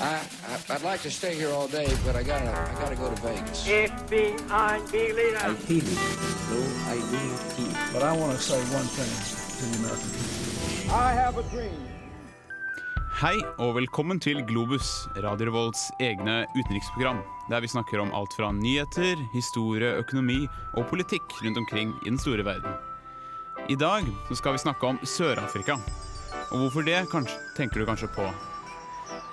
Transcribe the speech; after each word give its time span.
I, 0.00 0.20
I, 0.48 0.74
I'd 0.74 0.82
like 0.82 1.00
to 1.02 1.10
stay 1.10 1.34
here 1.34 1.52
all 1.52 1.68
day, 1.68 1.88
but 2.04 2.16
I 2.16 2.22
gotta, 2.22 2.50
I 2.50 2.72
gotta 2.80 2.96
go 2.96 3.08
to 3.08 3.22
Vegas. 3.22 3.66
FBI 3.66 4.92
leader. 4.92 5.38
I 5.38 5.56
need 5.68 5.84
ID 6.88 7.14
But 7.92 8.02
I 8.02 8.12
want 8.12 8.36
to 8.36 8.42
say 8.42 8.58
one 8.76 8.88
thing 8.96 9.12
to 9.56 9.64
the 9.64 9.78
American 9.80 10.10
people. 10.10 10.94
I 10.94 11.12
have 11.12 11.38
a 11.38 11.42
dream. 11.52 11.86
Hei 13.20 13.36
og 13.58 13.74
velkommen 13.76 14.20
til 14.20 14.44
Globus, 14.48 15.08
Radio 15.16 15.46
Revolts 15.50 15.90
egne 16.00 16.46
utenriksprogram. 16.56 17.22
Der 17.50 17.60
vi 17.60 17.68
snakker 17.68 18.00
om 18.00 18.12
alt 18.16 18.36
fra 18.36 18.52
nyheter, 18.52 19.16
historie, 19.34 19.94
økonomi 20.00 20.46
og 20.74 20.86
politikk 20.88 21.40
rundt 21.44 21.58
omkring 21.58 21.92
i 22.06 22.08
den 22.08 22.18
store 22.18 22.44
verden. 22.44 22.72
I 23.68 23.74
dag 23.74 24.04
så 24.28 24.34
skal 24.34 24.52
vi 24.52 24.64
snakke 24.64 24.86
om 24.86 24.98
Sør-Afrika. 25.04 25.76
Og 26.50 26.64
hvorfor 26.64 26.82
det, 26.82 26.98
kanskje, 27.12 27.36
tenker 27.56 27.80
du 27.80 27.86
kanskje 27.86 28.08
på. 28.14 28.24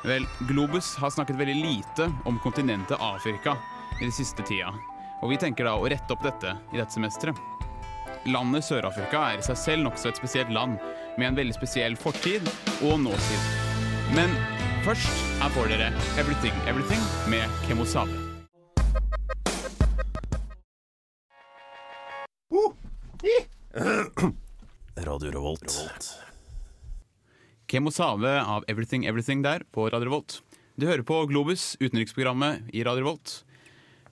Vel, 0.06 0.26
Globus 0.50 0.96
har 1.02 1.10
snakket 1.10 1.40
veldig 1.40 1.56
lite 1.56 2.12
om 2.30 2.38
kontinentet 2.40 2.98
Afrika 3.02 3.58
i 3.98 4.04
den 4.04 4.14
siste 4.14 4.46
tida. 4.46 4.74
Og 5.22 5.32
vi 5.34 5.40
tenker 5.42 5.66
da 5.66 5.74
å 5.78 5.88
rette 5.90 6.14
opp 6.14 6.24
dette 6.26 6.54
i 6.74 6.78
dette 6.78 6.94
semesteret. 6.94 7.40
Landet 8.30 8.66
Sør-Afrika 8.68 9.24
er 9.32 9.42
i 9.42 9.46
seg 9.46 9.58
selv 9.58 9.88
nokså 9.88 10.12
et 10.12 10.20
spesielt 10.20 10.54
land, 10.54 10.78
med 11.18 11.32
en 11.32 11.40
veldig 11.40 11.56
spesiell 11.58 11.98
fortid 11.98 12.46
og 12.86 13.00
nåtid. 13.02 13.42
Men 14.14 14.30
først 14.86 15.26
her 15.42 15.54
får 15.58 15.74
dere 15.74 15.90
Everything 16.22 16.54
Everything 16.70 17.02
med 17.32 17.50
Kemosabe. 17.66 18.14
Radio 25.08 25.32
Revolt. 25.32 26.27
Kemosabe 27.68 28.42
av 28.42 28.64
Everything 28.68 29.06
Everything 29.06 29.42
der 29.44 29.64
på 29.72 29.90
Radio 29.90 30.08
Revolt. 30.08 30.42
Du 30.80 30.86
hører 30.88 31.04
på 31.04 31.18
Globus, 31.28 31.76
utenriksprogrammet 31.82 32.70
i 32.72 32.84
Radio 32.88 33.04
Revolt. 33.04 33.44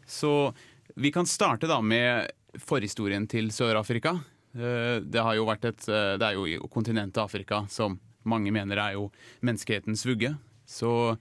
Så 0.06 0.52
vi 0.96 1.12
kan 1.12 1.26
starte 1.26 1.70
da 1.72 1.78
med 1.82 2.28
forhistorien 2.60 3.28
til 3.32 3.48
Sør-Afrika. 3.56 4.18
Eh, 4.56 5.00
Det 5.00 5.24
har 5.24 5.38
jo 5.40 5.48
vært 5.48 5.70
et 5.72 5.88
eh, 5.88 6.18
Det 6.20 6.28
er 6.28 6.36
jo 6.36 6.68
kontinentet 6.68 7.24
Afrika 7.24 7.64
som 7.72 7.96
mange 8.28 8.52
mener 8.52 8.76
er 8.76 8.98
jo 9.00 9.08
menneskehetens 9.40 10.04
vugge. 10.06 10.36
Så 10.68 11.16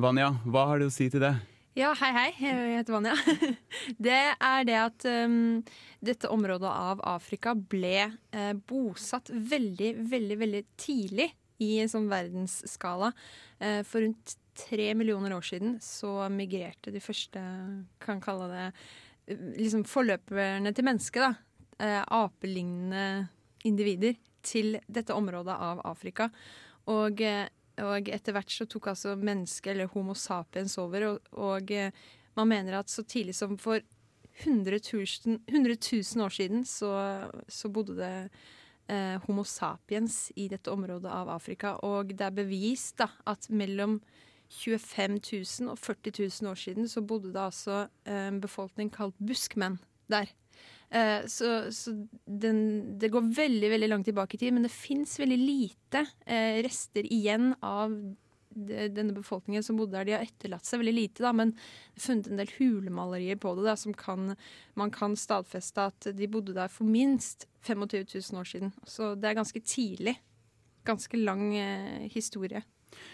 Vanja, 0.00 0.32
hva 0.46 0.66
har 0.70 0.80
du 0.80 0.88
å 0.88 0.94
si 0.94 1.10
til 1.12 1.20
det? 1.20 1.34
Ja, 1.76 1.92
hei 2.00 2.12
hei, 2.16 2.28
jeg 2.40 2.80
heter 2.80 2.96
Vanja. 2.96 3.14
Det 4.08 4.20
er 4.40 4.64
det 4.64 4.80
at 4.80 5.04
um, 5.04 5.60
dette 6.00 6.32
området 6.32 6.70
av 6.70 7.00
Afrika 7.04 7.52
ble 7.54 8.06
uh, 8.08 8.52
bosatt 8.70 9.28
veldig, 9.28 9.96
veldig, 10.08 10.38
veldig 10.38 10.68
tidlig 10.80 11.32
i 11.62 11.76
en 11.82 11.90
sånn 11.90 12.10
verdensskala. 12.10 13.12
Eh, 13.58 13.82
for 13.86 14.04
rundt 14.04 14.36
tre 14.58 14.92
millioner 14.94 15.34
år 15.34 15.46
siden 15.46 15.78
så 15.82 16.28
migrerte 16.30 16.92
de 16.94 17.02
første, 17.02 17.42
kan 18.02 18.22
kalle 18.22 18.48
det, 18.52 18.66
liksom 19.58 19.86
forløperne 19.88 20.74
til 20.74 20.86
mennesket, 20.86 21.24
da. 21.24 21.34
Eh, 21.84 22.00
apelignende 22.14 23.28
individer 23.66 24.14
til 24.44 24.78
dette 24.86 25.14
området 25.16 25.56
av 25.56 25.82
Afrika. 25.88 26.30
Og 26.92 27.22
eh, 27.24 27.46
og 27.82 28.06
etter 28.06 28.36
hvert 28.36 28.52
så 28.54 28.68
tok 28.70 28.84
altså 28.92 29.16
mennesket, 29.18 29.72
eller 29.72 29.88
Homo 29.90 30.14
sapiens, 30.14 30.76
over. 30.78 31.08
Og, 31.08 31.32
og 31.34 31.72
man 32.38 32.46
mener 32.46 32.76
at 32.78 32.92
så 32.92 33.02
tidlig 33.02 33.34
som 33.34 33.56
for 33.58 33.82
100 34.42 34.78
000, 34.92 35.40
100 35.46 35.76
000 35.92 36.24
år 36.24 36.34
siden 36.34 36.64
så, 36.64 36.90
så 37.48 37.68
bodde 37.68 37.96
det 37.98 38.14
eh, 38.88 39.16
Homo 39.26 39.44
sapiens 39.48 40.28
i 40.36 40.48
dette 40.52 40.72
området 40.72 41.10
av 41.10 41.32
Afrika. 41.34 41.76
Og 41.86 42.14
det 42.14 42.26
er 42.26 42.36
bevist 42.36 42.98
da, 43.00 43.10
at 43.30 43.48
mellom 43.50 44.00
25 44.54 45.18
000 45.18 45.72
og 45.72 45.78
40 45.80 46.14
000 46.20 46.50
år 46.50 46.60
siden 46.60 46.88
så 46.90 47.02
bodde 47.02 47.32
det 47.34 47.42
altså 47.42 47.86
eh, 48.06 48.28
en 48.28 48.40
befolkning 48.42 48.92
kalt 48.92 49.16
buskmenn 49.18 49.80
der. 50.12 50.30
Eh, 50.94 51.24
så 51.26 51.70
så 51.74 51.94
den, 52.24 52.98
det 52.98 53.10
går 53.10 53.32
veldig 53.34 53.70
veldig 53.70 53.88
langt 53.88 54.10
tilbake 54.10 54.36
i 54.36 54.44
tid, 54.44 54.54
men 54.54 54.66
det 54.66 54.74
fins 54.74 55.16
veldig 55.18 55.40
lite 55.40 56.04
eh, 56.26 56.60
rester 56.64 57.08
igjen 57.12 57.54
av 57.62 57.96
denne 58.54 59.10
befolkningen 59.16 59.64
som 59.66 59.78
bodde 59.80 59.96
der. 59.96 60.06
De 60.06 60.14
har 60.14 60.22
etterlatt 60.22 60.66
seg 60.68 60.78
veldig 60.78 60.94
lite, 60.94 61.24
da, 61.24 61.32
men 61.34 61.56
funnet 61.98 62.28
en 62.30 62.38
del 62.38 62.52
hulemalerier 62.54 63.40
på 63.42 63.56
det 63.58 63.66
da, 63.66 63.74
som 63.78 63.96
kan, 63.98 64.36
man 64.78 64.92
kan 64.94 65.16
stadfeste 65.18 65.88
at 65.90 66.08
de 66.14 66.30
bodde 66.30 66.54
der 66.54 66.70
for 66.70 66.86
minst 66.86 67.48
25 67.64 68.06
000 68.30 68.40
år 68.40 68.48
siden. 68.48 68.72
Så 68.86 69.14
det 69.18 69.30
er 69.30 69.40
ganske 69.40 69.60
tidlig. 69.60 70.18
Ganske 70.84 71.16
lang 71.16 71.48
eh, 71.56 72.04
historie. 72.12 72.62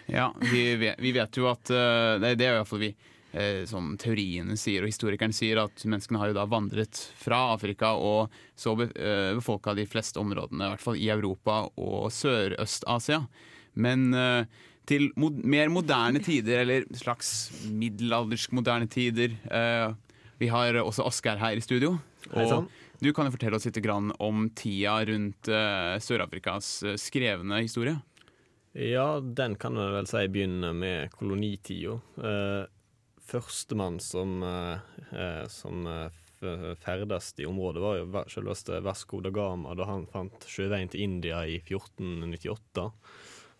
Ja, 0.05 0.29
vi 0.51 0.75
vet, 0.75 0.99
vi 1.01 1.13
vet 1.15 1.37
jo 1.39 1.47
at 1.49 1.71
uh, 1.73 2.19
Det 2.21 2.35
det 2.37 2.45
er 2.45 2.53
i 2.53 2.57
hvert 2.59 2.69
fall 2.69 2.83
vi 2.83 2.91
eh, 3.33 3.63
som 3.69 3.93
teoriene 3.99 4.57
sier, 4.59 4.83
og 4.83 4.91
historikerne 4.91 5.35
sier, 5.35 5.61
at 5.63 5.85
menneskene 5.87 6.21
har 6.21 6.31
jo 6.31 6.37
da 6.37 6.47
vandret 6.49 6.99
fra 7.19 7.39
Afrika 7.55 7.93
og 7.97 8.33
så 8.59 8.75
be, 8.77 8.89
eh, 8.95 9.31
befolka 9.37 9.75
de 9.77 9.87
fleste 9.89 10.19
områdene, 10.21 10.65
i 10.65 10.75
hvert 10.75 10.83
fall 10.83 10.99
i 10.99 11.09
Europa 11.13 11.63
og 11.77 12.11
Sørøst-Asia. 12.15 13.23
Men 13.73 14.13
eh, 14.13 14.45
til 14.89 15.11
mod 15.15 15.41
mer 15.47 15.71
moderne 15.71 16.21
tider, 16.23 16.63
eller 16.65 16.87
slags 16.97 17.51
middelaldersk 17.69 18.51
moderne 18.57 18.89
tider 18.91 19.37
eh, 19.47 19.93
Vi 20.41 20.47
har 20.49 20.73
også 20.81 21.05
Oskar 21.05 21.37
her 21.37 21.53
i 21.55 21.61
studio. 21.61 21.99
Hei 22.31 22.47
sånn 22.49 22.65
Og 22.65 22.80
du 23.01 23.09
kan 23.13 23.25
jo 23.25 23.33
fortelle 23.33 23.57
oss 23.57 23.65
litt 23.65 23.79
om 24.21 24.43
tida 24.55 24.99
rundt 25.09 25.49
eh, 25.49 25.97
Sør-Afrikas 25.97 26.83
eh, 26.85 26.97
skrevne 27.01 27.63
historie. 27.63 27.97
Ja, 28.77 29.19
den 29.19 29.57
kan 29.59 29.75
en 29.75 29.91
vel 29.97 30.07
si 30.07 30.27
begynner 30.31 30.73
med 30.77 31.11
kolonitida. 31.17 31.97
Eh, 32.21 32.69
Førstemann 33.31 33.99
som, 34.03 34.41
som 35.47 35.85
ferdes 36.83 37.29
i 37.39 37.45
området, 37.47 37.79
var 37.79 37.99
jo 37.99 38.23
selveste 38.27 38.81
Vasco 38.83 39.21
da 39.23 39.29
Gama 39.31 39.71
da 39.77 39.85
han 39.87 40.03
fant 40.11 40.47
sjøveien 40.51 40.91
til 40.91 41.05
India 41.05 41.39
i 41.47 41.61
1498. 41.61 42.89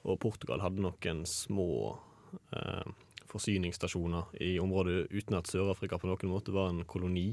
Og 0.09 0.19
Portugal 0.19 0.63
hadde 0.63 0.83
noen 0.83 1.23
små 1.29 1.69
eh, 2.51 2.87
forsyningsstasjoner 3.31 4.35
i 4.41 4.55
området 4.61 5.05
uten 5.13 5.37
at 5.37 5.49
Sør-Afrika 5.49 5.99
på 6.01 6.09
noen 6.09 6.31
måte 6.31 6.55
var 6.55 6.71
en 6.71 6.83
koloni. 6.89 7.29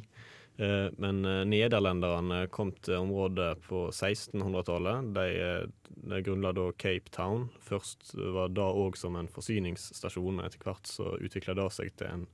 Eh, 0.59 0.91
Men 0.97 1.25
eh, 1.25 1.45
nederlenderne 1.47 2.47
kom 2.51 2.73
til 2.83 2.99
området 2.99 3.61
på 3.69 3.85
1600-tallet. 3.93 5.13
De, 5.15 5.27
eh, 5.39 5.95
de 6.11 6.21
grunnla 6.27 6.53
da 6.57 6.67
Cape 6.75 7.13
Town. 7.15 7.47
Først 7.63 8.17
var 8.35 8.51
det 8.51 8.67
òg 8.67 8.99
som 8.99 9.17
en 9.17 9.31
forsyningsstasjon. 9.31 10.43
Etter 10.43 10.65
hvert 10.67 10.91
så 10.91 11.15
utvikla 11.23 11.55
det 11.59 11.69
seg 11.77 11.95
til 12.01 12.11
en, 12.11 12.27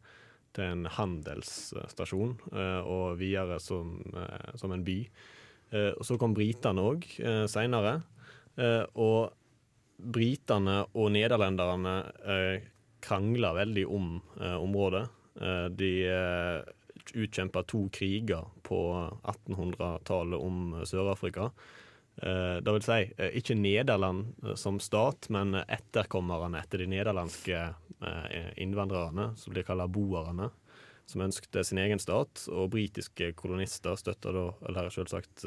til 0.57 0.71
en 0.71 0.89
handelsstasjon, 0.97 2.37
og 2.87 3.17
videre 3.19 3.59
som, 3.61 3.97
som 4.55 4.73
en 4.73 4.85
by. 4.87 4.99
Og 5.97 6.05
så 6.07 6.15
kom 6.21 6.37
britene 6.37 6.85
òg 6.93 7.09
seinere. 7.51 7.97
Og 9.03 9.33
britene 9.99 10.77
og 10.93 11.11
nederlenderne 11.17 11.97
krangla 13.03 13.51
veldig 13.59 13.87
om 13.91 14.15
området. 14.61 15.03
De 15.75 15.93
utkjempa 17.15 17.63
to 17.63 17.89
kriger 17.93 18.45
på 18.63 19.11
1800-tallet 19.23 20.41
om 20.41 20.75
eh, 20.75 20.85
Sør-Afrika. 20.89 21.51
Eh, 22.17 22.57
det 22.65 22.75
vil 22.77 22.85
si, 22.85 23.01
eh, 23.17 23.37
ikke 23.41 23.57
Nederland 23.59 24.57
som 24.61 24.81
stat, 24.81 25.29
men 25.35 25.55
etterkommerne 25.65 26.63
etter 26.63 26.85
de 26.85 26.91
nederlandske 26.95 27.67
innvandrerne, 28.61 29.31
som 29.41 29.55
blir 29.55 29.65
kalt 29.65 29.87
boerne, 29.95 30.51
som 31.09 31.23
ønsket 31.25 31.57
sin 31.65 31.79
egen 31.81 32.01
stat. 32.03 32.43
Og 32.53 32.73
britiske 32.75 33.31
kolonister 33.39 33.97
støtta 33.97 34.33
da, 34.35 34.43
eller 34.69 34.91
selvsagt 34.93 35.47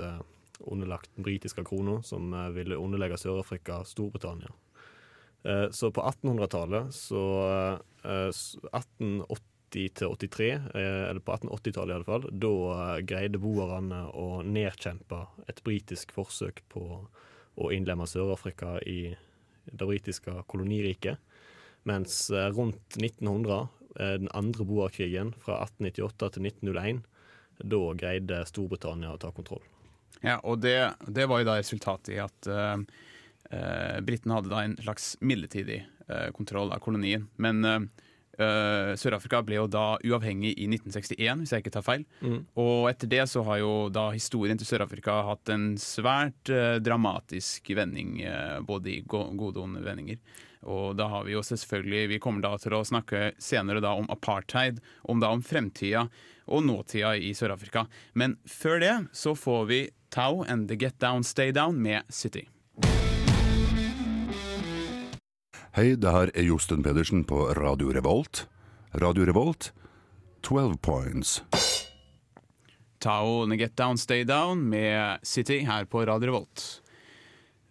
underlagt 0.65 1.11
den 1.13 1.27
britiske 1.27 1.61
krona, 1.67 1.99
som 2.01 2.33
ville 2.55 2.79
underlegge 2.81 3.19
Sør-Afrika 3.21 3.83
Storbritannia. 3.85 4.49
Så 5.69 5.91
på 5.93 6.01
1800-tallet, 6.01 6.89
så 6.97 7.21
eh, 8.01 8.31
1880 8.33 9.37
til 9.37 9.56
83, 9.75 10.49
eh, 10.51 11.09
eller 11.09 11.19
på 11.19 11.31
1880-tallet 11.31 11.93
i 11.93 11.95
alle 11.95 12.07
fall, 12.07 12.27
da 12.31 12.53
eh, 12.73 12.99
greide 13.07 13.41
boerne 13.41 14.03
å 14.15 14.41
nedkjempe 14.45 15.23
et 15.47 15.63
britisk 15.65 16.13
forsøk 16.15 16.63
på 16.71 16.83
å 17.57 17.71
innlemme 17.73 18.07
Sør-Afrika 18.07 18.77
i 18.85 19.15
det 19.67 19.85
britiske 19.85 20.33
koloniriket. 20.47 21.17
Mens 21.87 22.29
eh, 22.31 22.49
rundt 22.55 22.97
1900, 22.99 23.67
eh, 23.99 24.15
den 24.23 24.31
andre 24.37 24.67
boerkrigen 24.67 25.33
fra 25.43 25.61
1898 25.65 26.33
til 26.35 26.49
1901, 26.51 27.03
da 27.57 27.81
greide 27.97 28.43
Storbritannia 28.45 29.15
å 29.15 29.21
ta 29.21 29.31
kontroll. 29.33 29.63
Ja, 30.21 30.39
og 30.43 30.61
det, 30.63 30.77
det 31.07 31.27
var 31.29 31.41
jo 31.41 31.49
da 31.49 31.57
resultatet 31.59 32.15
i 32.15 32.19
at 32.21 32.47
uh, 32.49 32.77
britene 34.05 34.37
hadde 34.37 34.51
da 34.51 34.63
en 34.65 34.75
slags 34.81 35.15
midlertidig 35.21 35.81
uh, 36.09 36.29
kontroll 36.35 36.71
av 36.73 36.81
kolonien. 36.83 37.27
Men 37.41 37.65
eh, 37.65 37.79
Eh, 38.37 38.91
Sør-Afrika 38.99 39.41
ble 39.45 39.57
jo 39.57 39.67
da 39.71 39.97
uavhengig 40.05 40.53
i 40.53 40.67
1961, 40.69 41.41
hvis 41.41 41.53
jeg 41.55 41.63
ikke 41.63 41.73
tar 41.73 41.85
feil. 41.85 42.03
Og 42.59 42.89
etter 42.91 43.09
det 43.09 43.23
så 43.31 43.41
har 43.47 43.61
jo 43.63 43.71
da 43.93 44.09
historien 44.13 44.59
til 44.59 44.69
Sør-Afrika 44.69 45.19
hatt 45.31 45.49
en 45.53 45.71
svært 45.81 46.53
uh, 46.53 46.77
dramatisk 46.83 47.73
vending, 47.77 48.17
Uh, 48.27 48.59
både 48.65 48.89
i 48.91 49.01
go 49.05 49.23
gode 49.37 49.59
og 49.59 49.67
onde 49.67 49.81
vendinger. 49.85 50.17
Og 50.67 50.95
da 50.97 51.07
har 51.11 51.25
vi 51.27 51.35
jo 51.35 51.43
selvfølgelig 51.45 52.09
Vi 52.09 52.19
kommer 52.23 52.43
da 52.43 52.57
til 52.59 52.73
å 52.75 52.83
snakke 52.87 53.31
senere 53.41 53.83
da 53.83 53.93
om 53.97 54.09
apartheid, 54.11 54.81
om 55.03 55.21
da 55.21 55.31
om 55.35 55.43
fremtida 55.45 56.07
og 56.47 56.65
nåtida 56.65 57.15
i 57.19 57.33
Sør-Afrika. 57.37 57.85
Men 58.13 58.37
før 58.47 58.81
det 58.83 58.95
så 59.15 59.35
får 59.37 59.65
vi 59.71 59.81
Tau 60.09 60.43
and 60.47 60.67
The 60.69 60.79
Get 60.79 60.99
Down 60.99 61.23
Stay 61.23 61.51
Down 61.51 61.81
med 61.81 62.07
City. 62.09 62.47
Hei, 65.77 65.91
det 65.93 66.09
her 66.09 66.31
er 66.33 66.47
Josten 66.47 66.81
Pedersen 66.81 67.19
på 67.29 67.37
Radio 67.53 67.91
Revolt. 67.93 68.47
Radio 68.97 69.27
Revolt, 69.29 69.67
12 70.41 70.79
points. 70.81 71.35
Tao 72.97 73.45
Get 73.53 73.75
Down 73.77 73.99
Stay 74.01 74.23
Down 74.25 74.63
med 74.71 75.19
City 75.21 75.59
her 75.67 75.85
på 75.85 76.01
Radio 76.09 76.31
Revolt. 76.31 76.63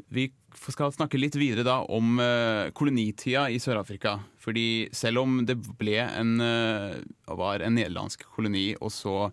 Vi 0.07 0.29
skal 0.71 0.95
snakke 0.95 1.19
litt 1.19 1.35
videre 1.35 1.67
da 1.67 1.81
om 1.83 2.21
eh, 2.23 2.71
kolonitida 2.79 3.49
i 3.51 3.59
Sør-Afrika. 3.59 4.21
Fordi 4.39 4.87
selv 4.95 5.25
om 5.25 5.41
det 5.43 5.59
ble 5.75 5.99
en, 6.07 6.37
eh, 6.47 7.01
var 7.27 7.59
en 7.67 7.75
nederlandsk 7.75 8.23
koloni 8.37 8.69
og 8.79 8.95
så 8.95 9.33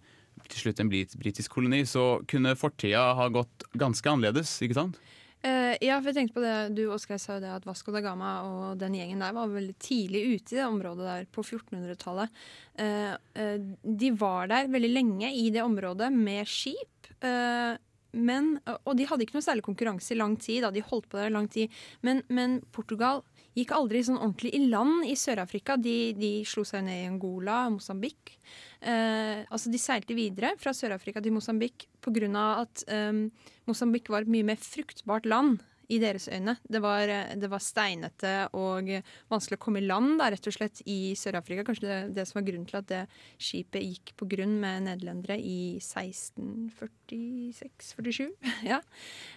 til 0.49 0.63
slutt 0.65 0.81
en 0.81 0.89
brit- 0.89 1.13
britisk 1.21 1.53
koloni, 1.59 1.85
så 1.85 2.23
kunne 2.25 2.57
fortida 2.57 3.11
ha 3.21 3.29
gått 3.29 3.69
ganske 3.77 4.09
annerledes, 4.09 4.57
ikke 4.65 4.81
sant? 4.81 4.97
Eh, 5.43 5.73
ja, 5.83 5.97
for 5.97 6.07
jeg 6.07 6.15
tenkte 6.15 6.37
på 6.37 6.43
det 6.43 6.55
du 6.77 6.85
Oskar 6.95 7.19
sa 7.19 7.35
jo 7.35 7.43
det 7.43 7.49
at 7.51 7.65
Vasco 7.67 7.91
da 7.91 7.99
Gama 8.03 8.29
og 8.47 8.77
den 8.79 8.93
gjengen 8.95 9.19
der 9.19 9.33
var 9.35 9.51
veldig 9.51 9.75
tidlig 9.75 10.21
ute 10.37 10.55
i 10.55 10.59
det 10.61 10.67
området 10.69 11.07
der 11.09 11.25
på 11.35 11.43
1400-tallet. 11.43 12.37
Uh, 12.79 13.11
uh, 13.35 13.57
de 13.83 14.11
var 14.15 14.47
der 14.53 14.71
veldig 14.71 14.91
lenge 14.93 15.33
i 15.35 15.49
det 15.51 15.65
området 15.65 16.07
med 16.15 16.47
skip. 16.47 17.11
eh, 17.19 17.75
men, 18.13 18.59
og 18.85 18.93
de 18.95 19.07
hadde 19.09 19.25
ikke 19.25 19.35
noe 19.39 19.45
særlig 19.45 19.65
konkurranse 19.65 20.13
i 20.13 20.17
lang 20.19 20.35
tid. 20.37 20.61
Da. 20.61 20.69
De 20.71 20.83
holdt 20.85 21.07
på 21.09 21.17
der 21.17 21.31
i 21.31 21.33
lang 21.33 21.47
tid. 21.49 21.73
Men, 22.05 22.21
men 22.29 22.59
Portugal 22.71 23.23
gikk 23.57 23.73
aldri 23.75 24.03
sånn 24.05 24.19
ordentlig 24.19 24.53
i 24.57 24.63
land 24.71 25.07
i 25.09 25.15
Sør-Afrika. 25.19 25.77
De, 25.77 26.13
de 26.17 26.31
slo 26.47 26.65
seg 26.67 26.85
ned 26.87 27.03
i 27.03 27.09
Angola, 27.09 27.65
Mosambik. 27.73 28.37
Eh, 28.81 29.43
altså 29.47 29.71
de 29.71 29.81
seilte 29.81 30.17
videre 30.17 30.53
fra 30.59 30.73
Sør-Afrika 30.75 31.21
til 31.23 31.35
Mosambik 31.35 31.87
pga. 32.03 32.47
at 32.63 32.85
eh, 32.87 33.25
Mosambik 33.69 34.09
var 34.09 34.25
et 34.25 34.33
mye 34.33 34.47
mer 34.51 34.59
fruktbart 34.59 35.29
land 35.29 35.61
i 35.91 35.99
deres 36.01 36.29
øyne. 36.31 36.55
Det 36.63 36.79
var, 36.83 37.07
det 37.39 37.49
var 37.51 37.61
steinete 37.63 38.33
og 38.55 38.89
vanskelig 39.31 39.57
å 39.59 39.63
komme 39.65 39.79
i 39.81 39.87
land 39.87 40.19
da, 40.21 40.25
rett 40.31 40.47
og 40.49 40.55
slett 40.55 40.77
i 40.89 41.15
Sør-Afrika. 41.19 41.65
Kanskje 41.67 41.89
det, 41.89 41.99
det 42.17 42.25
som 42.29 42.35
var 42.39 42.47
grunnen 42.47 42.69
til 42.69 42.79
at 42.79 42.91
det 42.91 43.03
skipet 43.41 43.83
gikk 43.83 44.05
på 44.19 44.25
grunn 44.35 44.55
med 44.63 44.75
nederlendere 44.87 45.35
i 45.39 45.61
1646-47. 45.81 48.27
ja. 48.71 48.79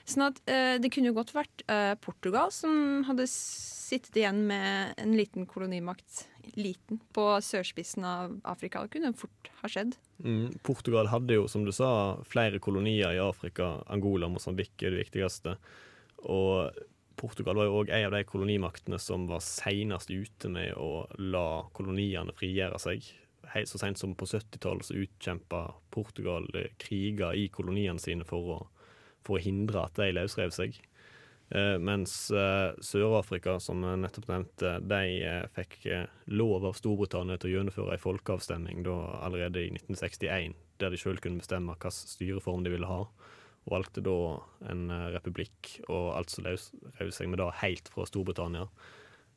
Sånn 0.07 0.29
at 0.29 0.37
eh, 0.51 0.77
det 0.83 0.93
kunne 0.95 1.11
jo 1.11 1.19
godt 1.19 1.37
vært 1.37 1.59
eh, 1.67 1.95
Portugal 2.03 2.49
som 2.55 2.73
hadde 3.09 3.27
sittet 3.31 4.17
igjen 4.19 4.41
med 4.49 4.95
en 5.01 5.13
liten 5.17 5.47
kolonimakt, 5.49 6.29
liten, 6.55 7.01
på 7.15 7.41
sørspissen 7.43 8.05
av 8.07 8.41
Afrika. 8.49 8.83
Det 8.85 8.93
kunne 8.97 9.19
fort 9.19 9.51
ha 9.63 9.69
skjedd. 9.71 9.93
Mm, 10.23 10.49
Portugal 10.67 11.07
hadde 11.13 11.35
jo, 11.39 11.45
som 11.51 11.65
du 11.67 11.73
sa, 11.75 11.91
flere 12.27 12.59
kolonier 12.63 13.13
i 13.15 13.23
Afrika. 13.23 13.65
Angola 13.93 14.27
og 14.29 14.35
Mosambik 14.37 14.75
er 14.83 14.91
det 14.95 15.03
viktigste. 15.05 15.53
Og 16.33 16.71
Portugal 17.17 17.57
var 17.57 17.69
jo 17.69 17.79
òg 17.81 17.93
en 17.95 18.09
av 18.09 18.17
de 18.17 18.25
kolonimaktene 18.29 18.99
som 19.01 19.27
var 19.31 19.45
senest 19.45 20.11
ute 20.13 20.51
med 20.53 20.75
å 20.77 21.07
la 21.19 21.65
koloniene 21.77 22.35
frigjøre 22.37 22.81
seg. 22.83 23.07
Helt 23.55 23.71
så 23.71 23.81
seint 23.81 24.01
som 24.01 24.17
på 24.19 24.29
70-tallet 24.29 24.89
så 24.89 24.99
utkjempa 25.01 25.63
Portugal 25.95 26.49
eh, 26.59 26.73
kriger 26.83 27.37
i 27.39 27.47
koloniene 27.53 28.03
sine 28.03 28.27
for 28.29 28.53
å, 28.57 28.59
for 29.25 29.39
å 29.39 29.43
hindre 29.43 29.87
at 29.87 29.97
de 29.97 30.11
løsrev 30.13 30.53
seg. 30.55 30.77
Eh, 31.55 31.77
mens 31.79 32.31
eh, 32.35 32.75
Sør-Afrika, 32.83 33.57
som 33.63 33.85
jeg 33.87 34.03
nettopp 34.03 34.29
nevnte, 34.33 34.73
de 34.83 35.03
eh, 35.23 35.43
fikk 35.55 35.79
eh, 35.87 36.09
lov 36.35 36.67
av 36.67 36.75
Storbritannia 36.77 37.39
til 37.39 37.53
å 37.53 37.55
gjennomføre 37.55 37.95
en 37.95 38.03
folkeavstemning 38.03 38.83
da, 38.87 38.97
allerede 39.23 39.63
i 39.63 39.71
1961, 39.77 40.59
der 40.83 40.93
de 40.93 41.01
sjøl 41.01 41.23
kunne 41.23 41.41
bestemme 41.41 41.77
hvilken 41.77 41.95
styreform 41.95 42.67
de 42.67 42.75
ville 42.75 42.91
ha. 42.91 43.05
Valgte 43.67 44.03
da 44.05 44.19
en 44.71 44.87
eh, 44.95 45.09
republikk, 45.17 45.73
og 45.89 46.13
altså 46.21 46.45
rev 46.47 47.11
seg 47.15 47.31
med 47.31 47.41
det 47.43 47.49
helt 47.63 47.91
fra 47.93 48.07
Storbritannia. 48.07 48.69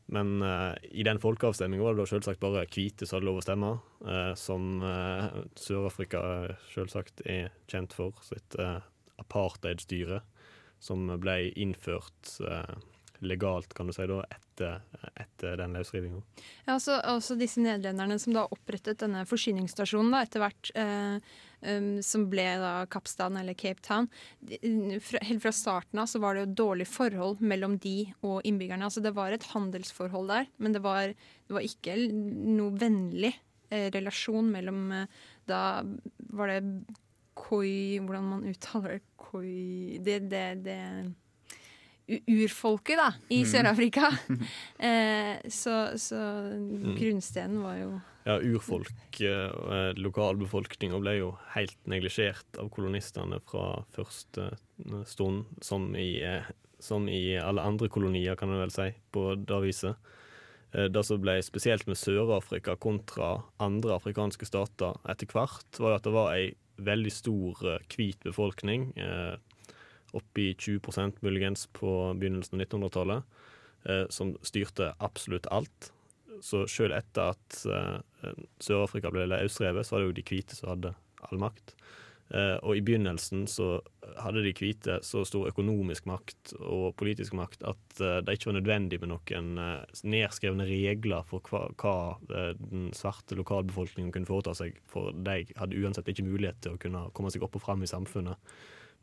Men 0.09 0.39
uh, 0.41 0.73
i 0.89 1.03
den 1.05 1.19
folkeavstemninga 1.21 1.83
var 1.85 1.93
det 1.93 2.01
da 2.01 2.09
selvsagt 2.09 2.41
bare 2.41 2.63
hvite 2.73 3.05
som 3.05 3.19
hadde 3.19 3.27
lov 3.27 3.35
å 3.37 3.43
stemme, 3.45 3.67
uh, 4.07 4.31
som 4.33 4.81
uh, 4.81 5.27
Sør-Afrika 5.53 6.21
selvsagt 6.73 7.21
er 7.29 7.51
kjent 7.69 7.93
for 7.93 8.17
sitt 8.25 8.57
apartheidstyre 9.21 10.23
som 10.81 11.05
ble 11.21 11.51
innført 11.59 12.39
legalt, 13.19 13.73
kan 13.73 13.89
du 13.89 13.93
si, 13.93 14.05
da, 14.07 14.21
etter, 14.31 14.79
etter 15.19 15.59
den 15.59 15.75
løsrivinga. 15.75 16.21
Ja, 16.65 16.75
altså, 16.77 16.99
altså 17.03 17.35
disse 17.39 17.61
nederlenderne 17.63 18.19
som 18.21 18.35
da 18.35 18.45
opprettet 18.51 19.01
denne 19.03 19.25
forsyningsstasjonen 19.27 20.13
da, 20.15 20.23
etter 20.25 20.43
hvert, 20.43 20.71
eh, 20.79 21.39
um, 21.65 21.89
som 22.05 22.27
ble 22.31 22.47
da 22.61 22.73
Kapstaden 22.91 23.39
eller 23.41 23.57
Cape 23.59 23.83
Town. 23.85 24.09
De, 24.39 24.59
fra, 25.03 25.21
helt 25.27 25.43
fra 25.43 25.53
starten 25.55 26.03
av 26.03 26.09
så 26.11 26.21
var 26.23 26.35
det 26.35 26.45
jo 26.45 26.55
dårlig 26.63 26.87
forhold 26.91 27.43
mellom 27.43 27.77
de 27.83 27.97
og 28.21 28.39
innbyggerne. 28.47 28.87
Altså 28.87 29.03
det 29.03 29.15
var 29.17 29.35
et 29.35 29.49
handelsforhold 29.51 30.31
der, 30.31 30.49
men 30.57 30.75
det 30.75 30.83
var, 30.85 31.13
det 31.13 31.59
var 31.59 31.67
ikke 31.67 31.97
noe 32.07 32.71
vennlig 32.79 33.33
eh, 33.69 33.89
relasjon 33.95 34.51
mellom 34.53 34.89
eh, 35.03 35.21
Da 35.49 35.81
var 36.35 36.51
det 36.51 36.61
koi 37.39 37.97
Hvordan 38.03 38.27
man 38.27 38.45
uttaler 38.49 38.97
det? 38.97 39.05
Koi 39.19 39.99
Det, 40.03 40.19
det, 40.31 40.45
det 40.65 40.79
urfolket, 42.27 42.97
da, 42.99 43.09
i 43.33 43.43
Sør-Afrika. 43.47 44.09
eh, 44.89 45.37
så 45.51 45.97
så 45.99 46.19
grunnstenen 46.97 47.61
var 47.63 47.77
jo 47.79 47.89
Ja, 48.27 48.35
urfolk, 48.45 49.21
eh, 49.25 49.93
lokalbefolkninga, 49.97 50.99
ble 51.01 51.15
jo 51.17 51.29
helt 51.55 51.77
neglisjert 51.89 52.59
av 52.61 52.69
kolonistene 52.73 53.39
fra 53.49 53.83
første 53.95 54.49
eh, 54.51 55.03
stund, 55.09 55.45
som 55.65 55.91
i, 55.97 56.21
eh, 56.21 56.45
som 56.79 57.07
i 57.09 57.37
alle 57.41 57.63
andre 57.65 57.89
kolonier, 57.89 58.35
kan 58.39 58.51
en 58.53 58.61
vel 58.61 58.73
si, 58.75 58.89
på 59.15 59.31
det 59.39 59.61
viset. 59.65 59.95
Eh, 60.73 60.85
Det 60.93 61.05
som 61.05 61.21
ble 61.21 61.39
spesielt 61.41 61.87
med 61.87 61.97
Sør-Afrika 61.97 62.75
kontra 62.77 63.39
andre 63.59 63.95
afrikanske 63.97 64.45
stater 64.45 64.99
etter 65.09 65.27
hvert, 65.31 65.79
var 65.79 65.95
jo 65.95 65.99
at 66.01 66.03
det 66.09 66.13
var 66.13 66.33
ei 66.35 66.49
veldig 66.79 67.11
stor 67.11 67.63
eh, 67.73 67.79
hvit 67.95 68.19
befolkning, 68.23 68.91
eh, 68.97 69.35
oppi 70.17 70.53
20% 70.53 71.21
muligens 71.21 71.67
på 71.73 72.13
begynnelsen 72.19 72.59
av 72.59 72.65
1900-tallet, 72.65 73.23
eh, 73.85 74.05
som 74.09 74.35
styrte 74.41 74.93
absolutt 74.97 75.47
alt. 75.51 75.91
Så 76.41 76.65
selv 76.71 76.95
etter 76.95 77.33
at 77.33 77.61
eh, 77.67 78.35
Sør-Afrika 78.63 79.11
ble 79.13 79.27
løsrevet, 79.29 79.85
så 79.85 79.95
var 79.95 80.03
det 80.03 80.09
jo 80.09 80.19
de 80.19 80.27
hvite 80.29 80.57
som 80.57 80.71
hadde 80.73 80.93
all 81.29 81.41
makt. 81.41 81.75
Eh, 82.29 82.55
og 82.61 82.77
i 82.77 82.83
begynnelsen 82.85 83.47
så 83.49 83.79
hadde 84.21 84.43
de 84.45 84.53
hvite 84.53 84.99
så 85.05 85.23
stor 85.25 85.49
økonomisk 85.49 86.05
makt 86.09 86.53
og 86.59 86.93
politisk 86.99 87.33
makt 87.37 87.63
at 87.67 88.01
det 88.25 88.35
ikke 88.35 88.51
var 88.51 88.57
nødvendig 88.59 88.99
med 89.01 89.11
noen 89.11 89.49
nedskrevne 90.05 90.65
regler 90.69 91.25
for 91.29 91.45
hva, 91.49 91.67
hva 91.77 92.53
den 92.57 92.89
svarte 92.97 93.37
lokalbefolkningen 93.37 94.13
kunne 94.13 94.29
foreta 94.29 94.53
seg, 94.57 94.77
for 94.89 95.13
de 95.13 95.43
hadde 95.57 95.81
uansett 95.81 96.09
ikke 96.09 96.27
mulighet 96.27 96.61
til 96.65 96.77
å 96.77 96.81
kunne 96.81 97.07
komme 97.17 97.33
seg 97.33 97.45
opp 97.45 97.57
og 97.57 97.65
fram 97.65 97.85
i 97.85 97.89
samfunnet. 97.89 98.37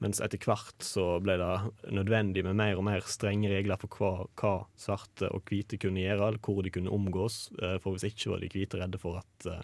Mens 0.05 0.21
etter 0.21 0.37
hvert 0.45 0.85
så 0.85 1.05
ble 1.25 1.38
det 1.41 1.93
nødvendig 1.97 2.43
med 2.45 2.59
mer 2.59 2.76
og 2.76 2.85
mer 2.85 3.00
strenge 3.09 3.49
regler 3.49 3.79
for 3.81 3.97
hva, 3.97 4.11
hva 4.37 4.50
svarte 4.76 5.31
og 5.33 5.47
hvite 5.49 5.79
kunne 5.81 6.03
gjøre, 6.05 6.26
eller 6.29 6.43
hvor 6.45 6.61
de 6.67 6.73
kunne 6.75 6.93
omgås. 6.93 7.38
Eh, 7.62 7.79
For 7.81 7.97
hvis 7.97 8.05
ikke 8.11 8.35
var 8.35 8.43
de 8.45 8.50
hvite 8.53 8.76
redde 8.83 9.00
for 9.00 9.23
at 9.23 9.49
eh, 9.49 9.62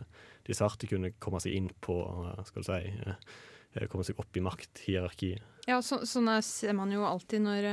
de 0.49 0.57
svarte 0.57 0.89
kunne 0.89 1.13
komme 1.21 1.41
seg 1.45 1.53
inn 1.59 1.69
på, 1.85 1.99
eh, 2.31 2.41
skal 2.49 2.65
si, 2.65 2.81
komme 3.93 4.05
seg 4.09 4.19
opp 4.25 4.37
i 4.41 4.45
makthierarkiet. 4.49 5.45
Ja, 5.69 5.83
så, 5.85 6.01
sånn 6.09 6.29
er- 6.33 6.41
ser 6.45 6.73
man 6.81 6.91
jo 6.93 7.05
alltid 7.05 7.45
når, 7.45 7.69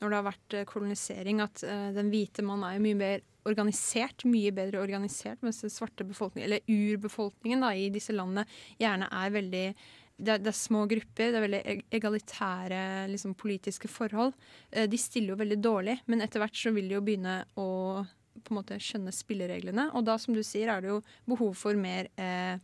når 0.00 0.12
det 0.12 0.20
har 0.20 0.28
vært 0.28 0.58
kolonisering, 0.68 1.40
at 1.44 1.64
den 1.96 2.12
hvite 2.12 2.44
mann 2.44 2.62
er 2.68 2.78
mye 2.78 2.96
mer 2.96 3.24
organisert, 3.46 4.24
mye 4.28 4.50
bedre 4.52 4.80
organisert, 4.82 5.40
mens 5.44 5.60
den 5.62 5.70
svarte 5.72 6.04
befolkningen, 6.04 6.48
eller 6.50 6.66
urbefolkningen 6.68 7.60
da, 7.64 7.72
i 7.78 7.88
disse 7.94 8.12
landene, 8.12 8.44
gjerne 8.80 9.08
er 9.12 9.30
veldig 9.36 9.66
det 10.16 10.38
det 10.44 10.50
er 10.52 10.56
små 10.56 10.86
grupper, 10.88 11.32
det 11.32 11.38
er 11.38 11.44
veldig 11.44 11.62
egalitære 11.98 12.82
liksom, 13.12 13.34
politiske 13.36 13.88
forhold. 13.90 14.32
Eh, 14.70 14.86
De 14.88 14.98
stiller 15.00 15.34
jo 15.34 15.40
veldig 15.42 15.58
dårlig, 15.60 15.98
men 16.06 16.24
etter 16.24 16.40
hvert 16.40 16.56
så 16.56 16.72
vil 16.72 16.88
de 16.88 16.96
jo 16.96 17.04
begynne 17.04 17.42
å 17.60 17.68
på 18.46 18.52
en 18.52 18.58
måte 18.58 18.78
skjønne 18.80 19.12
spillereglene. 19.14 19.90
Og 19.96 20.04
da, 20.06 20.16
som 20.20 20.36
du 20.36 20.42
sier, 20.44 20.68
er 20.68 20.84
det 20.84 20.90
jo 20.92 21.00
behov 21.28 21.54
for 21.56 21.78
mer 21.80 22.08
eh, 22.20 22.56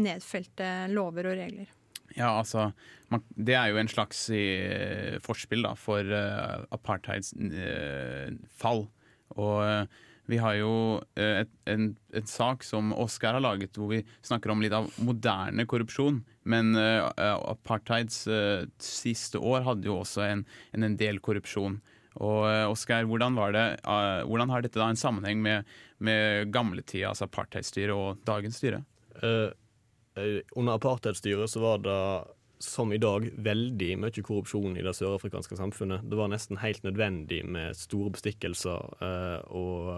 nedfelte 0.00 0.70
lover 0.92 1.28
og 1.30 1.38
regler. 1.40 1.68
Ja, 2.16 2.32
altså 2.40 2.70
man, 3.12 3.22
Det 3.36 3.54
er 3.54 3.70
jo 3.70 3.78
en 3.78 3.90
slags 3.90 4.24
eh, 4.34 5.18
forspill 5.22 5.62
da, 5.66 5.74
for 5.78 6.00
eh, 6.04 6.64
apartheids 6.74 7.32
eh, 7.36 8.32
fall. 8.60 8.86
Og 9.36 9.60
eh, 9.62 10.00
vi 10.30 10.38
har 10.38 10.54
jo 10.60 10.72
eh, 11.18 11.42
et, 11.42 11.52
en, 11.70 11.88
et 12.14 12.28
sak 12.30 12.62
som 12.66 12.92
Oskar 12.94 13.34
har 13.36 13.42
laget, 13.42 13.74
hvor 13.74 13.90
vi 13.90 14.02
snakker 14.22 14.52
om 14.52 14.62
litt 14.62 14.74
av 14.76 14.86
moderne 15.02 15.66
korrupsjon. 15.68 16.20
Men 16.50 16.72
uh, 16.78 17.10
apartheids 17.50 18.22
uh, 18.30 18.62
siste 18.80 19.40
år 19.42 19.66
hadde 19.66 19.90
jo 19.90 19.98
også 20.00 20.24
en, 20.28 20.44
en, 20.76 20.96
del 21.00 21.18
korrupsjon. 21.24 21.80
Og 22.20 22.38
uh, 22.46 22.70
Oskar, 22.70 23.08
hvordan, 23.10 23.36
hvordan 23.36 24.54
har 24.54 24.64
dette 24.64 24.80
da 24.80 24.88
en 24.90 25.00
sammenheng 25.00 25.42
med, 25.42 25.68
med 25.98 26.50
gamletida, 26.54 27.10
altså 27.10 27.26
apartheidstyret 27.26 27.94
og 27.94 28.22
dagens 28.28 28.62
styre? 28.62 28.84
Under 29.20 30.74
apartheidstyret 30.74 31.50
så 31.52 31.62
var 31.62 31.82
det 31.84 32.00
som 32.60 32.92
i 32.92 32.98
dag, 33.00 33.24
veldig 33.40 33.94
mye 34.02 34.22
korrupsjon 34.24 34.76
i 34.76 34.82
det 34.84 34.92
sørafrikanske 34.98 35.56
samfunnet. 35.56 36.04
Det 36.04 36.18
var 36.18 36.28
nesten 36.28 36.60
helt 36.60 36.82
nødvendig 36.84 37.40
med 37.48 37.78
store 37.78 38.12
bestikkelser 38.12 38.98
eh, 39.00 39.38
og, 39.56 39.88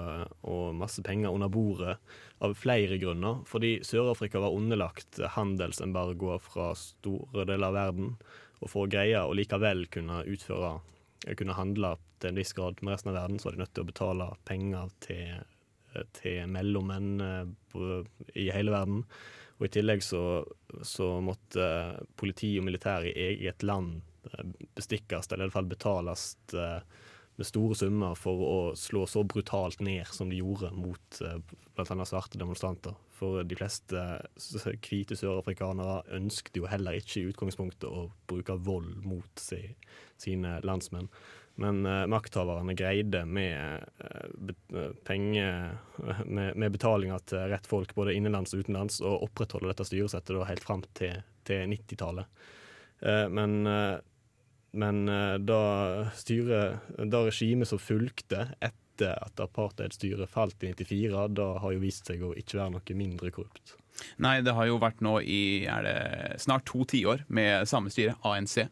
og, 0.47 0.69
masse 0.78 1.02
penger 1.02 1.35
under 1.35 1.50
bordet 1.50 1.97
av 2.42 2.54
flere 2.59 3.00
grunner. 3.02 3.42
Fordi 3.50 3.81
Sør-Afrika 3.87 4.42
var 4.42 4.54
underlagt 4.54 5.19
handelsembargoer 5.35 6.38
fra 6.42 6.71
store 6.78 7.49
deler 7.50 7.73
av 7.73 7.78
verden. 7.81 8.14
Og 8.62 8.71
for 8.71 8.87
å 8.87 8.92
greie 8.92 9.26
å 9.26 9.35
likevel 9.35 9.88
kunne 9.90 10.23
utføre 10.31 10.76
kunne 11.38 11.54
handle 11.54 11.97
til 12.23 12.33
en 12.33 12.38
viss 12.38 12.54
grad 12.54 12.81
med 12.83 12.95
resten 12.95 13.12
av 13.12 13.19
verden, 13.21 13.38
så 13.38 13.49
var 13.49 13.57
de 13.57 13.62
nødt 13.62 13.75
til 13.75 13.85
å 13.85 13.90
betale 13.90 14.31
penger 14.47 14.90
til, 15.02 15.45
til 16.19 16.50
mellommenn 16.50 17.12
eh, 17.26 18.11
i 18.38 18.50
hele 18.54 18.75
verden. 18.75 19.07
Og 19.62 19.69
I 19.69 19.75
tillegg 19.76 20.02
så, 20.02 20.42
så 20.83 21.07
måtte 21.23 21.64
politi 22.19 22.57
og 22.59 22.66
militær 22.66 23.04
i 23.07 23.12
eget 23.28 23.62
land 23.62 24.00
eh, 24.26 24.49
bestikkes, 24.75 25.31
eller 25.31 25.45
i 25.45 25.47
alle 25.47 25.54
fall 25.54 25.69
betales 25.71 26.25
eh, 26.59 26.81
med 27.38 27.47
store 27.47 27.76
summer 27.78 28.16
for 28.19 28.42
å 28.42 28.57
slå 28.75 29.04
så 29.07 29.23
brutalt 29.23 29.78
ned 29.78 30.11
som 30.11 30.33
de 30.33 30.40
gjorde 30.40 30.73
mot 30.75 31.21
eh, 31.23 31.38
bl.a. 31.78 32.07
svarte 32.11 32.40
demonstranter. 32.42 32.99
For 33.14 33.47
de 33.47 33.54
fleste 33.54 34.02
hvite 34.83 35.14
sørafrikanere 35.14 36.00
ønsket 36.19 36.59
jo 36.59 36.66
heller 36.66 36.99
ikke 36.99 37.21
i 37.21 37.28
utgangspunktet 37.31 37.87
å 37.87 38.09
bruke 38.26 38.59
vold 38.66 38.97
mot 39.07 39.47
sine 39.47 40.57
landsmenn. 40.66 41.07
Men 41.61 41.87
uh, 41.87 42.06
makthaverne 42.06 42.75
greide 42.75 43.25
med, 43.28 43.85
uh, 44.73 44.90
penger, 45.04 45.76
med, 46.26 46.56
med 46.56 46.73
betalinger 46.73 47.21
til 47.28 47.50
rett 47.52 47.68
folk 47.68 47.94
både 47.94 48.14
innenlands 48.16 48.54
og 48.54 48.64
utenlands 48.64 49.02
å 49.04 49.18
opprettholde 49.26 49.73
dette 49.73 49.87
styresettet 49.88 50.35
da, 50.37 50.47
helt 50.49 50.64
fram 50.64 50.85
til, 50.97 51.21
til 51.49 51.68
90-tallet. 51.75 52.47
Uh, 53.02 53.26
men, 53.28 53.59
men 54.73 55.02
da, 55.44 55.61
styret, 56.16 56.94
da 57.12 57.26
regimet 57.26 57.68
som 57.68 57.82
fulgte 57.82 58.47
etter 58.62 59.18
at 59.18 59.40
apartheidstyret 59.42 60.30
falt 60.30 60.62
i 60.64 60.73
94, 60.73 61.28
da 61.37 61.49
har 61.61 61.75
jo 61.75 61.82
vist 61.82 62.09
seg 62.09 62.23
å 62.25 62.32
ikke 62.38 62.61
være 62.61 62.76
noe 62.76 62.97
mindre 62.97 63.32
korrupt. 63.35 63.76
Nei, 64.23 64.38
det 64.44 64.54
har 64.56 64.68
jo 64.68 64.80
vært 64.80 65.02
nå 65.04 65.18
i 65.21 65.64
det 65.85 65.97
snart 66.40 66.64
to 66.71 66.87
tiår 66.88 67.26
med 67.28 67.68
samme 67.68 67.92
styre, 67.92 68.14
ANC. 68.25 68.62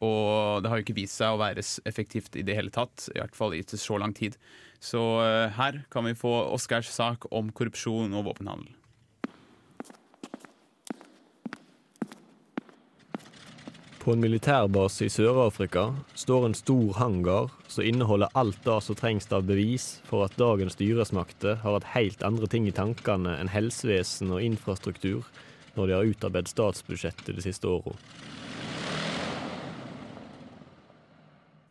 Og 0.00 0.62
det 0.62 0.70
har 0.70 0.80
jo 0.80 0.86
ikke 0.86 0.96
vist 0.96 1.18
seg 1.20 1.34
å 1.34 1.40
være 1.40 1.64
effektivt 1.88 2.36
i 2.40 2.44
det 2.46 2.56
hele 2.56 2.72
tatt, 2.72 3.10
i 3.12 3.20
hvert 3.20 3.36
fall 3.36 3.56
i 3.56 3.62
så 3.68 4.00
lang 4.00 4.16
tid. 4.16 4.38
Så 4.80 5.00
uh, 5.20 5.52
her 5.52 5.82
kan 5.92 6.08
vi 6.08 6.16
få 6.16 6.32
Oscars 6.54 6.88
sak 6.88 7.28
om 7.30 7.52
korrupsjon 7.52 8.14
og 8.16 8.30
våpenhandel. 8.30 8.72
På 14.00 14.14
en 14.14 14.22
militærbase 14.24 15.04
i 15.04 15.12
Sør-Afrika 15.12 15.90
står 16.16 16.46
en 16.46 16.54
stor 16.56 16.94
hangar 16.96 17.50
som 17.68 17.84
inneholder 17.84 18.32
alt 18.32 18.56
det 18.64 18.78
som 18.86 18.96
trengs 18.96 19.28
av 19.36 19.44
bevis 19.44 19.90
for 20.08 20.24
at 20.24 20.38
dagens 20.40 20.78
styresmakter 20.78 21.60
har 21.60 21.76
hatt 21.76 21.92
helt 21.92 22.24
andre 22.24 22.48
ting 22.48 22.64
i 22.64 22.72
tankene 22.72 23.36
enn 23.36 23.52
helsevesen 23.52 24.32
og 24.32 24.40
infrastruktur 24.40 25.28
når 25.76 25.84
de 25.84 25.98
har 25.98 26.08
utarbeidet 26.14 26.54
statsbudsjettet 26.54 27.36
de 27.36 27.44
siste 27.44 27.68
åra. 27.68 27.92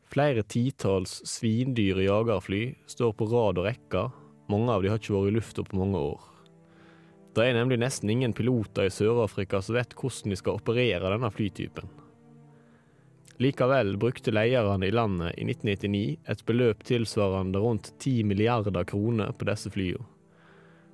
Flere 0.09 0.41
titalls 0.43 1.19
svindyre 1.29 2.07
jagerfly 2.07 2.63
står 2.89 3.13
på 3.13 3.27
rad 3.29 3.59
og 3.61 3.67
rekke, 3.67 4.07
mange 4.49 4.73
av 4.73 4.81
de 4.81 4.89
har 4.89 4.97
ikke 4.97 5.13
vært 5.13 5.29
i 5.29 5.35
lufta 5.35 5.65
på 5.67 5.77
mange 5.77 6.01
år. 6.01 6.23
Det 7.37 7.45
er 7.45 7.53
nemlig 7.59 7.77
nesten 7.77 8.09
ingen 8.09 8.33
piloter 8.33 8.89
i 8.89 8.93
Sør-Afrika 8.93 9.61
som 9.61 9.77
vet 9.77 9.93
hvordan 9.93 10.33
de 10.33 10.37
skal 10.39 10.57
operere 10.57 11.11
denne 11.13 11.29
flytypen. 11.29 11.91
Likevel 13.39 13.93
brukte 14.01 14.33
lederne 14.33 14.89
i 14.89 14.91
landet 14.91 15.37
i 15.37 15.45
1999 15.45 16.01
et 16.33 16.41
beløp 16.49 16.81
tilsvarende 16.89 17.61
rundt 17.63 17.93
10 18.01 18.25
milliarder 18.27 18.83
kroner 18.89 19.29
på 19.31 19.47
disse 19.47 19.71
flyene. 19.71 20.07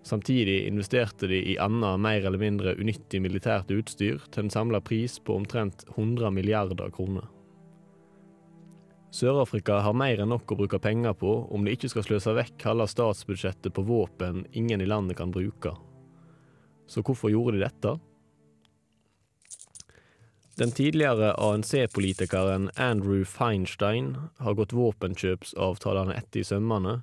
Samtidig 0.05 0.67
investerte 0.67 1.25
de 1.31 1.39
i 1.55 1.55
annet 1.57 1.98
mer 2.03 2.19
eller 2.19 2.38
mindre 2.38 2.75
unyttig 2.77 3.24
militært 3.24 3.72
utstyr 3.74 4.19
til 4.29 4.43
en 4.43 4.53
samla 4.53 4.84
pris 4.86 5.17
på 5.17 5.39
omtrent 5.39 5.88
100 5.95 6.29
milliarder 6.36 6.91
kroner. 6.93 7.25
Sør-Afrika 9.15 9.77
har 9.79 9.95
mer 9.95 10.19
enn 10.19 10.34
nok 10.34 10.51
å 10.51 10.57
bruke 10.60 10.79
penger 10.84 11.13
på 11.15 11.31
om 11.55 11.63
de 11.63 11.72
ikke 11.75 11.88
skal 11.93 12.03
sløse 12.03 12.34
vekk 12.36 12.65
halve 12.67 12.88
statsbudsjettet 12.91 13.72
på 13.75 13.86
våpen 13.88 14.41
ingen 14.51 14.81
i 14.84 14.88
landet 14.89 15.15
kan 15.22 15.31
bruke. 15.31 15.72
Så 16.91 17.00
hvorfor 17.05 17.31
gjorde 17.31 17.55
de 17.55 17.63
dette? 17.63 17.93
Den 20.60 20.72
tidligere 20.75 21.34
ANC-politikeren 21.39 22.69
Andrew 22.75 23.24
Feinstein 23.27 24.13
har 24.39 24.57
gått 24.60 24.75
våpenkjøpsavtalene 24.75 26.15
etter 26.15 26.43
i 26.43 26.48
sømmene 26.48 26.98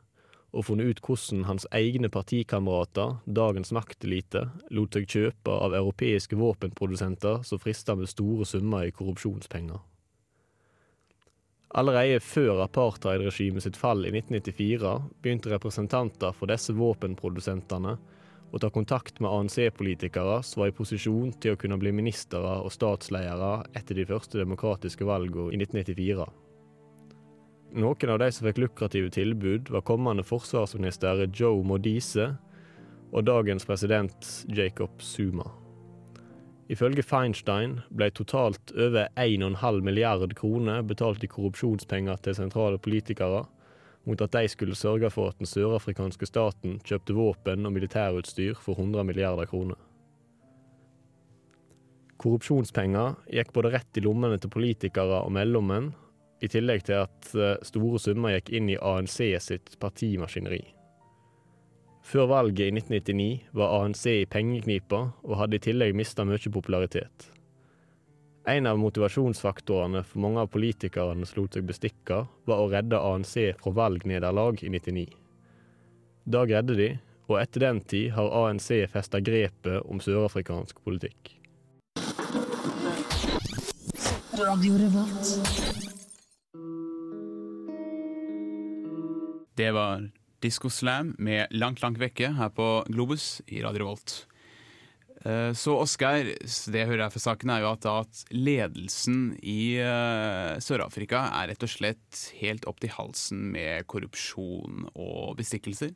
og 0.52 0.66
funnet 0.68 0.92
ut 0.92 1.00
hvordan 1.04 1.46
hans 1.48 1.64
egne 1.72 2.10
partikamerater, 2.12 3.22
dagens 3.24 3.72
maktelite, 3.72 4.46
lot 4.68 4.92
seg 4.96 5.08
kjøpe 5.08 5.56
av 5.64 5.76
europeiske 5.80 6.36
våpenprodusenter 6.36 7.40
som 7.48 7.60
frister 7.60 7.96
med 7.96 8.12
store 8.12 8.48
summer 8.48 8.84
i 8.84 8.92
korrupsjonspenger. 8.92 9.80
Allerede 11.72 12.20
før 12.20 12.60
apartheidregimet 12.66 13.64
sitt 13.64 13.78
fall 13.80 14.04
i 14.04 14.10
1994 14.12 14.90
begynte 15.24 15.52
representanter 15.54 16.34
for 16.36 16.52
disse 16.52 16.74
våpenprodusentene 16.76 17.94
å 18.52 18.60
ta 18.60 18.68
kontakt 18.68 19.22
med 19.24 19.32
ANC-politikere 19.32 20.42
som 20.44 20.60
var 20.60 20.68
i 20.68 20.76
posisjon 20.76 21.32
til 21.40 21.54
å 21.54 21.60
kunne 21.60 21.78
bli 21.80 21.94
ministre 21.96 22.42
og 22.60 22.68
statsledere 22.74 23.62
etter 23.78 23.96
de 23.96 24.04
første 24.10 24.42
demokratiske 24.42 25.08
valgene 25.08 25.54
i 25.56 25.62
1994. 25.62 26.28
Noen 27.80 28.12
av 28.12 28.20
de 28.20 28.28
som 28.36 28.44
fikk 28.44 28.60
lukrative 28.66 29.08
tilbud, 29.16 29.72
var 29.72 29.86
kommende 29.88 30.26
forsvarsminister 30.28 31.24
Joe 31.32 31.64
Modise 31.64 32.34
og 33.12 33.24
dagens 33.24 33.64
president 33.64 34.28
Jacob 34.52 35.00
Zuma. 35.00 35.48
Ifølge 36.72 37.04
Feinstein 37.04 37.80
ble 37.92 38.08
totalt 38.16 38.72
over 38.72 39.10
1,5 39.20 39.80
milliard 39.84 40.32
kroner 40.38 40.80
betalt 40.88 41.24
i 41.24 41.28
korrupsjonspenger 41.28 42.22
til 42.24 42.38
sentrale 42.38 42.80
politikere, 42.80 43.42
mot 44.08 44.22
at 44.24 44.32
de 44.32 44.48
skulle 44.48 44.78
sørge 44.78 45.10
for 45.12 45.30
at 45.30 45.38
den 45.38 45.50
sørafrikanske 45.50 46.26
staten 46.26 46.78
kjøpte 46.86 47.16
våpen 47.18 47.68
og 47.68 47.74
militærutstyr 47.76 48.56
for 48.56 48.80
100 48.80 49.04
milliarder 49.04 49.50
kroner. 49.50 49.76
Korrupsjonspenger 52.22 53.18
gikk 53.34 53.52
både 53.52 53.74
rett 53.74 53.98
i 53.98 54.04
lommene 54.06 54.38
til 54.40 54.52
politikere 54.54 55.24
og 55.26 55.32
mellommenn, 55.34 55.92
i 56.42 56.48
tillegg 56.50 56.86
til 56.88 57.04
at 57.04 57.34
eh, 57.38 57.58
store 57.66 58.00
summer 58.02 58.32
gikk 58.34 58.48
inn 58.56 58.70
i 58.72 58.78
ANC 58.80 59.18
sitt 59.44 59.76
partimaskineri. 59.82 60.64
Før 62.02 62.26
valget 62.26 62.66
i 62.66 62.72
1999 62.74 63.54
var 63.54 63.76
ANC 63.78 64.06
i 64.10 64.26
pengeknipa 64.26 65.04
og 65.22 65.36
hadde 65.38 65.56
i 65.56 65.62
tillegg 65.62 65.94
mista 65.94 66.26
mye 66.26 66.50
popularitet. 66.50 67.28
En 68.42 68.66
av 68.66 68.78
motivasjonsfaktorene 68.82 70.00
for 70.02 70.18
mange 70.24 70.42
av 70.42 70.48
politikerne 70.50 71.26
som 71.30 71.38
lot 71.38 71.54
seg 71.54 71.62
bestikke, 71.68 72.24
var 72.50 72.58
å 72.58 72.70
redde 72.72 72.98
ANC 72.98 73.36
fra 73.60 73.70
valgnederlag 73.76 74.58
i 74.66 74.70
99. 74.74 75.04
Da 76.26 76.42
greide 76.50 76.74
de, 76.74 76.88
og 77.30 77.38
etter 77.38 77.62
den 77.68 77.78
tid 77.86 78.10
har 78.16 78.34
ANC 78.40 78.66
festa 78.90 79.20
grepet 79.22 79.86
om 79.86 80.02
sørafrikansk 80.02 80.82
politikk. 80.82 81.36
Det 89.54 89.70
var 89.70 90.10
Disko 90.42 90.70
Slam 90.72 91.14
med 91.22 91.52
Langt, 91.54 91.82
langt 91.84 92.00
vekke 92.02 92.32
her 92.36 92.52
på 92.54 92.68
Globus 92.90 93.40
i 93.46 93.62
Radio 93.64 93.84
Revolt. 93.84 94.14
Eh, 95.22 95.52
så 95.54 95.76
Oskar, 95.78 96.26
det 96.26 96.80
jeg 96.80 96.88
hører 96.90 97.04
her 97.06 97.14
fra 97.14 97.22
saken, 97.22 97.52
er 97.54 97.62
jo 97.62 97.70
at, 97.70 97.86
at 97.86 98.22
ledelsen 98.34 99.36
i 99.38 99.78
uh, 99.78 100.58
Sør-Afrika 100.62 101.28
er 101.38 101.52
rett 101.52 101.62
og 101.62 101.70
slett 101.70 102.24
helt 102.40 102.66
opp 102.66 102.82
til 102.82 102.94
halsen 102.96 103.52
med 103.54 103.86
korrupsjon 103.90 104.88
og 104.92 105.36
bestikkelser? 105.38 105.94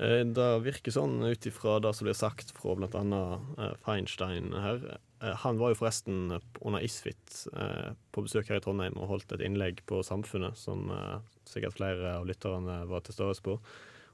Eh, 0.00 0.22
det 0.24 0.48
virker 0.64 0.94
sånn 0.94 1.20
ut 1.20 1.48
ifra 1.48 1.76
det 1.84 1.92
som 1.96 2.08
blir 2.08 2.16
sagt 2.16 2.54
fra 2.56 2.76
bl.a. 2.78 3.74
Feinstein 3.84 4.54
her. 4.56 4.86
eh, 5.20 5.36
han 5.44 5.60
var 5.60 5.72
jo 5.72 5.82
forresten 5.82 6.38
under 6.38 6.80
Isfit 6.80 7.44
eh, 7.52 7.92
på 8.12 8.24
besøk 8.24 8.48
her 8.48 8.60
i 8.60 8.64
Trondheim 8.64 8.96
og 8.96 9.10
holdt 9.12 9.36
et 9.36 9.44
innlegg 9.44 9.84
på 9.88 10.00
Samfunnet 10.06 10.56
som 10.56 10.88
eh, 10.94 11.18
sikkert 11.52 11.78
flere 11.78 12.06
av 12.18 12.26
lytterne 12.28 12.76
var 12.90 13.00
til 13.06 13.14
stede 13.16 13.42
på. 13.44 13.54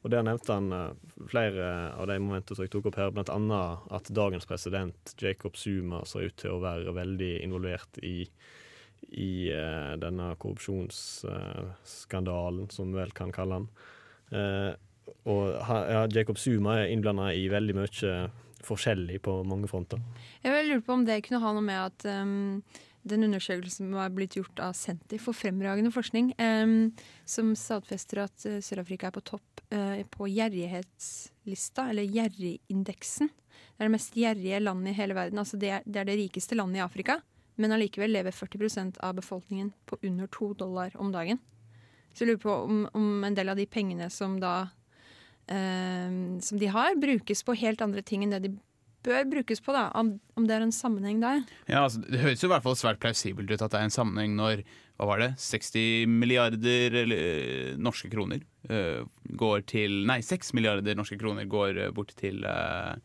Og 0.03 0.11
Der 0.13 0.23
nevnte 0.23 0.53
han 0.55 0.73
eh, 0.73 0.93
flere 1.31 1.93
av 1.99 2.07
de 2.11 2.19
momentene 2.23 2.57
som 2.57 2.65
jeg 2.65 2.73
tok 2.75 2.87
opp 2.91 2.99
her, 3.01 3.11
bl.a. 3.15 3.61
at 3.99 4.07
dagens 4.15 4.47
president 4.47 5.03
Jacob 5.19 5.55
Zuma 5.59 5.99
ser 6.07 6.21
ut 6.29 6.37
til 6.39 6.51
å 6.55 6.63
være 6.63 6.97
veldig 6.97 7.35
involvert 7.43 7.99
i, 8.07 8.31
i 9.11 9.51
uh, 9.51 9.95
denne 9.99 10.37
korrupsjonsskandalen, 10.39 12.71
som 12.75 12.93
vi 12.93 12.99
vel 13.01 13.13
kan 13.17 13.33
kalle 13.35 13.55
den. 13.59 13.69
Uh, 14.29 14.73
og 15.29 15.45
ja, 15.57 16.07
Jacob 16.13 16.39
Zuma 16.39 16.79
er 16.79 16.91
innblanda 16.93 17.33
i 17.35 17.49
veldig 17.51 17.75
mye 17.77 18.31
forskjellig 18.65 19.21
på 19.25 19.43
mange 19.49 19.69
fronter. 19.71 19.99
Jeg 20.45 20.55
vil 20.55 20.71
lure 20.73 20.85
på 20.85 20.95
om 20.95 21.05
det 21.07 21.23
kunne 21.27 21.43
ha 21.43 21.51
noe 21.57 21.65
med 21.65 21.81
at 21.81 22.07
um, 22.23 22.63
den 23.07 23.25
undersøkelsen 23.27 23.89
som 23.89 23.99
har 23.99 24.13
blitt 24.15 24.37
gjort 24.39 24.61
av 24.63 24.75
Senter 24.77 25.21
for 25.23 25.37
fremragende 25.37 25.93
forskning, 25.95 26.33
som 27.29 27.53
stadfester 27.57 28.25
at 28.25 28.47
uh, 28.49 28.59
Sør-Afrika 28.65 29.09
er 29.09 29.17
på 29.17 29.25
topp 29.27 29.63
uh, 29.75 30.01
på 30.13 30.29
gjerrighetslista, 30.33 31.89
eller 31.93 32.09
gjerrigindeksen. 32.09 33.31
Det 33.31 33.79
er 33.79 33.89
det 33.89 33.95
mest 33.95 34.17
gjerrige 34.19 34.63
landet 34.63 34.93
i 34.93 34.99
hele 34.99 35.17
verden. 35.19 35.41
Altså 35.41 35.61
det, 35.61 35.73
er, 35.79 35.87
det 35.87 36.19
rikeste 36.19 36.59
landet 36.59 36.81
i 36.81 36.85
Afrika, 36.85 37.21
men 37.59 37.75
allikevel 37.75 38.13
lever 38.15 38.35
40% 38.35 39.01
av 39.05 39.17
befolkningen 39.19 39.73
på 39.87 40.01
under 40.07 40.31
to 40.35 40.53
dollar 40.59 40.95
om 40.99 41.13
dagen. 41.15 41.41
Så 42.13 42.25
jeg 42.25 42.33
lurer 42.33 42.43
på 42.43 42.59
om, 42.67 42.83
om 42.99 43.25
en 43.27 43.37
del 43.37 43.53
av 43.53 43.59
de 43.59 43.69
pengene 43.69 44.11
som 44.11 44.41
da 44.43 44.71
som 45.49 46.59
de 46.61 46.67
har, 46.69 46.93
brukes 47.01 47.41
på 47.41 47.55
helt 47.57 47.81
andre 47.81 48.03
ting 48.05 48.21
enn 48.21 48.35
det 48.35 48.43
de 48.45 48.51
bør 49.07 49.25
brukes 49.31 49.61
på, 49.65 49.73
da, 49.73 49.87
om, 49.95 50.15
om 50.37 50.47
det 50.49 50.57
er 50.57 50.65
en 50.67 50.73
sammenheng 50.75 51.21
der. 51.23 51.45
Ja, 51.71 51.85
altså, 51.87 52.01
Det 52.03 52.19
høres 52.21 52.43
jo 52.43 52.49
i 52.49 52.53
hvert 52.53 52.65
fall 52.67 52.77
svært 52.77 52.99
plausibelt 53.03 53.51
ut 53.51 53.63
at 53.63 53.71
det 53.71 53.79
er 53.81 53.87
en 53.89 53.95
sammenheng 53.95 54.35
når 54.39 54.65
hva 54.99 55.07
var 55.07 55.21
det, 55.23 55.29
60 55.39 56.09
milliarder 56.11 56.97
eller, 57.05 57.77
norske 57.79 58.11
kroner 58.11 58.41
uh, 58.67 59.05
går 59.39 59.63
til 59.71 59.93
Nei, 60.11 60.19
6 60.27 60.51
milliarder 60.59 60.99
norske 60.99 61.15
kroner 61.21 61.47
går 61.47 61.79
uh, 61.85 61.91
bort 61.95 62.11
til 62.19 62.43
uh, 62.43 62.97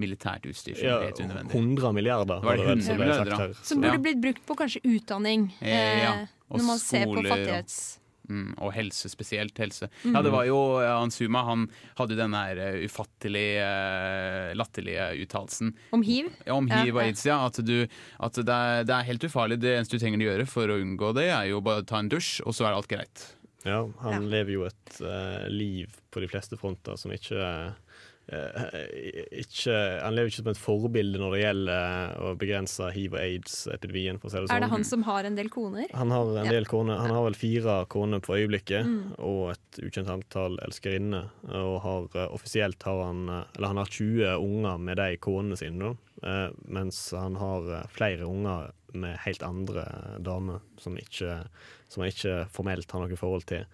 militært 0.00 0.46
utstyr 0.48 0.78
som 0.78 0.86
Ja, 0.88 0.94
er 1.02 1.10
helt 1.10 1.20
unødvendig. 1.20 1.52
100 1.60 1.92
milliarder, 1.92 2.40
Var 2.40 2.40
det 2.40 2.48
var 2.48 2.56
det 2.56 2.68
vel 2.70 2.82
som 2.86 2.94
100 2.96 3.02
milliarder, 3.04 3.52
da? 3.52 3.66
Som 3.68 3.82
burde 3.84 4.00
blitt 4.06 4.22
brukt 4.24 4.46
på 4.48 4.56
kanskje 4.62 4.80
utdanning, 4.88 5.50
Eh, 5.60 5.98
ja. 6.06 6.14
eh, 6.22 6.28
når 6.48 6.64
man 6.70 6.78
ser 6.80 7.04
på 7.04 7.12
skoler, 7.18 7.28
og- 7.28 7.36
fattighets... 7.36 7.98
Mm, 8.30 8.52
og 8.62 8.70
helse, 8.76 9.10
spesielt 9.10 9.58
helse. 9.58 9.88
Mm. 10.04 10.14
Ja, 10.14 10.22
det 10.22 10.30
var 10.32 10.46
jo 10.46 10.58
Ansuma. 10.78 11.00
han 11.00 11.10
Suma, 11.10 11.42
han 11.48 11.64
hadde 11.98 12.18
den 12.20 12.36
der 12.36 12.60
ufattelige, 12.84 13.02
ufattelig 13.22 13.46
eh, 13.60 14.54
latterlige 14.54 15.08
uttalelsen 15.24 15.74
Om 15.90 16.02
hiv? 16.02 16.30
Ja, 16.46 16.54
om 16.54 16.68
Ja, 16.68 16.82
hiv 16.84 16.96
og 16.96 17.02
aids, 17.02 17.26
ja. 17.26 17.40
At, 17.46 17.58
du, 17.64 17.86
at 18.18 18.34
det, 18.34 18.48
er, 18.48 18.84
det 18.84 18.94
er 18.94 19.08
helt 19.10 19.24
ufarlig. 19.24 19.60
Det 19.60 19.76
eneste 19.76 19.96
du 19.96 20.02
trenger 20.02 20.22
å 20.22 20.28
gjøre 20.30 20.46
for 20.46 20.70
å 20.70 20.80
unngå 20.80 21.12
det, 21.18 21.28
er 21.30 21.50
jo 21.50 21.60
bare 21.60 21.82
å 21.82 21.86
ta 21.86 21.98
en 21.98 22.10
dusj, 22.12 22.42
og 22.46 22.54
så 22.54 22.68
er 22.68 22.76
alt 22.76 22.90
greit. 22.90 23.26
Ja, 23.64 23.84
han 24.02 24.26
lever 24.30 24.56
jo 24.56 24.64
et 24.66 24.96
uh, 25.02 25.46
liv 25.50 25.92
på 26.10 26.22
de 26.22 26.28
fleste 26.30 26.58
fronter 26.58 26.98
som 26.98 27.12
ikke 27.14 27.38
eh, 27.38 27.91
ikke, 28.30 29.74
Han 30.02 30.14
lever 30.16 30.30
ikke 30.30 30.40
som 30.42 30.50
et 30.52 30.60
forbilde 30.60 31.20
når 31.20 31.34
det 31.34 31.40
gjelder 31.42 31.72
eh, 31.74 32.22
å 32.22 32.32
begrense 32.38 32.88
hiv- 32.94 33.16
og 33.16 33.20
aids-epidemien. 33.22 34.20
for 34.20 34.30
si 34.30 34.38
det 34.38 34.48
sånn. 34.48 34.56
Er 34.56 34.64
det 34.66 34.70
han 34.72 34.84
som 34.88 35.02
har 35.06 35.24
en 35.28 35.34
del 35.38 35.50
koner? 35.52 35.86
Han 35.94 36.10
har 36.14 36.30
en 36.38 36.44
Ja. 36.46 36.50
del 36.52 36.64
koner. 36.66 36.98
Han 36.98 37.10
har 37.10 37.24
vel 37.24 37.34
fire 37.38 37.86
koner 37.86 38.20
på 38.20 38.36
øyeblikket, 38.38 38.84
Mm. 38.86 39.14
og 39.18 39.52
et 39.52 39.80
ukjent 39.82 40.08
antall 40.08 40.58
elskerinner. 40.62 41.30
Og 41.50 41.80
har, 41.82 42.02
eh, 42.14 42.28
offisielt 42.32 42.82
har 42.82 43.04
han 43.04 43.28
eh, 43.28 43.44
Eller 43.56 43.66
han 43.68 43.76
har 43.76 43.86
20 43.86 44.38
unger 44.38 44.78
med 44.78 44.96
de 44.96 45.16
konene 45.16 45.56
sine, 45.56 45.78
da. 45.78 45.96
Eh, 46.22 46.50
mens 46.68 47.10
han 47.10 47.34
har 47.36 47.62
eh, 47.82 47.86
flere 47.88 48.20
unger 48.26 48.70
med 48.94 49.16
helt 49.18 49.42
andre 49.42 50.18
damer 50.20 50.60
som, 50.78 50.94
ikke, 50.96 51.46
som 51.88 52.02
han 52.02 52.10
ikke 52.12 52.48
formelt 52.50 52.90
har 52.92 53.00
noe 53.00 53.16
forhold 53.16 53.44
til. 53.46 53.64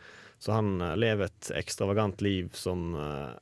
Så 0.41 0.53
han 0.53 0.81
eh, 0.81 0.95
lever 0.97 1.25
et 1.25 1.51
ekstravagant 1.57 2.21
liv 2.23 2.51
som 2.55 2.95
eh, 2.95 3.35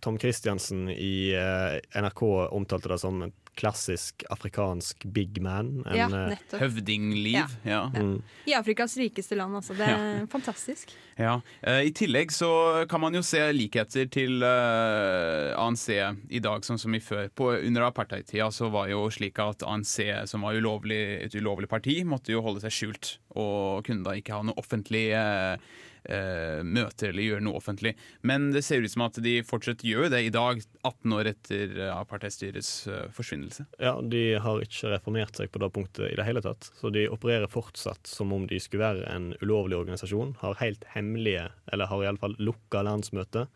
Tom 0.00 0.18
Christiansen 0.18 0.88
i 0.92 1.32
eh, 1.36 1.78
NRK 2.00 2.22
omtalte 2.50 2.92
det 2.92 3.00
som 3.02 3.22
en 3.22 3.32
klassisk 3.60 4.24
afrikansk 4.30 5.04
big 5.04 5.42
man. 5.42 5.84
En, 5.86 5.96
Ja, 5.96 6.06
eh, 6.06 6.28
nettopp. 6.34 6.60
Høvdingliv. 6.60 7.56
Ja. 7.64 7.90
mm. 7.94 8.22
I 8.46 8.54
Afrikas 8.54 8.96
rikeste 8.96 9.36
land, 9.36 9.56
altså. 9.56 9.74
Det 9.76 9.86
er 9.86 10.26
fantastisk. 10.32 10.94
Ja. 11.16 11.40
Eh, 11.62 11.82
I 11.90 11.92
tillegg 11.92 12.32
så 12.32 12.86
kan 12.88 13.00
man 13.00 13.14
jo 13.14 13.22
se 13.26 13.42
likheter 13.52 14.08
til 14.08 14.40
uh, 14.42 15.52
ANC 15.60 15.88
i 15.90 16.40
dag, 16.40 16.64
sånn 16.64 16.80
som 16.80 16.94
i 16.96 17.02
før. 17.04 17.28
På, 17.34 17.52
under 17.58 17.88
apartheidtida 17.90 18.50
så 18.54 18.70
var 18.72 18.88
jo 18.92 19.04
slik 19.12 19.38
at 19.42 19.66
ANC, 19.66 19.98
som 20.30 20.46
var 20.46 20.56
ulovlig, 20.56 21.02
et 21.26 21.36
ulovlig 21.36 21.68
parti, 21.68 22.00
måtte 22.04 22.32
jo 22.32 22.44
holde 22.46 22.64
seg 22.64 22.74
skjult. 22.74 23.14
Og 23.36 23.84
kunne 23.86 24.06
da 24.06 24.16
ikke 24.16 24.38
ha 24.38 24.46
noe 24.46 24.58
offentlig 24.60 25.10
eh, 25.16 25.56
eh, 26.04 26.60
møter 26.66 27.10
eller 27.10 27.26
gjør 27.26 27.44
noe 27.44 27.60
offentlig. 27.60 27.94
Men 28.26 28.50
det 28.54 28.62
ser 28.66 28.84
ut 28.84 28.92
som 28.92 29.04
at 29.06 29.18
de 29.22 29.38
fortsatt 29.46 29.84
gjør 29.86 30.10
det 30.12 30.22
i 30.26 30.32
dag, 30.34 30.62
18 30.82 31.16
år 31.16 31.30
etter 31.32 31.74
eh, 31.78 31.92
apartheidstyrets 31.94 32.72
eh, 32.90 33.08
forsvinnelse. 33.16 33.66
Ja, 33.82 33.96
de 34.02 34.24
har 34.42 34.64
ikke 34.64 34.94
reformert 34.94 35.40
seg 35.40 35.52
på 35.52 35.62
det 35.62 35.72
punktet 35.74 36.08
i 36.10 36.16
det 36.18 36.26
hele 36.28 36.44
tatt. 36.44 36.70
Så 36.80 36.92
de 36.94 37.08
opererer 37.12 37.50
fortsatt 37.50 38.10
som 38.10 38.32
om 38.36 38.46
de 38.50 38.60
skulle 38.62 38.86
være 38.86 39.10
en 39.10 39.32
ulovlig 39.42 39.78
organisasjon. 39.80 40.36
Har 40.44 40.60
helt 40.62 40.86
hemmelige, 40.94 41.48
eller 41.72 41.90
har 41.90 42.06
iallfall 42.06 42.38
lukka 42.40 42.84
landsmøte. 42.86 43.46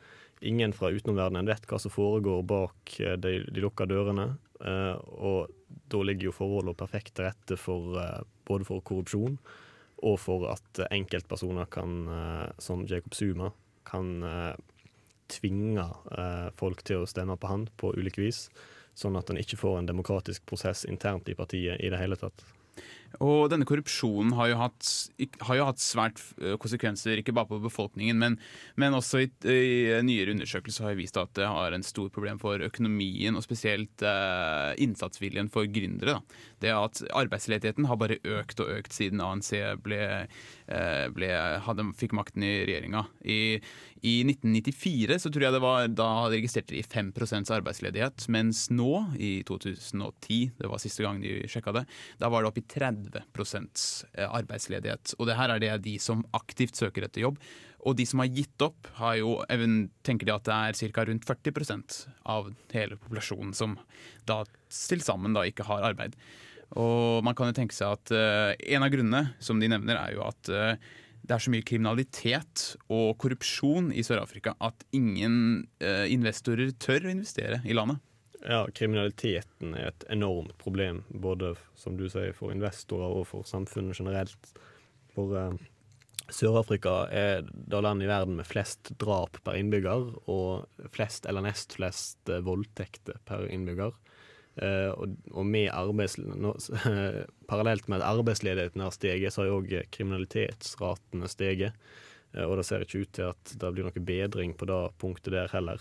Ingen 0.45 0.75
fra 0.77 0.91
utenomverdenen 0.93 1.49
vet 1.49 1.65
hva 1.71 1.79
som 1.81 1.93
foregår 1.93 2.43
bak 2.49 2.99
eh, 3.01 3.19
de, 3.21 3.39
de 3.49 3.65
lukka 3.65 3.89
dørene. 3.89 4.35
Eh, 4.65 4.97
og 5.17 5.53
da 5.91 6.01
ligger 6.07 6.31
jo 6.31 6.37
forholdene 6.37 6.79
perfekt 6.79 7.17
til 7.17 7.29
rette 7.29 7.59
for 7.61 7.97
eh, 8.01 8.25
både 8.49 8.67
for 8.69 8.85
korrupsjon 8.85 9.39
og 10.05 10.19
for 10.21 10.47
at 10.53 10.85
enkeltpersoner 10.93 11.69
kan, 11.73 11.97
eh, 12.13 12.47
som 12.59 12.85
Jacob 12.87 13.15
Zuma, 13.17 13.51
kan 13.89 14.23
eh, 14.23 14.55
tvinge 15.33 15.89
eh, 16.13 16.49
folk 16.57 16.85
til 16.85 17.03
å 17.03 17.09
stemme 17.09 17.37
på 17.41 17.49
han 17.49 17.69
på 17.81 17.95
ulike 17.97 18.21
vis 18.21 18.49
sånn 18.95 19.19
at 19.19 19.31
en 19.31 19.41
ikke 19.41 19.59
får 19.59 19.81
en 19.81 19.89
demokratisk 19.91 20.45
prosess 20.47 20.85
internt 20.89 21.29
i 21.29 21.37
partiet 21.39 21.81
i 21.83 21.91
det 21.91 22.01
hele 22.01 22.19
tatt. 22.19 22.45
Og 23.23 23.51
denne 23.53 23.67
korrupsjonen 23.69 24.33
har 24.39 24.51
jo 24.51 24.59
hatt, 24.59 24.89
har 25.47 25.59
jo 25.59 25.67
hatt 25.69 25.83
svært 25.83 26.21
konsekvenser, 26.63 27.21
ikke 27.21 27.35
bare 27.37 27.51
på 27.51 27.61
befolkningen, 27.63 28.19
men, 28.19 28.39
men 28.81 28.97
også 28.97 29.23
i, 29.25 29.29
i 29.51 30.01
nyere 30.07 30.35
undersøkelser 30.35 30.89
har 30.89 30.99
vist 30.99 31.19
at 31.21 31.35
det 31.39 31.47
har 31.49 31.77
en 31.77 31.87
stor 31.87 32.11
problem 32.15 32.41
for 32.43 32.63
økonomien, 32.65 33.37
og 33.37 33.45
spesielt 33.47 34.05
eh, 34.07 34.73
innsatsviljen 34.83 35.51
for 35.53 35.69
gründere. 35.71 36.19
Da. 36.19 36.43
Det 36.65 36.75
at 36.75 37.03
arbeidsledigheten 37.15 37.89
har 37.91 38.01
bare 38.01 38.21
økt 38.23 38.63
og 38.65 38.73
økt 38.79 38.95
siden 38.97 39.23
ANC 39.23 39.53
ble, 39.85 40.01
ble, 41.15 41.31
hadde, 41.67 41.89
fikk 41.99 42.15
makten 42.17 42.45
i 42.47 42.53
regjeringa. 42.65 43.05
I, 43.21 43.59
I 44.05 44.15
1994 44.27 45.21
så 45.23 45.33
tror 45.33 45.47
jeg 45.47 45.57
det 45.57 45.63
var, 45.65 45.89
da 45.93 46.09
registrerte 46.33 46.77
de 46.77 46.83
5% 46.83 47.53
arbeidsledighet, 47.59 48.27
mens 48.33 48.67
nå, 48.73 48.91
i 49.19 49.37
2010, 49.49 50.41
det 50.59 50.71
var 50.71 50.83
siste 50.83 51.05
gang 51.05 51.21
de 51.23 51.43
sjekka 51.51 51.75
det, 51.77 51.85
da 52.21 52.31
var 52.33 52.45
det 52.45 52.53
oppe 52.53 52.65
i 52.65 52.69
30 52.75 53.04
arbeidsledighet. 53.13 55.15
Og 55.19 55.29
det 55.29 55.39
her 55.39 55.55
er 55.55 55.63
det 55.63 55.77
de 55.85 55.95
som 56.03 56.25
aktivt 56.37 56.79
søker 56.79 57.07
etter 57.07 57.25
jobb. 57.25 57.39
Og 57.85 57.97
de 57.99 58.07
som 58.09 58.23
har 58.23 58.33
gitt 58.33 58.65
opp, 58.65 58.89
har 58.97 59.19
jo, 59.21 59.37
tenker 60.07 60.29
de 60.29 60.33
at 60.33 60.49
det 60.49 60.57
er 60.57 60.93
ca. 60.97 61.05
rundt 61.05 61.27
40% 61.29 61.99
av 62.33 62.49
hele 62.73 62.97
populasjonen 62.97 63.53
som 63.57 63.77
da 64.29 64.41
til 64.73 65.05
sammen 65.05 65.37
da 65.37 65.45
ikke 65.45 65.67
har 65.69 65.85
arbeid. 65.91 66.17
Og 66.81 67.21
man 67.27 67.37
kan 67.37 67.51
jo 67.51 67.59
tenke 67.59 67.77
seg 67.77 67.93
at 67.93 68.13
uh, 68.15 68.53
en 68.57 68.87
av 68.87 68.93
grunnene 68.93 69.25
som 69.43 69.61
de 69.61 69.69
nevner, 69.71 70.01
er 70.01 70.17
jo 70.17 70.25
at 70.27 70.51
uh, 70.51 70.95
det 71.25 71.37
er 71.37 71.45
så 71.45 71.53
mye 71.53 71.65
kriminalitet 71.65 72.65
og 72.93 73.15
korrupsjon 73.21 73.93
i 73.97 74.05
Sør-Afrika 74.05 74.57
at 74.65 74.85
ingen 74.97 75.37
uh, 75.85 76.05
investorer 76.11 76.73
tør 76.81 77.09
å 77.09 77.15
investere 77.15 77.63
i 77.69 77.77
landet. 77.77 78.01
Ja, 78.45 78.67
kriminaliteten 78.77 79.73
er 79.73 79.89
et 79.89 80.05
enormt 80.13 80.57
problem, 80.61 81.03
både 81.09 81.55
som 81.81 81.97
du 81.97 82.11
sier, 82.13 82.35
for 82.37 82.53
investorer 82.53 83.17
og 83.21 83.25
for 83.31 83.49
samfunnet 83.49 83.97
generelt. 83.97 84.51
For 85.15 85.33
eh, 85.41 85.55
Sør-Afrika 86.29 87.07
er 87.13 87.45
det 87.49 87.81
landet 87.85 88.07
i 88.07 88.11
verden 88.11 88.37
med 88.37 88.49
flest 88.49 88.93
drap 89.01 89.41
per 89.45 89.57
innbygger, 89.57 90.11
og 90.29 90.89
flest 90.93 91.29
eller 91.31 91.45
nest 91.47 91.77
flest 91.79 92.33
eh, 92.33 92.45
voldtekter 92.45 93.21
per 93.29 93.47
innbygger. 93.49 93.97
Eh, 94.61 94.91
og, 94.93 95.17
og 95.33 95.49
med 95.49 95.73
nå, 96.37 96.55
parallelt 97.51 97.89
med 97.89 98.01
at 98.01 98.09
arbeidsledigheten 98.13 98.85
har 98.85 98.93
steget, 98.95 99.33
så 99.33 99.47
har 99.47 99.57
òg 99.57 99.73
kriminalitetsratene 99.95 101.33
steget. 101.33 101.81
Eh, 102.35 102.45
og 102.45 102.55
det 102.59 102.67
ser 102.69 102.81
ikke 102.85 103.03
ut 103.05 103.13
til 103.17 103.27
at 103.33 103.43
det 103.61 103.69
blir 103.75 103.85
noe 103.87 104.07
bedring 104.13 104.51
på 104.59 104.65
det 104.71 104.83
punktet 105.01 105.33
der 105.37 105.49
heller. 105.55 105.79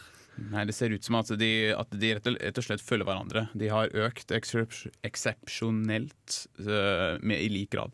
Nei, 0.51 0.63
Det 0.69 0.75
ser 0.77 0.89
ut 0.93 1.05
som 1.05 1.15
at 1.19 1.29
de, 1.37 1.51
at 1.77 1.89
de 1.91 2.15
rett, 2.17 2.27
og, 2.29 2.63
slett 2.65 2.81
følger 2.81 3.07
hverandre. 3.09 3.41
De 3.53 3.67
har 3.69 3.95
økt 4.05 4.27
eksepsjonelt 4.33 6.29
øh, 6.65 7.13
med 7.21 7.37
i 7.41 7.49
lik 7.53 7.69
grad. 7.75 7.91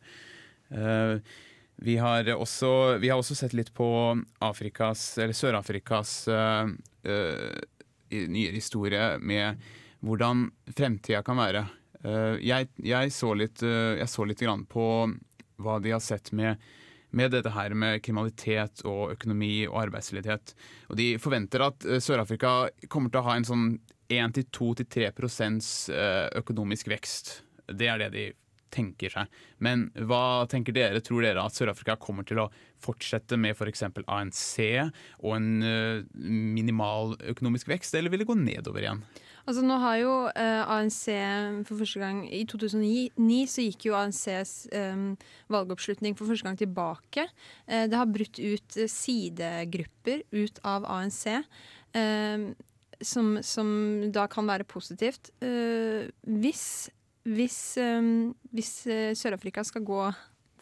Eh, 0.69 1.15
vi, 1.83 1.95
har 1.99 2.21
også, 2.35 2.71
vi 2.99 3.09
har 3.11 3.17
også 3.19 3.35
sett 3.39 3.53
litt 3.55 3.73
på 3.73 4.15
Sør-Afrikas 4.43 6.27
uh, 6.27 6.67
uh, 7.07 7.59
nyere 8.11 8.55
historie 8.57 9.17
med 9.23 9.55
hvordan 10.03 10.51
fremtida 10.75 11.21
kan 11.23 11.37
være. 11.39 11.63
Eh, 12.03 12.35
jeg, 12.47 12.69
jeg, 12.79 13.11
så 13.11 13.33
litt, 13.35 13.63
eh, 13.65 13.99
jeg 13.99 14.09
så 14.09 14.25
litt 14.27 14.43
på 14.71 14.85
hva 15.59 15.79
de 15.83 15.91
har 15.91 16.03
sett 16.03 16.31
med, 16.31 16.59
med 17.15 17.31
dette 17.33 17.53
her 17.53 17.73
med 17.77 18.01
kriminalitet 18.05 18.83
og 18.87 19.15
økonomi 19.15 19.63
og 19.69 19.79
arbeidsledighet. 19.85 20.53
Og 20.89 20.99
de 20.99 21.13
forventer 21.21 21.65
at 21.65 21.87
eh, 21.87 22.01
Sør-Afrika 22.03 22.69
kommer 22.87 23.13
til 23.13 23.21
å 23.21 23.27
ha 23.29 23.37
en 23.37 23.47
sånn 23.47 23.71
1-2-3 24.09 25.09
eh, 25.09 26.27
økonomisk 26.41 26.89
vekst. 26.91 27.39
Det 27.69 27.89
er 27.89 28.01
det 28.01 28.13
de 28.15 28.29
tenker 28.73 29.13
seg. 29.13 29.29
Men 29.65 29.87
hva 30.09 30.45
tenker 30.49 30.75
dere? 30.75 31.01
Tror 31.05 31.25
dere 31.25 31.43
at 31.43 31.57
Sør-Afrika 31.57 31.97
kommer 32.01 32.27
til 32.27 32.41
å 32.43 32.49
fortsette 32.81 33.37
med 33.41 33.57
f.eks. 33.57 33.87
ANC 34.05 34.53
og 35.23 35.33
en 35.35 35.49
uh, 35.65 36.05
minimal 36.21 37.15
økonomisk 37.33 37.71
vekst, 37.71 37.97
eller 37.97 38.13
vil 38.13 38.23
det 38.23 38.29
gå 38.29 38.37
nedover 38.37 38.85
igjen? 38.85 39.03
Altså 39.49 39.63
nå 39.65 39.79
har 39.81 39.95
jo 39.97 40.13
eh, 40.37 40.71
ANC 40.75 40.99
for 41.65 41.79
første 41.79 42.01
gang 42.03 42.19
I 42.29 42.43
2009 42.45 43.39
så 43.49 43.63
gikk 43.65 43.87
jo 43.87 43.95
ANCs 43.97 44.51
eh, 44.77 44.99
valgoppslutning 45.49 46.17
for 46.19 46.29
første 46.29 46.45
gang 46.45 46.59
tilbake. 46.59 47.25
Eh, 47.65 47.87
det 47.89 47.97
har 47.97 48.11
brutt 48.13 48.37
ut 48.37 48.77
sidegrupper 48.93 50.21
ut 50.37 50.61
av 50.61 50.85
ANC. 50.85 51.25
Som, 52.99 53.39
som, 53.41 53.69
da 54.13 54.27
kan 54.29 54.45
være 54.45 54.67
positivt. 54.67 55.31
hvis 55.39 56.65
hvis, 57.29 57.57
hvis 58.53 58.73
Sør-Afrika 59.17 59.63
skal 59.65 59.83
gå 59.87 60.03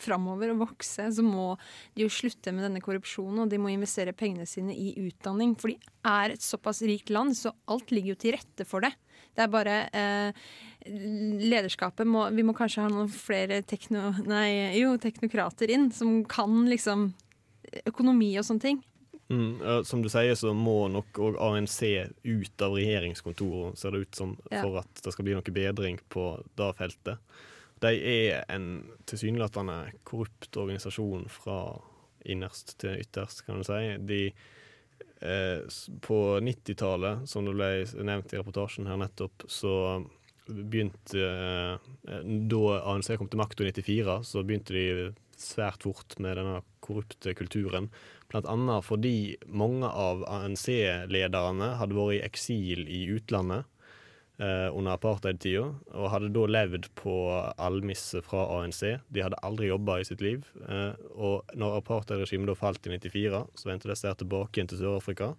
framover 0.03 0.53
og 0.53 0.63
vokse, 0.65 1.07
så 1.13 1.25
må 1.25 1.49
de 1.95 2.05
jo 2.05 2.13
slutte 2.13 2.53
med 2.55 2.67
denne 2.67 2.81
korrupsjonen, 2.83 3.43
og 3.43 3.51
de 3.51 3.59
må 3.61 3.71
investere 3.73 4.15
pengene 4.17 4.47
sine 4.49 4.75
i 4.75 4.93
utdanning. 5.07 5.55
For 5.59 5.73
de 5.73 5.77
er 6.07 6.35
et 6.35 6.45
såpass 6.45 6.83
rikt 6.87 7.11
land, 7.13 7.37
så 7.37 7.53
alt 7.71 7.93
ligger 7.93 8.15
jo 8.15 8.21
til 8.23 8.37
rette 8.37 8.67
for 8.67 8.85
det. 8.85 8.93
Det 9.37 9.45
er 9.45 9.53
bare 9.53 9.77
eh, 9.93 10.45
Lederskapet 10.87 12.07
må 12.09 12.23
Vi 12.33 12.45
må 12.45 12.55
kanskje 12.57 12.85
ha 12.85 12.89
noen 12.89 13.09
flere 13.11 13.59
tekno, 13.67 14.09
nei, 14.25 14.73
jo, 14.79 14.95
teknokrater 15.01 15.69
inn, 15.73 15.91
som 15.93 16.23
kan 16.29 16.63
liksom 16.69 17.11
økonomi 17.85 18.31
og 18.39 18.47
sånne 18.47 18.63
ting. 18.63 18.85
Mm, 19.29 19.83
som 19.83 20.01
du 20.01 20.07
sier, 20.09 20.35
så 20.39 20.53
må 20.55 20.87
nok 20.91 21.19
òg 21.19 21.37
ANC 21.43 21.81
ut 22.23 22.63
av 22.63 22.77
regjeringskontoret, 22.77 23.75
ser 23.79 23.91
det 23.91 24.05
ut 24.05 24.19
som, 24.19 24.37
ja. 24.47 24.61
for 24.61 24.79
at 24.79 25.03
det 25.03 25.11
skal 25.13 25.27
bli 25.27 25.35
noe 25.35 25.55
bedring 25.55 25.99
på 26.13 26.29
det 26.55 26.69
feltet. 26.79 27.39
De 27.83 27.93
er 27.93 28.45
en 28.49 28.67
tilsynelatende 29.09 29.77
korrupt 30.07 30.57
organisasjon 30.57 31.27
fra 31.29 31.59
innerst 32.27 32.75
til 32.81 32.97
ytterst, 33.03 33.45
kan 33.45 33.61
du 33.61 33.67
si. 33.67 33.81
De, 34.09 34.21
eh, 35.21 35.79
på 36.03 36.19
90-tallet, 36.43 37.27
som 37.29 37.45
det 37.45 37.55
ble 37.55 37.71
nevnt 38.07 38.33
i 38.33 38.41
reportasjen 38.41 38.89
her 38.89 38.99
nettopp, 39.01 39.45
så 39.51 39.75
begynte 40.47 41.21
eh, 41.21 42.19
Da 42.47 42.59
ANC 42.87 43.11
kom 43.19 43.29
til 43.29 43.41
makta 43.41 43.65
i 43.67 43.71
94, 43.71 44.19
så 44.23 44.43
begynte 44.47 44.75
de 44.75 45.13
svært 45.37 45.83
fort 45.85 46.15
med 46.23 46.39
denne 46.39 46.61
korrupte 46.81 47.33
kulturen. 47.37 47.91
Blant 48.31 48.47
annet 48.49 48.85
fordi 48.87 49.37
mange 49.47 49.87
av 49.87 50.23
ANC-lederne 50.27 51.75
hadde 51.79 51.97
vært 51.97 52.17
i 52.17 52.23
eksil 52.25 52.87
i 52.87 53.03
utlandet 53.13 53.67
eh, 54.39 54.67
under 54.71 54.95
apartheid-tida, 54.95 55.65
og 55.93 56.09
hadde 56.13 56.31
da 56.35 56.45
levd 56.49 56.89
på 56.99 57.15
almisse 57.61 58.21
fra 58.25 58.45
ANC. 58.57 58.81
De 59.13 59.23
hadde 59.25 59.39
aldri 59.45 59.71
jobba 59.71 59.99
i 59.99 60.07
sitt 60.07 60.23
liv. 60.23 60.47
Eh, 60.67 60.93
og 61.15 61.55
når 61.57 61.79
apartheid-regimet 61.81 62.51
da 62.51 62.57
falt 62.57 62.87
i 62.87 62.93
94, 62.95 63.43
så 63.55 63.71
vendte 63.71 63.91
disse 63.91 64.15
tilbake 64.21 64.57
igjen 64.59 64.71
til 64.71 64.81
Sør-Afrika 64.83 65.33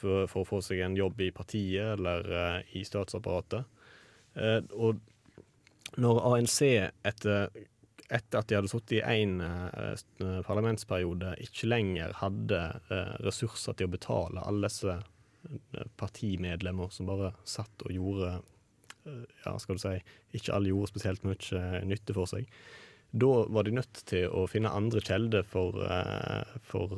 for, 0.00 0.26
for, 0.30 0.42
å 0.42 0.48
få 0.48 0.62
seg 0.64 0.84
en 0.84 0.98
jobb 0.98 1.20
i 1.22 1.32
partiet 1.34 1.96
eller 1.96 2.30
eh, 2.42 2.76
i 2.80 2.84
statsapparatet. 2.86 3.66
Eh, 4.38 4.60
og 4.78 5.00
når 6.00 6.24
ANC 6.30 6.60
etter 6.70 7.50
etter 8.10 8.40
at 8.40 8.48
de 8.50 8.56
hadde 8.58 8.70
sittet 8.70 8.96
i 8.98 9.22
én 9.22 9.38
eh, 9.44 10.40
parlamentsperiode, 10.46 11.36
ikke 11.44 11.68
lenger 11.70 12.14
hadde 12.18 12.60
eh, 12.90 13.12
ressurser 13.22 13.76
til 13.78 13.86
å 13.86 13.94
betale 13.94 14.44
alle 14.46 14.66
disse 14.66 14.96
partimedlemmer 16.00 16.92
som 16.92 17.08
bare 17.08 17.32
satt 17.48 17.86
og 17.86 17.94
gjorde 17.94 18.34
ja, 19.44 19.54
skal 19.58 19.78
du 19.78 19.82
si, 19.82 19.94
ikke 20.36 20.52
alle 20.54 20.70
gjorde 20.72 20.92
spesielt 20.92 21.24
mye 21.24 21.82
nytte 21.88 22.14
for 22.16 22.28
seg. 22.30 22.50
Da 23.10 23.30
var 23.50 23.66
de 23.66 23.74
nødt 23.74 24.02
til 24.06 24.28
å 24.28 24.44
finne 24.50 24.70
andre 24.76 25.00
kilder 25.02 25.46
for, 25.48 25.80
for 26.68 26.92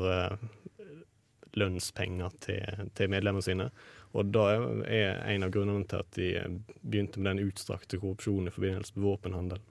lønnspenger 1.57 2.35
til, 2.43 2.89
til 2.97 3.13
medlemmene 3.13 3.47
sine. 3.47 3.69
Og 4.13 4.29
da 4.35 4.49
er 4.85 5.23
en 5.33 5.47
av 5.47 5.53
grunnene 5.55 5.87
til 5.89 6.03
at 6.03 6.19
de 6.19 6.29
begynte 6.83 7.21
med 7.21 7.31
den 7.31 7.49
utstrakte 7.49 8.01
korrupsjonen 8.01 8.51
i 8.51 8.55
forbindelse 8.55 8.99
med 8.99 9.09
våpenhandel. 9.09 9.63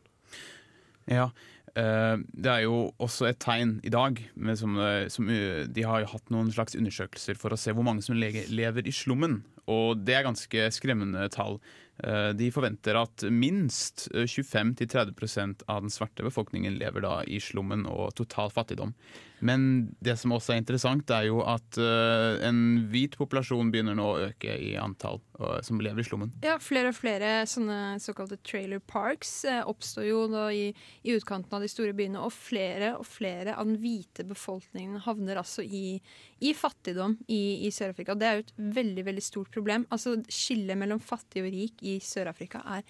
Ja, 1.11 1.29
det 1.75 2.51
er 2.51 2.65
jo 2.65 2.91
også 2.99 3.29
et 3.29 3.39
tegn 3.39 3.77
i 3.87 3.91
dag 3.93 4.17
som, 4.59 4.77
eh, 4.77 5.07
som, 5.07 5.29
uh, 5.29 5.63
De 5.67 5.83
har 5.87 6.01
jo 6.01 6.11
hatt 6.11 6.29
noen 6.33 6.51
slags 6.51 6.75
undersøkelser 6.75 7.37
for 7.39 7.51
å 7.53 7.59
se 7.59 7.71
hvor 7.71 7.85
mange 7.87 8.03
som 8.03 8.15
lever 8.15 8.87
i 8.87 8.91
slummen. 8.91 9.43
Og 9.71 10.03
det 10.03 10.15
er 10.17 10.27
ganske 10.27 10.71
skremmende 10.73 11.29
tall. 11.31 11.59
Uh, 12.01 12.31
de 12.33 12.47
forventer 12.53 12.97
at 12.97 13.25
minst 13.29 14.07
25-30% 14.13 15.67
av 15.69 15.83
den 15.83 15.93
svarte 15.93 16.25
befolkningen 16.25 16.79
lever 16.81 17.05
da 17.05 17.19
i 17.23 17.37
slummen 17.43 17.85
og 17.89 18.15
total 18.17 18.49
fattigdom. 18.53 18.95
Men 19.41 19.89
det 20.01 20.19
som 20.21 20.33
også 20.35 20.53
er 20.53 20.61
interessant, 20.61 21.09
er 21.13 21.27
jo 21.29 21.41
at 21.45 21.77
uh, 21.81 22.41
en 22.45 22.87
hvit 22.93 23.17
populasjon 23.17 23.69
begynner 23.73 23.97
nå 23.97 24.07
å 24.07 24.19
øke 24.29 24.57
i 24.57 24.75
antall 24.81 25.21
som 25.65 25.79
lever 25.81 26.03
i 26.03 26.05
slummen. 26.05 26.29
Ja, 26.45 26.59
flere 26.61 26.91
og 26.91 26.97
flere 26.97 27.29
sånne 27.49 27.97
såkalte 28.01 28.37
trailer 28.45 28.77
parks 28.85 29.31
oppstår 29.65 30.05
jo 30.05 30.19
da 30.29 30.43
i, 30.53 30.67
i, 31.01 31.15
utkanten 31.15 31.55
av 31.57 31.65
de 31.65 31.69
store 31.71 31.95
byene. 31.97 32.21
Og 32.21 32.33
flere 32.35 32.91
og 32.99 33.07
flere 33.09 33.55
av 33.55 33.65
den 33.65 33.79
hvite 33.81 34.25
befolkningen 34.29 35.01
havner 35.07 35.41
altså 35.41 35.65
i, 35.65 35.97
i 36.45 36.53
fattigdom 36.57 37.17
i, 37.25 37.65
i 37.65 37.71
Sør-Afrika. 37.73 38.13
Det 38.13 38.27
er 38.27 38.37
jo 38.37 38.45
et 38.45 38.53
veldig, 38.77 39.07
veldig 39.09 39.25
stort 39.25 39.51
problem. 39.53 39.87
Altså 39.89 40.19
Skillet 40.29 40.77
mellom 40.77 41.01
fattig 41.01 41.41
og 41.41 41.49
rik 41.53 41.81
i 41.81 41.90
Sør-Afrika 41.99 42.61
er 42.77 42.85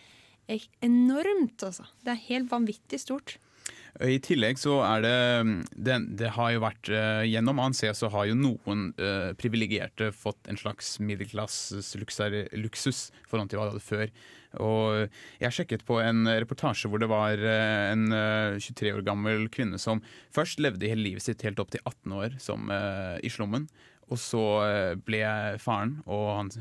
enormt, 0.83 1.63
altså. 1.63 1.85
Det 2.03 2.13
er 2.13 2.27
helt 2.27 2.51
vanvittig 2.51 2.99
stort. 3.01 3.37
I 3.99 4.17
tillegg 4.23 4.55
så 4.59 4.77
er 4.87 5.01
det 5.03 5.15
Det, 5.75 5.97
det 6.21 6.31
har 6.37 6.53
jo 6.53 6.61
vært 6.63 6.89
uh, 6.89 7.23
Gjennom 7.27 7.59
ANC 7.61 7.83
så 7.97 8.07
har 8.13 8.29
jo 8.29 8.37
noen 8.39 8.91
uh, 8.95 9.31
privilegerte 9.39 10.11
fått 10.15 10.47
en 10.49 10.59
slags 10.59 10.95
middelklasses 11.03 11.91
luksus 11.99 13.09
forhold 13.27 13.51
til 13.51 13.59
hva 13.59 13.67
de 13.67 13.73
hadde 13.75 13.83
før. 13.83 14.13
Og 14.63 15.11
jeg 15.39 15.55
sjekket 15.55 15.85
på 15.87 15.99
en 16.03 16.25
reportasje 16.27 16.89
hvor 16.91 16.99
det 16.99 17.07
var 17.07 17.39
en 17.39 18.11
23 18.59 18.89
år 18.97 19.05
gammel 19.07 19.45
kvinne 19.47 19.79
som 19.79 20.01
først 20.35 20.59
levde 20.59 20.89
hele 20.91 21.05
livet 21.05 21.23
sitt 21.23 21.45
helt 21.47 21.61
opp 21.63 21.71
til 21.71 21.79
18 21.85 22.17
år 22.17 22.35
som, 22.43 22.67
i 22.67 23.31
slummen. 23.31 23.69
Og 24.11 24.19
så 24.19 24.43
ble 25.07 25.21
faren 25.63 25.93
og 26.03 26.25
hans, 26.35 26.57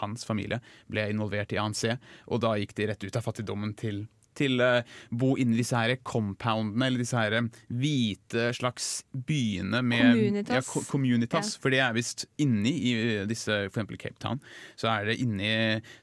hans, 0.00 0.26
familie 0.28 0.60
ble 0.92 1.06
involvert 1.12 1.54
i 1.54 1.60
ANC, 1.60 1.86
og 2.28 2.42
da 2.44 2.52
gikk 2.60 2.74
de 2.76 2.90
rett 2.90 3.06
ut 3.06 3.16
av 3.16 3.24
fattigdommen 3.24 3.72
til 3.78 4.04
til 4.36 4.60
å 4.60 4.70
uh, 4.78 4.96
bo 5.16 5.34
inni 5.40 5.58
disse 5.58 5.78
her 5.78 5.96
compoundene, 6.06 6.88
eller 6.88 7.02
disse 7.02 7.18
her 7.18 7.36
hvite 7.72 8.50
slags 8.56 8.90
byene 9.26 9.82
med 9.82 10.12
Communitas. 10.12 10.70
Ja, 10.70 10.84
communitas 10.90 11.52
ja. 11.54 11.62
For 11.62 11.74
det 11.74 11.82
er 11.84 11.96
visst 11.96 12.26
inni 12.42 12.72
i 12.90 12.94
eh, 12.96 13.24
disse, 13.28 13.58
for 13.66 13.72
eksempel 13.72 14.00
Cape 14.00 14.20
Town, 14.22 14.40
så 14.78 14.90
er 14.92 15.10
det 15.10 15.18
inni 15.22 15.52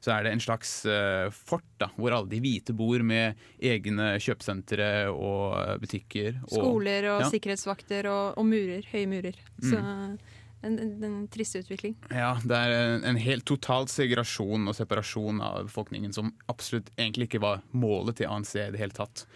så 0.02 0.14
er 0.16 0.26
det 0.26 0.34
en 0.34 0.42
slags 0.42 0.76
uh, 0.88 1.30
fort 1.34 1.66
da, 1.80 1.90
hvor 1.96 2.14
alle 2.16 2.30
de 2.32 2.40
hvite 2.42 2.74
bor 2.76 3.02
med 3.06 3.38
egne 3.62 4.14
kjøpesentre 4.22 4.90
og 5.12 5.82
butikker. 5.82 6.40
Og, 6.48 6.56
Skoler 6.58 7.10
og 7.14 7.26
ja. 7.26 7.32
sikkerhetsvakter 7.32 8.10
og, 8.10 8.38
og, 8.40 8.48
murer. 8.48 8.86
Høye 8.92 9.10
murer. 9.10 9.38
Mm. 9.62 10.16
En, 10.64 10.78
en, 10.80 11.04
en 11.04 11.16
trist 11.28 11.56
utvikling. 11.58 11.96
Ja, 12.08 12.38
det 12.40 12.56
er 12.56 12.72
en, 12.72 13.02
en 13.04 13.18
helt 13.20 13.44
total 13.44 13.84
segregasjon 13.92 14.64
og 14.70 14.76
separasjon 14.78 15.42
av 15.44 15.66
befolkningen 15.68 16.14
som 16.16 16.32
absolutt 16.48 16.88
egentlig 16.96 17.28
ikke 17.28 17.42
var 17.44 17.60
målet 17.76 18.22
til 18.22 18.30
ANC 18.32 18.54
i 18.56 18.70
det 18.72 18.80
hele 18.80 18.96
tatt. 18.96 19.26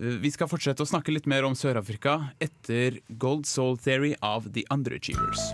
Eh, 0.00 0.18
vi 0.18 0.32
skal 0.34 0.50
fortsette 0.50 0.82
å 0.82 0.90
snakke 0.90 1.14
litt 1.14 1.28
mer 1.30 1.46
om 1.46 1.54
Sør-Afrika 1.58 2.32
etter 2.42 2.98
Gold 3.22 3.46
Soul 3.46 3.78
Theory 3.78 4.16
av 4.18 4.50
The 4.50 4.66
Underachievers. 4.74 5.52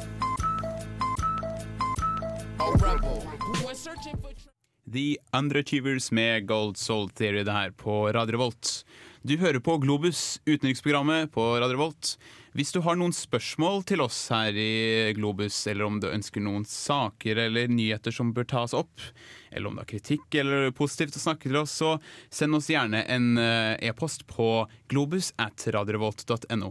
The 4.94 5.18
Underachievers 5.36 6.10
med 6.14 6.46
Gold 6.48 6.78
Soul 6.80 7.10
Theory 7.10 7.42
det 7.44 7.52
her 7.52 7.76
på 7.76 8.06
Radio 8.14 8.38
Revolt. 8.38 8.84
Du 9.24 9.36
hører 9.40 9.60
på 9.64 9.78
Globus, 9.80 10.38
utenriksprogrammet 10.44 11.32
på 11.32 11.44
Radio 11.56 11.76
Revolt. 11.78 12.16
Hvis 12.54 12.70
du 12.70 12.78
har 12.86 12.94
noen 12.94 13.10
spørsmål 13.10 13.80
til 13.88 13.98
oss 14.04 14.18
her 14.30 14.54
i 14.54 15.10
Globus, 15.16 15.56
eller 15.66 15.88
om 15.88 15.96
du 15.98 16.06
ønsker 16.06 16.38
noen 16.44 16.62
saker 16.68 17.40
eller 17.48 17.66
nyheter 17.72 18.14
som 18.14 18.30
bør 18.36 18.46
tas 18.52 18.74
opp, 18.78 19.02
eller 19.50 19.66
om 19.72 19.74
du 19.74 19.82
har 19.82 19.88
kritikk 19.90 20.36
eller 20.38 20.68
positivt 20.76 21.18
å 21.18 21.22
snakke 21.24 21.48
til 21.50 21.58
oss, 21.58 21.74
så 21.82 21.96
send 22.30 22.54
oss 22.54 22.70
gjerne 22.70 23.00
en 23.10 23.32
eh, 23.42 23.74
e-post 23.90 24.22
på 24.30 24.46
globus 24.92 25.32
at 25.42 25.66
radiorevolt.no. 25.74 26.70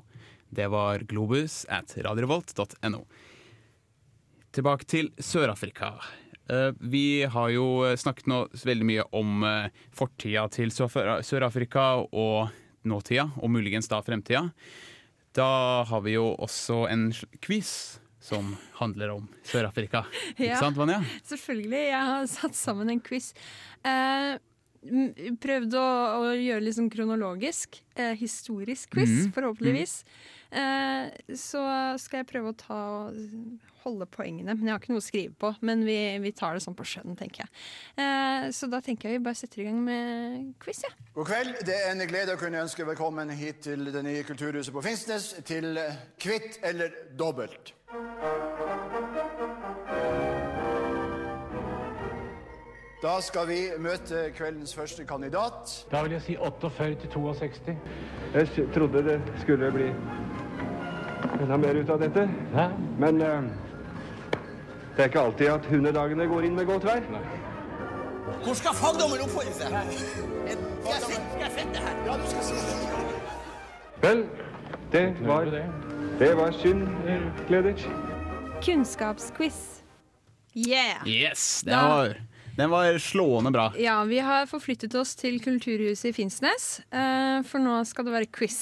Det 0.56 0.70
var 0.72 1.04
globus 1.10 1.66
at 1.68 1.92
radiorevolt.no. 2.06 3.04
Tilbake 4.56 4.88
til 4.88 5.12
Sør-Afrika. 5.20 5.98
Eh, 6.48 6.72
Vi 6.80 7.26
har 7.28 7.52
jo 7.52 7.68
snakket 8.00 8.32
nå 8.32 8.46
veldig 8.64 8.88
mye 8.88 9.06
om 9.20 9.44
eh, 9.50 9.68
fortida 9.92 10.48
til 10.54 10.72
Sør- 10.72 11.20
Sør-Afrika 11.28 11.90
og 12.08 12.56
nåtida, 12.88 13.28
og 13.44 13.52
muligens 13.52 13.92
da 13.92 14.00
fremtida. 14.04 14.48
Da 15.34 15.84
har 15.90 16.02
vi 16.06 16.14
jo 16.18 16.36
også 16.38 16.84
en 16.92 17.08
quiz 17.42 18.00
som 18.24 18.54
handler 18.80 19.10
om 19.16 19.28
Sør-Afrika. 19.44 20.06
Ikke 20.38 20.52
Ja. 20.54 20.60
sant, 20.62 20.78
Vanja? 20.78 21.02
Selvfølgelig. 21.28 21.82
Jeg 21.90 22.06
har 22.12 22.26
satt 22.32 22.56
sammen 22.56 22.90
en 22.94 23.02
quiz. 23.04 23.34
Eh, 23.84 24.38
prøvd 25.44 25.74
å, 25.80 25.88
å 26.22 26.30
gjøre 26.38 26.64
litt 26.64 26.76
sånn 26.78 26.92
kronologisk. 26.92 27.82
Eh, 27.96 28.14
historisk 28.20 28.90
quiz, 28.92 29.10
Mhm. 29.10 29.34
forhåpentligvis. 29.34 30.04
Eh, 30.04 30.43
så 30.54 31.62
skal 32.02 32.22
jeg 32.22 32.30
prøve 32.30 32.52
å 32.52 32.58
ta 32.58 32.80
og 33.08 33.16
holde 33.84 34.08
poengene. 34.12 34.56
Men 34.56 34.68
jeg 34.68 34.74
har 34.74 34.82
ikke 34.82 34.94
noe 34.94 35.04
å 35.04 35.06
skrive 35.06 35.36
på. 35.40 35.52
Men 35.66 35.84
vi, 35.88 35.98
vi 36.24 36.34
tar 36.36 36.56
det 36.56 36.64
sånn 36.66 36.78
på 36.78 36.88
skjønn, 36.88 37.18
tenker 37.20 37.44
jeg. 37.44 37.54
Eh, 38.04 38.50
så 38.56 38.70
da 38.72 38.82
tenker 38.84 39.10
jeg 39.10 39.20
vi 39.20 39.26
bare 39.28 39.40
setter 39.40 39.64
i 39.64 39.68
gang 39.68 39.82
med 39.84 40.54
quiz, 40.64 40.84
jeg. 40.88 40.98
God 41.18 41.30
kveld. 41.30 41.56
Det 41.68 41.78
er 41.78 41.94
en 41.94 42.06
glede 42.10 42.36
å 42.36 42.42
kunne 42.42 42.64
ønske 42.64 42.88
velkommen 42.88 43.34
hit 43.38 43.64
til 43.68 43.92
det 43.94 44.06
nye 44.06 44.26
kulturhuset 44.28 44.74
på 44.76 44.86
Finnsnes 44.86 45.34
til 45.48 45.74
eh, 45.80 46.04
Kvitt 46.22 46.62
eller 46.64 46.94
dobbelt. 47.20 47.76
Da 53.04 53.18
skal 53.20 53.50
vi 53.50 53.58
møte 53.84 54.30
kveldens 54.32 54.72
første 54.78 55.04
kandidat. 55.04 55.74
Da 55.92 56.06
vil 56.06 56.16
jeg 56.16 56.24
si 56.24 56.36
48 56.40 57.02
til 57.02 57.12
62. 57.12 57.76
Jeg 58.34 58.70
trodde 58.72 59.02
det 59.04 59.18
skulle 59.44 59.72
bli 59.76 59.90
enda 61.44 61.58
mer 61.60 61.80
ut 61.80 61.90
av 61.94 62.02
dette. 62.02 62.26
Hæ? 62.56 62.68
Men 63.00 63.22
uh, 63.22 63.44
det 64.96 65.06
er 65.06 65.12
ikke 65.12 65.26
alltid 65.28 65.48
at 65.54 65.66
hundedagene 65.72 66.28
går 66.30 66.48
inn 66.48 66.56
med 66.56 66.70
godt 66.70 66.86
vær. 66.88 67.02
Hvor 68.44 68.56
skal 68.58 68.76
fagdommen 68.76 69.22
oppholde 69.24 69.54
seg? 69.56 69.68
Skal 69.70 70.94
jeg 71.44 71.52
sitte 71.56 71.84
her? 71.84 71.96
Ja, 72.08 72.18
du 72.20 72.28
skal 72.32 72.44
sitte. 72.50 72.80
Vel, 74.04 74.26
det 74.92 75.04
var, 75.24 75.48
det 76.20 76.30
var 76.38 76.52
synd, 76.60 76.88
Gleditsch. 77.48 77.88
Kunnskapsquiz. 78.66 79.60
Yeah! 80.56 81.08
Yes! 81.08 81.64
Den 81.66 81.78
var, 81.78 82.16
den 82.58 82.70
var 82.72 82.98
slående 83.00 83.52
bra. 83.52 83.70
Ja, 83.80 84.04
vi 84.04 84.20
har 84.20 84.46
forflyttet 84.52 84.96
oss 84.96 85.16
til 85.20 85.40
Kulturhuset 85.44 86.12
i 86.12 86.16
Finnsnes, 86.16 86.82
eh, 86.92 87.40
for 87.48 87.64
nå 87.64 87.80
skal 87.88 88.08
det 88.08 88.14
være 88.14 88.32
quiz. 88.32 88.60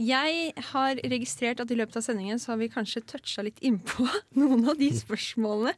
Jeg 0.00 0.52
har 0.72 1.00
registrert 1.04 1.60
at 1.60 1.70
i 1.70 1.76
løpet 1.76 1.98
av 2.00 2.04
sendingen 2.06 2.40
så 2.40 2.52
har 2.52 2.60
vi 2.62 2.70
kanskje 2.72 3.04
toucha 3.04 3.44
litt 3.44 3.60
innpå 3.60 4.06
noen 4.40 4.64
av 4.70 4.78
de 4.80 4.88
spørsmålene 4.96 5.74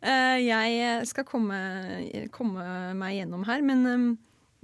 eh, 0.00 0.42
jeg 0.42 1.06
skal 1.10 1.26
komme, 1.28 1.58
komme 2.34 2.66
meg 2.98 3.20
gjennom 3.20 3.46
her, 3.46 3.62
men 3.66 3.86
eh, 3.86 4.08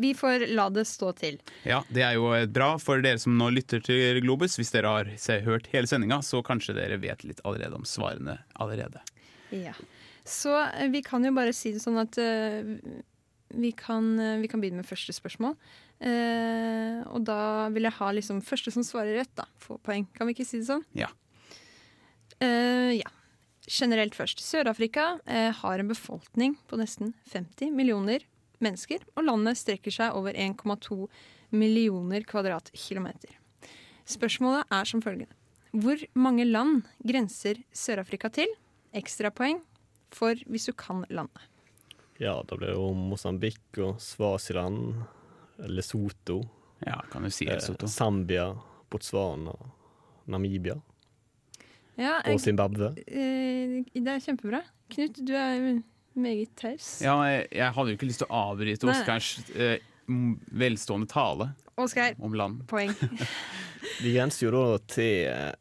vi 0.03 0.13
får 0.19 0.49
la 0.55 0.69
det 0.71 0.85
stå 0.87 1.13
til. 1.19 1.39
Ja, 1.67 1.81
Det 1.91 2.03
er 2.07 2.17
jo 2.19 2.33
eh, 2.35 2.49
bra 2.51 2.73
for 2.83 3.03
dere 3.05 3.23
som 3.23 3.39
nå 3.39 3.51
lytter 3.55 3.83
til 3.83 4.19
Globus. 4.23 4.59
Hvis 4.59 4.75
dere 4.75 4.91
har 4.95 5.13
hørt 5.47 5.71
hele 5.73 5.91
sendinga, 5.91 6.21
så 6.23 6.43
kanskje 6.47 6.77
dere 6.79 6.99
vet 7.03 7.23
litt 7.27 7.43
allerede 7.47 7.79
om 7.79 7.87
svarene 7.87 8.41
allerede. 8.59 9.03
Ja. 9.55 9.75
Så 10.29 10.53
vi 10.93 11.03
kan 11.07 11.25
jo 11.25 11.33
bare 11.35 11.55
si 11.57 11.73
det 11.75 11.81
sånn 11.83 11.99
at 12.03 12.19
vi, 13.49 13.73
kan, 13.73 14.19
eh, 14.21 14.39
vi 14.43 14.49
kan 14.51 14.61
begynne 14.63 14.83
med 14.83 14.89
første 14.89 15.15
spørsmål. 15.17 15.57
Eh, 15.99 17.01
og 17.11 17.25
da 17.27 17.69
vil 17.75 17.89
jeg 17.89 17.97
ha 17.99 18.11
liksom 18.15 18.43
første 18.45 18.73
som 18.75 18.87
svarer 18.87 19.19
rett, 19.19 19.33
da, 19.39 19.49
få 19.63 19.79
poeng. 19.83 20.07
Kan 20.15 20.29
vi 20.29 20.37
ikke 20.37 20.47
si 20.49 20.61
det 20.61 20.69
sånn? 20.71 20.85
Ja. 20.99 21.11
Eh, 22.41 22.99
ja. 23.01 23.15
Generelt 23.69 24.15
først. 24.17 24.41
Sør-Afrika 24.41 25.19
eh, 25.29 25.51
har 25.53 25.81
en 25.81 25.91
befolkning 25.91 26.55
på 26.71 26.79
nesten 26.81 27.13
50 27.33 27.75
millioner 27.77 28.25
mennesker, 28.65 29.03
og 29.15 29.27
landet 29.27 29.59
strekker 29.61 29.93
seg 29.93 30.17
over 30.17 30.33
1,2 30.33 31.05
millioner 31.53 32.25
kvadratkilometer. 32.29 33.35
Spørsmålet 34.09 34.73
er 34.73 34.89
som 34.89 35.03
følgende. 35.05 35.35
Hvor 35.77 36.01
mange 36.17 36.47
land 36.49 36.87
grenser 37.05 37.61
Sør-Afrika 37.77 38.31
til? 38.33 38.49
Ekstrapoeng 38.97 39.61
for 40.15 40.39
hvis 40.49 40.69
du 40.71 40.73
kan 40.73 41.05
landet. 41.13 41.43
Ja, 42.19 42.43
da 42.49 42.57
blir 42.59 42.73
det 42.73 42.77
jo 42.77 42.89
Mosambik 42.99 43.79
og 43.79 44.01
Svasiland, 44.03 44.95
Lesotho, 45.71 46.41
Ja, 46.87 47.01
kan 47.11 47.23
du 47.27 47.31
si 47.35 47.47
eh, 47.47 47.55
Lesotho. 47.57 47.87
Zambia, 47.91 48.53
Botswana, 48.91 49.55
Namibia 50.31 50.77
Ja, 51.99 52.21
og 52.31 52.41
Zimbabwe. 52.41 52.93
eh, 53.07 53.83
det 53.95 54.07
er 54.07 54.21
kjempebra. 54.23 54.61
Knut, 54.95 55.19
du 55.27 55.33
er 55.35 55.83
meget 56.15 56.53
taus. 56.57 57.01
Ja, 57.03 57.17
jeg, 57.27 57.49
jeg 57.53 57.73
hadde 57.75 57.91
jo 57.91 57.97
ikke 57.99 58.07
lyst 58.11 58.23
til 58.23 58.29
å 58.31 58.43
avbryte. 58.53 58.87
Oskars 58.91 59.33
eh, 59.55 59.79
velstående 60.09 61.09
tale 61.11 61.51
Oskar, 61.79 62.15
om 62.19 62.35
land. 62.35 62.63
poeng. 62.71 62.95
Vi 64.03 64.15
grenser 64.15 64.47
jo 64.49 64.55
da 64.55 64.79
til 64.91 65.55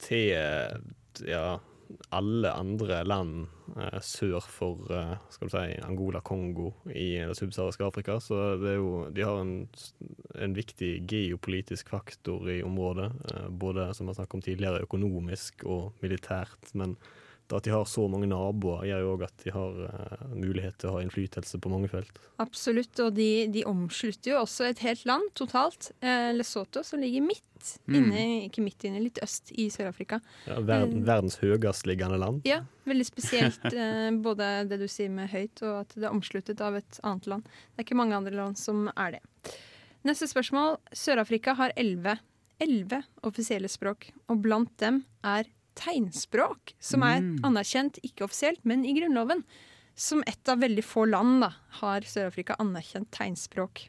til 0.00 0.30
ja, 1.28 1.58
alle 2.10 2.52
andre 2.56 3.02
land 3.04 3.42
eh, 3.44 3.59
sør 4.04 4.44
for 4.44 4.90
eh, 4.92 5.14
skal 5.32 5.48
du 5.48 5.54
si, 5.54 5.78
Angola, 5.86 6.22
Kongo 6.24 6.72
i 6.88 7.20
det 7.28 7.36
subsahariske 7.38 7.86
Afrika. 7.86 8.18
Så 8.22 8.38
det 8.60 8.74
er 8.74 8.78
jo, 8.78 8.92
de 9.14 9.24
har 9.26 9.40
en, 9.40 9.54
en 10.34 10.56
viktig 10.56 10.92
geopolitisk 11.10 11.92
faktor 11.92 12.48
i 12.50 12.60
området. 12.66 13.10
Eh, 13.32 13.48
både 13.50 13.90
som 13.94 14.06
vi 14.06 14.14
har 14.14 14.20
snakket 14.20 14.38
om 14.38 14.44
tidligere, 14.46 14.84
økonomisk 14.86 15.64
og 15.68 16.04
militært. 16.04 16.72
Men 16.74 16.96
at 17.56 17.66
de 17.66 17.72
har 17.74 17.84
så 17.88 18.04
mange 18.10 18.28
naboer, 18.30 18.84
gjør 18.88 19.00
jo 19.04 19.12
òg 19.16 19.22
at 19.26 19.44
de 19.44 19.52
har 19.54 19.78
uh, 19.90 20.24
mulighet 20.36 20.76
til 20.80 20.90
å 20.90 20.94
ha 20.96 21.02
innflytelse 21.04 21.58
på 21.62 21.72
mange 21.72 21.90
felt. 21.92 22.20
Absolutt, 22.42 22.94
og 23.04 23.14
de, 23.16 23.46
de 23.52 23.64
omslutter 23.68 24.32
jo 24.34 24.40
også 24.42 24.68
et 24.70 24.82
helt 24.86 25.02
land 25.08 25.26
totalt. 25.38 25.90
Uh, 26.04 26.30
Lesotho, 26.36 26.84
som 26.86 27.02
ligger 27.02 27.24
midt 27.26 27.72
inne, 27.92 28.22
ikke 28.46 28.62
midt 28.64 28.86
inne, 28.88 29.02
litt 29.04 29.18
øst 29.24 29.50
i 29.60 29.66
Sør-Afrika. 29.72 30.20
Ja, 30.48 30.60
verden, 30.60 31.02
Mm. 31.02 31.06
verdens 31.08 31.36
høyestliggende 31.42 32.16
land. 32.20 32.40
Ja, 32.48 32.62
veldig 32.88 33.06
spesielt 33.08 33.66
Uh, 33.70 34.08
både 34.26 34.50
det 34.70 34.80
du 34.80 34.88
sier 34.88 35.10
med 35.12 35.28
høyt, 35.34 35.60
og 35.66 35.82
at 35.82 35.92
det 35.96 36.06
er 36.08 36.14
omsluttet 36.14 36.60
av 36.64 36.78
et 36.80 37.00
annet 37.04 37.28
land. 37.28 37.44
Det 37.44 37.82
er 37.82 37.88
ikke 37.88 38.00
mange 38.00 38.16
andre 38.16 38.32
land 38.36 38.58
som 38.58 38.88
er 38.96 39.18
det. 39.18 39.22
Neste 40.08 40.30
spørsmål. 40.30 40.78
Sør-Afrika 40.96 41.52
har 41.58 41.74
elleve 41.76 42.16
elleve 42.60 43.02
offisielle 43.24 43.68
språk, 43.72 44.10
og 44.28 44.42
blant 44.44 44.72
dem 44.82 45.02
er 45.24 45.48
tegnspråk, 45.78 46.74
som 46.80 47.02
er 47.06 47.20
anerkjent 47.46 47.98
ikke 48.06 48.24
offisielt, 48.26 48.64
men 48.64 48.84
i 48.84 48.94
Grunnloven. 48.98 49.44
Som 50.00 50.22
ett 50.26 50.48
av 50.48 50.62
veldig 50.62 50.84
få 50.86 51.02
land 51.10 51.42
da, 51.42 51.50
har 51.82 52.00
Sør-Afrika 52.08 52.54
anerkjent 52.62 53.10
tegnspråk. 53.12 53.82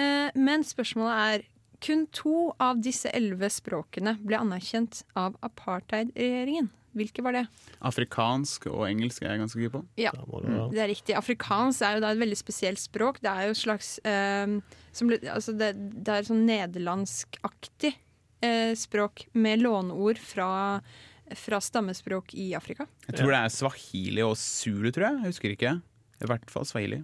Eh, 0.00 0.30
men 0.34 0.64
spørsmålet 0.66 1.20
er 1.36 1.44
kun 1.80 2.06
to 2.12 2.50
av 2.60 2.80
disse 2.82 3.08
elleve 3.14 3.48
språkene 3.52 4.16
ble 4.26 4.36
anerkjent 4.40 5.04
av 5.14 5.36
apartheid-regjeringen. 5.46 6.68
Hvilke 6.98 7.22
var 7.22 7.36
det? 7.36 7.44
Afrikansk 7.86 8.66
og 8.72 8.82
engelsk 8.88 9.22
er 9.22 9.36
jeg 9.36 9.42
ganske 9.44 9.60
gøy 9.62 9.70
på. 9.76 9.84
Ja, 10.02 10.10
det 10.74 10.80
er 10.82 10.90
riktig. 10.90 11.14
Afrikansk 11.14 11.84
er 11.86 11.94
jo 11.94 12.02
da 12.02 12.10
et 12.10 12.18
veldig 12.18 12.38
spesielt 12.40 12.82
språk. 12.82 13.20
Det 13.22 13.30
er 13.30 13.46
jo 13.46 13.54
slags 13.54 13.92
eh, 14.02 14.56
som, 14.90 15.12
ble- 15.12 15.22
altså 15.30 15.54
det, 15.54 15.70
det 15.78 16.16
er 16.16 16.26
sånn 16.26 16.42
nederlandskaktig 16.50 17.94
eh, 18.42 18.74
språk 18.78 19.26
med 19.32 19.62
låneord 19.62 20.18
fra, 20.18 20.80
fra 21.36 21.60
stammespråk 21.60 22.34
i 22.34 22.52
Afrika. 22.58 22.86
Jeg 23.06 23.18
tror 23.20 23.32
det 23.34 23.40
er 23.44 23.54
swahili 23.54 24.22
og 24.26 24.36
zulu, 24.40 24.90
tror 24.92 25.08
jeg. 25.10 25.18
Jeg 25.22 25.32
husker 25.34 25.56
ikke. 25.56 25.74
I 26.20 26.28
hvert 26.28 26.50
fall 26.52 26.66
swahili. 26.68 27.02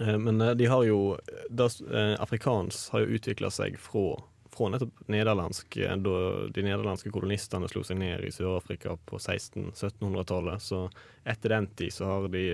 Eh, 0.00 0.16
Men 0.18 0.40
eh, 0.40 0.54
de 0.58 0.66
har 0.68 0.84
jo 0.84 1.16
das, 1.50 1.80
eh, 1.80 2.14
Afrikansk 2.20 2.92
har 2.92 3.04
jo 3.06 3.16
utvikla 3.16 3.48
seg 3.50 3.78
fra, 3.80 4.18
fra 4.52 4.68
nettopp 4.72 5.06
nederlandsk 5.12 5.76
eh, 5.80 5.96
da 6.04 6.16
de 6.52 6.64
nederlandske 6.66 7.12
kolonistene 7.14 7.68
slo 7.72 7.84
seg 7.84 7.98
ned 8.02 8.24
i 8.24 8.32
Sør-Afrika 8.34 8.96
på 9.08 9.16
1600-1700-tallet. 9.20 10.62
Så 10.62 10.82
etter 11.24 11.48
den 11.56 11.66
tid 11.76 11.92
så 11.92 12.04
har 12.10 12.28
de 12.32 12.44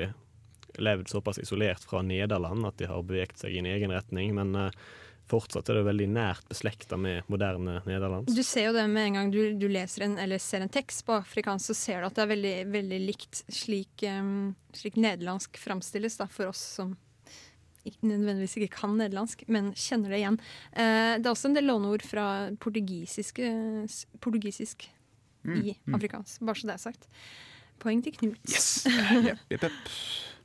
levd 0.80 1.08
såpass 1.12 1.38
isolert 1.42 1.82
fra 1.84 2.00
Nederland 2.02 2.64
at 2.66 2.78
de 2.80 2.86
har 2.88 3.02
beveget 3.04 3.36
seg 3.42 3.52
i 3.52 3.58
en 3.60 3.66
egen 3.68 3.90
retning. 3.92 4.34
Men 4.38 4.54
eh, 4.56 4.70
fortsatt 5.30 5.70
er 5.70 5.78
det 5.78 5.84
veldig 5.86 6.08
nært 6.12 6.48
beslekta 6.50 6.98
med 7.00 7.28
moderne 7.32 7.78
nederlandsk. 7.86 8.34
Du 8.34 8.42
ser 8.46 8.68
jo 8.68 8.74
det 8.76 8.84
med 8.90 9.10
en 9.10 9.18
gang 9.18 9.32
du, 9.32 9.40
du 9.58 9.68
leser 9.70 10.06
en, 10.06 10.18
eller 10.20 10.42
ser 10.42 10.64
en 10.64 10.72
tekst 10.72 11.04
på 11.06 11.14
afrikansk, 11.16 11.70
så 11.70 11.78
ser 11.78 12.02
du 12.02 12.08
at 12.08 12.18
det 12.18 12.24
er 12.26 12.32
veldig, 12.34 12.56
veldig 12.74 13.00
likt 13.06 13.44
slik, 13.52 14.04
um, 14.08 14.52
slik 14.76 14.98
nederlandsk 15.00 15.60
framstilles 15.62 16.18
da, 16.20 16.28
for 16.30 16.52
oss 16.52 16.62
som 16.80 16.96
ikke, 17.82 17.98
nødvendigvis 18.06 18.56
ikke 18.60 18.76
kan 18.76 18.96
nederlandsk, 18.98 19.46
men 19.50 19.72
kjenner 19.74 20.12
det 20.14 20.20
igjen. 20.22 20.36
Eh, 20.70 21.14
det 21.18 21.26
er 21.26 21.32
også 21.32 21.50
en 21.50 21.56
del 21.56 21.66
låneord 21.66 22.04
fra 22.06 22.26
portugisisk, 22.62 23.40
portugisisk 24.22 24.86
i 25.42 25.74
afrikansk, 25.90 26.44
bare 26.46 26.60
så 26.60 26.68
det 26.68 26.76
er 26.76 26.84
sagt. 26.84 27.08
Poeng 27.82 28.02
til 28.04 28.14
Knut. 28.14 28.38
Yes! 28.46 28.86
yep, 29.26 29.40
yep, 29.50 29.66
jepp. 29.66 29.80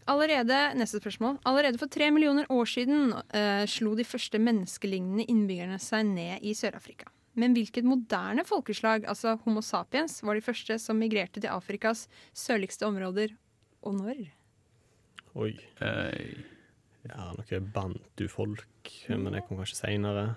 Allerede, 0.07 0.57
neste 0.79 1.01
spørsmål. 1.01 1.37
Allerede 1.45 1.79
for 1.81 1.91
tre 1.91 2.07
millioner 2.15 2.47
år 2.53 2.69
siden 2.69 3.11
uh, 3.11 3.65
slo 3.67 3.93
de 3.97 4.05
første 4.07 4.39
menneskelignende 4.39 5.27
innbyggerne 5.27 5.79
seg 5.83 6.07
ned 6.07 6.45
i 6.47 6.53
Sør-Afrika. 6.55 7.09
Men 7.37 7.53
hvilket 7.53 7.85
moderne 7.85 8.45
folkeslag, 8.47 9.05
altså 9.05 9.35
Homo 9.43 9.61
sapiens, 9.61 10.21
var 10.25 10.37
de 10.37 10.41
første 10.41 10.79
som 10.81 10.97
migrerte 10.97 11.43
til 11.43 11.51
Afrikas 11.53 12.07
sørligste 12.33 12.87
områder, 12.87 13.35
og 13.85 13.99
når? 13.99 14.23
Oi. 15.37 15.51
ja, 15.81 17.27
noe 17.37 17.59
bantu-folk, 17.75 18.93
men 19.11 19.35
det 19.35 19.43
kom 19.45 19.59
kanskje 19.61 19.77
seinere. 19.83 20.31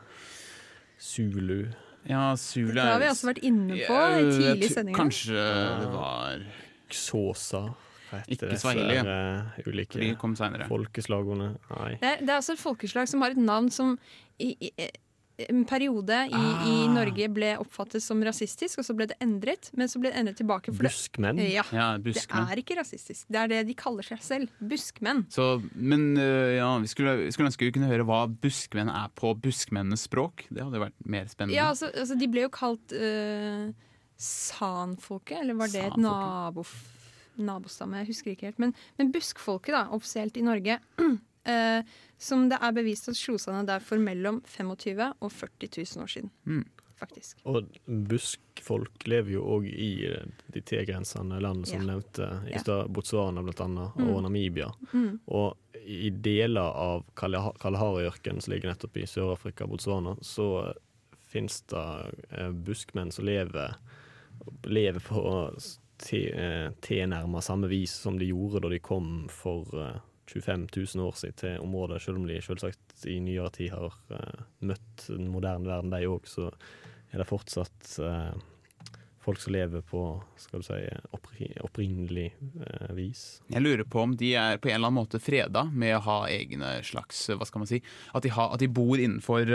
Zulu. 1.00 1.70
Ja, 2.08 2.34
Zulu 2.36 2.74
Det 2.74 2.84
har 2.84 3.00
vi 3.00 3.08
også 3.08 3.30
vært 3.30 3.40
inne 3.48 3.78
på 3.86 3.96
i 3.96 4.26
tidlige 4.28 4.74
sendinger. 4.74 4.98
Kanskje 4.98 5.46
det 5.80 5.88
var 5.94 6.44
Xhosa. 6.92 7.62
Ikke 8.28 8.56
Swahili, 8.58 8.96
uh, 9.04 9.60
ulike 9.66 9.92
For 9.98 10.00
de 10.06 10.14
kom 10.20 10.34
senere. 10.36 10.66
folkeslagene. 10.70 11.52
Nei. 11.76 11.92
Det 12.00 12.08
er, 12.14 12.18
det 12.24 12.28
er 12.30 12.36
altså 12.40 12.52
et 12.56 12.64
folkeslag 12.64 13.08
som 13.08 13.22
har 13.22 13.30
et 13.36 13.40
navn 13.40 13.70
som 13.70 13.96
i, 14.40 14.56
i 14.60 14.70
en 15.48 15.62
periode 15.64 16.12
i, 16.28 16.36
i 16.36 16.72
Ah. 16.84 16.90
Norge 16.92 17.26
ble 17.32 17.54
oppfattet 17.56 18.02
som 18.04 18.20
rasistisk, 18.20 18.76
og 18.82 18.84
så 18.84 18.92
ble 18.92 19.06
det 19.08 19.16
endret. 19.24 19.70
Men 19.72 19.88
så 19.88 19.96
ble 19.98 20.10
det 20.12 20.18
endret 20.20 20.36
tilbake. 20.36 20.68
for 20.68 20.82
det- 20.84 21.46
ja, 21.48 21.62
Ja, 21.72 21.86
buskmenn. 21.96 22.44
Det 22.46 22.52
er 22.52 22.60
ikke 22.60 22.76
rasistisk. 22.76 23.24
Det 23.26 23.38
er 23.40 23.48
det 23.48 23.66
de 23.68 23.74
kaller 23.74 24.02
seg 24.04 24.20
selv. 24.20 24.48
Buskmenn. 24.60 25.24
Så, 25.32 25.62
men 25.74 26.18
øh, 26.18 26.56
ja, 26.58 26.68
vi 26.78 26.86
skulle, 26.92 27.16
vi 27.24 27.30
skulle 27.32 27.48
ønske 27.48 27.64
vi 27.64 27.72
kunne 27.72 27.88
høre 27.88 28.04
hva 28.04 28.26
buskmenn 28.28 28.90
er 28.92 29.08
på 29.16 29.32
buskmennenes 29.40 30.04
språk. 30.10 30.44
Det 30.52 30.60
hadde 30.62 30.78
vært 30.82 30.98
mer 31.06 31.24
spennende. 31.24 31.56
Ja, 31.56 31.70
altså, 31.72 31.88
altså 31.96 32.18
De 32.20 32.28
ble 32.28 32.42
jo 32.44 32.50
kalt 32.52 32.92
uh, 32.92 33.72
sanfolket, 34.20 35.40
eller 35.40 35.54
var 35.56 35.68
det 35.72 35.86
et 35.88 35.96
nabo, 35.96 36.64
nabostamme? 37.46 37.98
Jeg 38.02 38.06
husker 38.12 38.30
ikke 38.34 38.46
helt. 38.50 38.58
Men, 38.58 38.74
men 38.98 39.12
buskfolket, 39.12 39.72
da, 39.74 39.86
offisielt 39.96 40.36
i 40.36 40.42
Norge, 40.46 40.78
eh, 41.44 41.82
som 42.18 42.48
det 42.50 42.58
er 42.60 42.72
bevist 42.76 43.08
at 43.08 43.16
slo 43.16 43.38
seg 43.40 43.54
ned 43.56 43.66
der 43.72 43.80
for 43.80 43.98
mellom 43.98 44.42
25 44.46 45.14
og 45.20 45.32
40 45.32 45.72
000 45.96 46.04
år 46.04 46.12
siden. 46.16 46.30
Mm. 46.46 46.64
Faktisk. 47.00 47.38
Og 47.48 47.64
buskfolk 48.20 49.06
lever 49.08 49.32
jo 49.38 49.44
òg 49.56 49.64
i 49.72 49.86
eh, 50.10 50.26
de 50.52 50.60
tilgrensende 50.68 51.38
landene 51.40 51.66
som 51.70 51.80
Ja. 51.80 51.86
nevnte 51.94 52.26
i 52.50 52.52
Ja. 52.52 52.58
stad, 52.60 52.90
Botswana 52.92 53.42
blant 53.42 53.60
annet, 53.64 53.96
Mm. 53.96 54.10
og 54.14 54.22
Namibia. 54.22 54.68
Mm. 54.92 55.20
Og 55.28 55.56
i 55.80 56.10
deler 56.10 56.60
av 56.76 57.04
Kalahari- 57.16 57.56
Kalahari-ørkenen 57.58 58.42
som 58.42 58.52
ligger 58.52 58.68
nettopp 58.74 58.96
i 59.00 59.06
Sør-Afrika 59.08 59.64
og 59.64 59.70
Botswana, 59.70 60.16
så 60.20 60.74
fins 61.30 61.62
det 61.72 62.14
eh, 62.36 62.50
buskmenn 62.50 63.10
som 63.12 63.24
lever, 63.24 63.76
lever 64.64 65.00
på 65.00 65.22
tilnærma 66.00 67.42
samme 67.44 67.68
vis 67.70 67.94
som 68.04 68.18
de 68.18 68.30
gjorde 68.30 68.62
da 68.64 68.70
de 68.72 68.80
kom 68.82 69.28
for 69.32 69.68
eh, 69.76 69.98
25 70.30 70.68
000 70.94 71.06
år 71.06 71.12
siden 71.18 71.34
til 71.36 71.58
området, 71.60 72.02
selv 72.02 72.20
om 72.20 72.26
de 72.28 72.38
selvsagt 72.42 73.06
i 73.10 73.18
nyere 73.22 73.50
tid 73.54 73.72
har 73.74 73.96
eh, 74.14 74.46
møtt 74.62 75.08
den 75.08 75.28
moderne 75.32 75.66
verden, 75.66 75.90
de 75.90 76.06
òg, 76.06 76.28
så 76.30 76.50
er 77.10 77.22
det 77.22 77.26
fortsatt 77.28 77.96
eh, 78.06 78.32
folk 79.20 79.40
som 79.42 79.54
lever 79.54 79.82
på 79.86 80.04
skal 80.40 80.62
du 80.62 80.68
si, 80.68 80.80
oppri 81.16 81.50
opprinnelig 81.66 82.28
eh, 82.30 82.92
vis. 82.96 83.24
Jeg 83.50 83.64
lurer 83.64 83.84
på 83.84 84.04
om 84.06 84.14
de 84.16 84.34
er 84.38 84.60
på 84.62 84.70
en 84.70 84.78
eller 84.78 84.92
annen 84.92 85.00
måte 85.02 85.22
freda 85.22 85.66
med 85.72 85.96
å 85.98 86.04
ha 86.06 86.20
egne 86.30 86.78
slags 86.86 87.26
Hva 87.34 87.48
skal 87.48 87.64
man 87.64 87.70
si? 87.70 87.82
At 88.14 88.24
de, 88.24 88.32
har, 88.36 88.54
at 88.54 88.62
de 88.62 88.70
bor 88.70 88.94
innenfor 88.98 89.50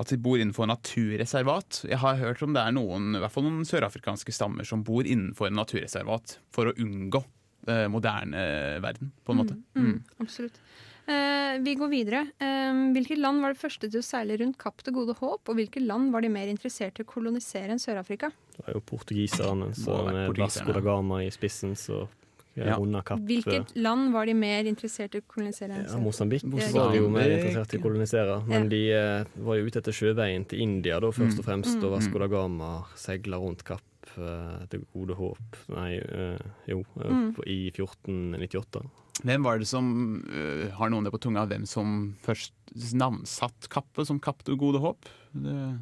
at 0.00 0.10
de 0.10 0.18
bor 0.18 0.40
innenfor 0.40 0.66
naturreservat. 0.66 1.84
Jeg 1.86 2.00
har 2.02 2.18
hørt 2.18 2.42
om 2.42 2.54
det 2.56 2.64
er 2.64 2.74
noen 2.74 3.14
i 3.14 3.22
hvert 3.22 3.34
fall 3.34 3.46
noen 3.46 3.68
sørafrikanske 3.68 4.34
stammer 4.34 4.66
som 4.66 4.82
bor 4.86 5.06
innenfor 5.06 5.52
naturreservat 5.54 6.38
for 6.54 6.70
å 6.70 6.74
unngå 6.82 7.22
eh, 7.68 7.86
moderne 7.92 8.48
verden, 8.82 9.12
på 9.22 9.34
en 9.34 9.40
måte. 9.42 9.58
Mm, 9.78 9.86
mm, 9.86 10.00
absolutt. 10.24 10.58
Eh, 11.06 11.60
vi 11.60 11.76
går 11.78 11.90
videre. 11.92 12.24
Eh, 12.42 12.80
hvilket 12.96 13.20
land 13.20 13.44
var 13.44 13.54
det 13.54 13.60
første 13.60 13.90
til 13.90 14.00
å 14.00 14.06
seile 14.06 14.38
rundt 14.40 14.58
Kapp 14.60 14.82
til 14.82 14.96
Gode 14.96 15.14
Håp, 15.18 15.46
og 15.46 15.58
hvilke 15.58 15.82
land 15.84 16.10
var 16.14 16.24
de 16.24 16.32
mer 16.32 16.50
interessert 16.50 16.98
i 16.98 17.04
å 17.04 17.08
kolonisere 17.08 17.74
enn 17.74 17.82
Sør-Afrika? 17.82 18.32
Det 18.56 18.66
var 18.66 18.78
jo 18.78 18.84
portugiserne, 18.88 19.70
så 19.76 20.00
med. 20.08 20.34
Vasco 20.40 20.74
da 20.74 20.82
Gama 20.84 21.22
i 21.22 21.30
spissen, 21.34 21.76
så 21.78 22.06
Ja. 22.56 22.76
Hvilket 22.78 23.72
land 23.76 24.12
var 24.14 24.26
de 24.26 24.34
mer 24.38 24.64
interessert 24.70 25.14
i 25.16 25.18
å 25.18 25.24
kolonisere 25.26 25.74
Ja, 25.88 25.96
Mosambik 25.98 26.44
var 26.46 26.92
de 26.92 26.98
jo 27.00 27.08
mer 27.10 27.30
interessert 27.34 27.74
i 27.74 27.78
å 27.78 27.82
kolonisere, 27.82 28.36
men 28.46 28.62
Ja. 28.62 28.68
de 28.68 28.82
eh, 28.92 29.24
var 29.42 29.56
jo 29.58 29.64
ute 29.66 29.80
etter 29.80 29.92
sjøveien 29.92 30.46
til 30.46 30.60
India 30.62 31.00
da, 31.00 31.08
først 31.10 31.38
og 31.40 31.44
Mm. 31.44 31.48
fremst, 31.48 31.76
og 31.82 31.90
Mm. 31.90 31.96
Vasco 31.98 32.18
da 32.18 32.26
Gama 32.28 32.84
seila 32.94 33.38
rundt 33.42 33.64
Kapp 33.64 33.82
eh, 34.18 34.66
til 34.70 34.86
Gode 34.94 35.16
Håp 35.16 35.56
Nei, 35.74 35.96
eh, 35.98 36.38
jo, 36.68 36.84
Mm. 36.96 37.34
i 37.46 37.70
1498. 37.72 38.84
Hvem 39.24 39.42
var 39.42 39.58
det 39.58 39.66
som 39.66 40.22
uh, 40.28 40.70
Har 40.74 40.90
noen 40.90 41.04
det 41.04 41.12
på 41.12 41.20
tunga 41.20 41.46
hvem 41.46 41.66
som 41.66 42.16
først 42.22 42.52
navnsatt 42.94 43.68
Kappet 43.68 44.06
som 44.06 44.18
Kapp 44.20 44.42
til 44.44 44.56
gode 44.56 44.80
håp? 44.80 45.06
Det, 45.34 45.80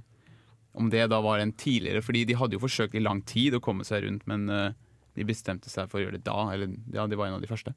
om 0.74 0.88
det 0.90 1.08
da 1.10 1.20
var 1.20 1.38
en 1.40 1.52
tidligere 1.52 2.02
Fordi 2.02 2.24
de 2.26 2.34
hadde 2.34 2.52
jo 2.52 2.58
forsøkt 2.60 2.94
i 2.94 3.00
lang 3.00 3.22
tid 3.24 3.54
å 3.54 3.60
komme 3.60 3.84
seg 3.84 4.04
rundt, 4.04 4.26
men 4.26 4.48
øh, 4.48 4.72
de 5.18 5.26
bestemte 5.28 5.70
seg 5.72 5.90
for 5.90 6.00
å 6.00 6.06
gjøre 6.06 6.18
det 6.18 6.26
da. 6.28 6.38
Eller 6.54 6.72
ja, 6.94 7.06
de 7.06 7.18
var 7.18 7.28
en 7.28 7.38
av 7.38 7.44
de 7.44 7.50
første. 7.50 7.74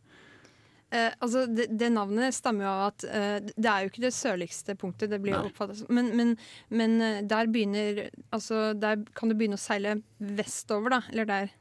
Eh, 0.93 1.11
altså 1.19 1.45
det, 1.49 1.65
det 1.73 1.89
navnet 1.91 2.35
stammer 2.37 2.67
jo 2.67 2.71
av 2.71 2.81
at 2.91 3.05
eh, 3.09 3.37
det 3.57 3.69
er 3.71 3.83
jo 3.83 3.89
ikke 3.89 4.03
det 4.05 4.13
sørligste 4.13 4.75
punktet, 4.79 5.09
det 5.09 5.17
blir 5.23 5.33
oppfattet 5.39 5.79
som 5.81 5.89
Men, 5.97 6.11
men, 6.15 6.35
men 6.69 6.93
eh, 7.01 7.21
der 7.25 7.49
begynner 7.49 8.03
Altså 8.29 8.67
der 8.77 9.01
kan 9.17 9.31
du 9.31 9.35
begynne 9.35 9.57
å 9.57 9.63
seile 9.63 9.97
vestover, 10.19 10.93
da. 10.93 11.01
Eller 11.11 11.29
der 11.31 11.53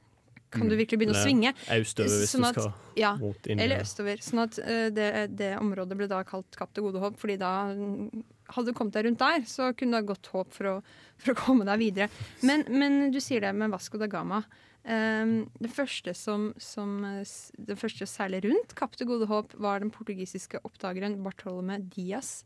kan 0.54 0.68
du 0.68 0.76
Mm. 0.76 0.78
virkelig 0.84 0.98
begynne 1.00 1.16
å 1.16 1.24
svinge. 1.24 1.50
østover 1.66 2.12
hvis 2.12 2.30
Sånn 2.30 2.44
du 2.44 2.52
skal 2.52 2.68
ja, 3.00 3.14
mot 3.18 3.46
India. 3.48 3.64
Eller 3.64 3.80
østover. 3.82 4.20
Sånn 4.22 4.42
at 4.44 4.58
eh, 4.62 4.86
det, 4.94 5.08
det 5.34 5.48
området 5.58 5.96
ble 5.98 6.06
da 6.06 6.20
kalt 6.28 6.54
Kapp 6.54 6.70
til 6.76 6.84
gode 6.86 7.00
håp, 7.02 7.16
fordi 7.18 7.34
da 7.40 7.50
mm, 7.72 8.22
hadde 8.54 8.70
du 8.70 8.76
kommet 8.76 8.94
deg 8.94 9.08
rundt 9.08 9.24
der, 9.24 9.42
så 9.50 9.72
kunne 9.74 9.96
du 9.96 9.98
ha 9.98 10.06
godt 10.12 10.30
håp 10.30 10.54
for 10.54 10.70
å, 10.70 10.76
for 11.18 11.34
å 11.34 11.40
komme 11.40 11.66
deg 11.66 11.80
videre. 11.82 12.08
Men, 12.46 12.62
men 12.70 13.10
du 13.10 13.18
sier 13.24 13.42
det 13.42 13.50
med 13.56 13.72
Vasco 13.74 13.98
da 13.98 14.06
Gama. 14.06 14.44
Um, 14.84 15.46
det 15.64 15.70
første 15.72 16.12
som, 16.12 16.50
som 16.60 16.98
eh, 17.08 17.22
Det 17.56 17.76
første 17.80 18.04
å 18.04 18.10
seile 18.10 18.42
rundt 18.44 18.74
Kapp 18.76 18.98
til 19.00 19.08
gode 19.08 19.24
håp, 19.30 19.54
var 19.56 19.80
den 19.80 19.88
portugisiske 19.88 20.60
oppdageren 20.60 21.16
Bartolome 21.24 21.78
Diaz 21.88 22.42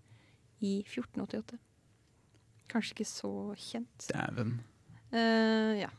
i 0.62 0.79
1488. 0.85 1.59
Kanskje 2.70 2.94
ikke 2.94 3.09
så 3.11 3.33
kjent. 3.59 4.07
Dæven. 4.12 4.61
Uh, 5.11 5.81
ja. 5.81 5.90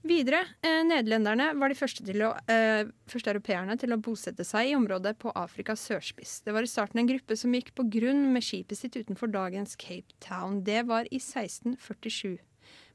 Videre, 0.00 0.46
eh, 0.64 0.80
nederlenderne 0.80 1.50
var 1.60 1.68
de 1.68 1.76
første, 1.76 2.02
til 2.04 2.22
å, 2.24 2.32
eh, 2.48 2.88
første 3.06 3.34
europeerne 3.34 3.78
til 3.78 3.92
å 3.92 4.00
bosette 4.00 4.44
seg 4.48 4.70
i 4.70 4.74
området 4.74 5.18
på 5.18 5.30
Afrikas 5.36 5.84
sørspiss. 5.86 6.42
Det 6.42 6.54
var 6.54 6.62
i 6.62 6.72
starten 6.72 7.00
en 7.00 7.06
gruppe 7.06 7.36
som 7.36 7.52
gikk 7.52 7.74
på 7.74 7.84
grunn 7.84 8.32
med 8.32 8.42
skipet 8.42 8.78
sitt 8.78 8.96
utenfor 8.96 9.30
dagens 9.30 9.76
Cape 9.76 10.08
Town. 10.18 10.64
Det 10.64 10.86
var 10.86 11.04
i 11.12 11.18
1647. 11.20 12.38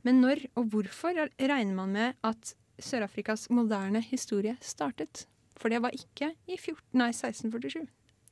Men 0.05 0.21
når 0.21 0.45
og 0.59 0.69
hvorfor 0.73 1.17
regner 1.17 1.73
man 1.75 1.95
med 1.95 2.19
at 2.25 2.53
Sør-Afrikas 2.81 3.47
moderne 3.49 4.01
historie 4.03 4.55
startet? 4.61 5.25
For 5.55 5.71
det 5.71 5.81
var 5.81 5.95
ikke 5.95 6.33
i 6.51 6.57
14, 6.59 6.81
nei, 6.99 7.11
1647. 7.15 7.85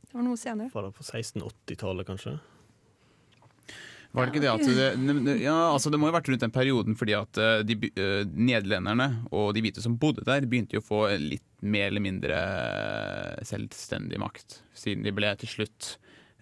Det 0.04 0.14
var 0.14 0.26
noe 0.26 0.38
senere. 0.38 0.70
Var 0.74 0.86
det 0.86 0.98
på 0.98 1.06
1680-tallet, 1.06 2.06
kanskje? 2.06 2.36
Var 4.14 4.28
det 4.28 4.34
ikke 4.36 4.44
det 4.44 4.52
at 4.52 4.98
det, 5.02 5.38
ja, 5.42 5.56
altså 5.72 5.90
det 5.90 5.98
må 5.98 6.06
jo 6.06 6.14
ha 6.14 6.20
vært 6.20 6.28
rundt 6.30 6.44
den 6.44 6.54
perioden 6.54 6.98
fordi 6.98 7.16
at 7.18 7.40
eh, 7.42 7.64
de, 7.66 7.78
eh, 7.98 8.20
nederlenderne 8.30 9.08
og 9.34 9.56
de 9.58 9.64
hvite 9.66 9.82
som 9.82 9.96
bodde 9.98 10.22
der, 10.28 10.46
begynte 10.46 10.78
jo 10.78 10.84
å 10.84 10.86
få 10.86 11.00
litt 11.18 11.48
mer 11.66 11.88
eller 11.88 12.04
mindre 12.06 12.38
eh, 12.38 13.42
selvstendig 13.50 14.22
makt. 14.22 14.60
Siden 14.78 15.08
de 15.08 15.16
ble 15.18 15.34
til 15.42 15.50
slutt 15.56 15.96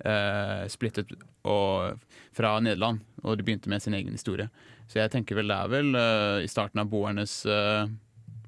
eh, 0.04 0.68
splittet 0.74 1.16
og, 1.48 1.96
fra 2.36 2.58
Nederland, 2.60 3.06
og 3.24 3.40
de 3.40 3.48
begynte 3.48 3.72
med 3.72 3.84
sin 3.84 3.96
egen 3.96 4.20
historie. 4.20 4.50
Så 4.92 5.00
jeg 5.00 5.12
tenker 5.14 5.38
vel 5.40 5.48
det 5.48 5.56
er 5.56 5.72
vel 5.72 5.94
uh, 5.96 6.44
i 6.44 6.50
starten 6.52 6.82
av 6.84 6.90
boernes, 6.92 7.38
uh, 7.48 7.88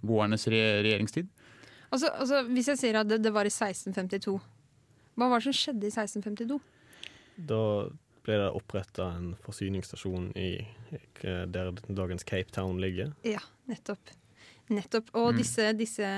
boernes 0.03 0.43
re 0.51 0.63
regjeringstid. 0.83 1.29
Altså, 1.93 2.09
altså, 2.09 2.41
hvis 2.49 2.67
jeg 2.73 2.81
sier 2.81 2.99
at 2.99 3.07
det, 3.07 3.21
det 3.23 3.31
var 3.31 3.47
i 3.47 3.53
1652, 3.53 4.33
hva 5.15 5.27
var 5.29 5.39
det 5.39 5.45
som 5.45 5.55
skjedde 5.55 5.87
i 5.87 5.93
1652? 5.93 6.57
Da 7.47 7.59
ble 8.25 8.39
det 8.41 8.49
oppretta 8.57 9.11
en 9.13 9.33
forsyningsstasjon 9.43 10.31
i 10.39 10.49
eh, 10.95 11.43
der 11.53 11.69
dagens 11.85 12.25
Cape 12.25 12.49
Town 12.55 12.79
ligger. 12.81 13.11
Ja, 13.27 13.41
nettopp. 13.69 14.13
Nettopp. 14.71 15.11
Og 15.13 15.33
Mm. 15.33 15.37
disse, 15.37 15.67
disse 15.77 16.09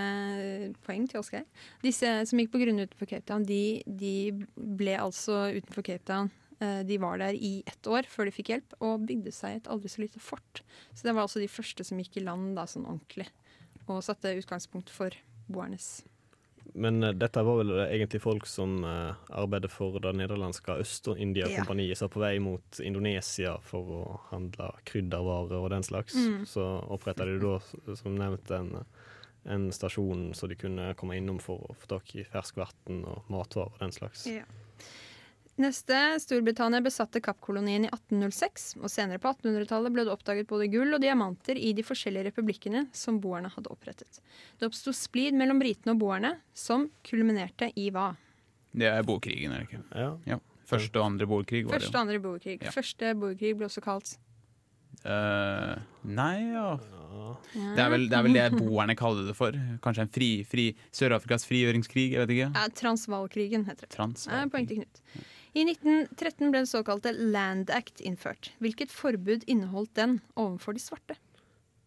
Poeng 0.85 1.09
til 1.09 1.19
Oskar. 1.19 1.43
Disse 1.83 2.11
som 2.29 2.39
gikk 2.39 2.53
på 2.53 2.61
grunn 2.61 2.79
utenfor 2.85 3.09
Cape 3.09 3.25
Town, 3.27 3.43
de, 3.43 3.81
de 3.85 4.13
ble 4.55 4.95
altså 5.01 5.49
utenfor 5.57 5.83
Cape 5.83 6.05
Town. 6.07 6.31
Eh, 6.59 6.83
De 6.87 6.97
var 6.97 7.19
der 7.19 7.35
i 7.35 7.63
ett 7.67 7.87
år 7.87 8.07
før 8.07 8.29
de 8.29 8.35
fikk 8.35 8.53
hjelp, 8.53 8.75
og 8.79 9.05
bygde 9.09 9.33
seg 9.35 9.59
et 9.59 9.69
aldri 9.71 9.91
så 9.91 10.03
lite 10.05 10.21
fort. 10.23 10.63
Så 10.93 11.07
det 11.07 11.15
var 11.15 11.25
altså 11.25 11.43
de 11.43 11.51
første 11.51 11.83
som 11.83 11.99
gikk 11.99 12.19
i 12.19 12.25
land 12.25 12.55
da, 12.55 12.67
sånn 12.69 12.87
ordentlig, 12.87 13.27
og 13.87 14.03
satte 14.05 14.35
utgangspunkt 14.39 14.89
for 14.89 15.15
boernes 15.51 16.03
Men 16.73 17.03
uh, 17.03 17.11
dette 17.13 17.43
var 17.45 17.59
vel 17.59 17.73
egentlig 17.85 18.21
folk 18.23 18.47
som 18.49 18.79
uh, 18.83 19.13
arbeidet 19.29 19.69
for 19.71 19.99
det 20.01 20.15
nederlandske 20.17 20.79
Øst-India-kompaniet, 20.81 21.97
som 21.97 22.07
var 22.07 22.13
på 22.15 22.23
vei 22.23 22.33
mot 22.41 22.79
Indonesia 22.81 23.57
for 23.61 23.91
å 23.99 24.03
handle 24.31 24.71
kryddervarer 24.89 25.59
og 25.59 25.69
den 25.75 25.85
slags. 25.85 26.15
Mm. 26.15 26.45
Så 26.49 26.65
oppretta 26.89 27.27
de 27.27 27.37
da, 27.43 27.59
som 27.99 28.17
nevnt, 28.17 28.51
en, 28.51 28.79
en 29.45 29.69
stasjon 29.75 30.31
så 30.33 30.49
de 30.49 30.57
kunne 30.57 30.93
komme 30.97 31.19
innom 31.19 31.39
for 31.43 31.67
å 31.67 31.77
få 31.77 31.97
tak 31.97 32.15
i 32.15 32.25
ferskvann 32.25 33.03
og 33.05 33.29
matvarer 33.29 33.75
og 33.75 33.83
den 33.85 33.93
slags. 33.95 34.25
Ja. 34.31 34.47
Neste. 35.61 35.97
Storbritannia 36.19 36.81
besatte 36.83 37.21
Kappkolonien 37.23 37.85
i 37.87 37.89
1806, 37.89 38.73
og 38.81 38.91
senere 38.91 39.21
på 39.23 39.31
1800-tallet 39.31 39.93
ble 39.95 40.03
det 40.03 40.11
oppdaget 40.11 40.49
både 40.49 40.67
gull 40.73 40.97
og 40.97 41.03
diamanter 41.03 41.55
i 41.55 41.71
de 41.77 41.85
forskjellige 41.85 42.27
republikkene 42.27 42.85
som 42.95 43.21
boerne 43.23 43.51
hadde 43.53 43.71
opprettet. 43.71 44.19
Det 44.59 44.67
oppsto 44.67 44.91
splid 44.95 45.37
mellom 45.39 45.61
britene 45.63 45.95
og 45.95 46.01
boerne, 46.03 46.33
som 46.51 46.89
kulminerte 47.07 47.71
i 47.79 47.87
hva? 47.95 48.09
Det 48.75 48.89
er 48.91 49.07
boerkrigen, 49.07 49.55
er 49.55 49.63
det 49.63 49.69
ikke? 49.69 50.11
Ja. 50.27 50.41
Første 50.67 50.99
og 50.99 51.05
andre 51.11 51.27
boerkrig 51.29 51.63
var 51.67 51.77
Første 51.77 51.91
det 51.93 51.95
og 51.95 52.03
andre 52.03 52.21
boerkrig. 52.23 52.57
Ja. 52.65 52.73
Første 52.75 53.15
boerkrig 53.21 53.53
ble 53.55 53.69
også 53.69 53.83
kalt. 53.85 54.15
Eh, 55.05 55.75
nei, 56.09 56.35
ja. 56.51 56.73
Det 57.53 57.79
er, 57.79 57.89
vel, 57.93 58.07
det 58.09 58.17
er 58.17 58.25
vel 58.25 58.35
det 58.35 58.45
boerne 58.57 58.95
kaller 58.97 59.29
det 59.29 59.35
for. 59.37 59.55
Kanskje 59.83 60.03
en 60.03 60.11
fri, 60.11 60.29
fri 60.49 60.65
Sør-Afrikas 60.95 61.47
frigjøringskrig, 61.47 62.09
jeg 62.15 62.25
vet 62.25 62.33
ikke. 62.35 62.49
ja, 62.51 62.65
Transvalkrigen 62.75 63.63
heter 63.69 63.87
det. 63.87 63.93
Transvalkrigen. 63.95 64.49
Ja, 64.49 64.51
poeng 64.51 64.67
til 64.67 64.81
Knut. 64.81 65.31
I 65.55 65.63
1913 65.63 66.49
ble 66.51 66.59
den 66.59 66.67
såkalte 66.67 67.11
Land 67.15 67.69
Act 67.71 68.01
innført. 68.01 68.51
Hvilket 68.59 68.91
forbud 68.91 69.45
inneholdt 69.47 69.93
den 69.95 70.17
overfor 70.35 70.75
de 70.75 70.81
svarte? 70.83 71.15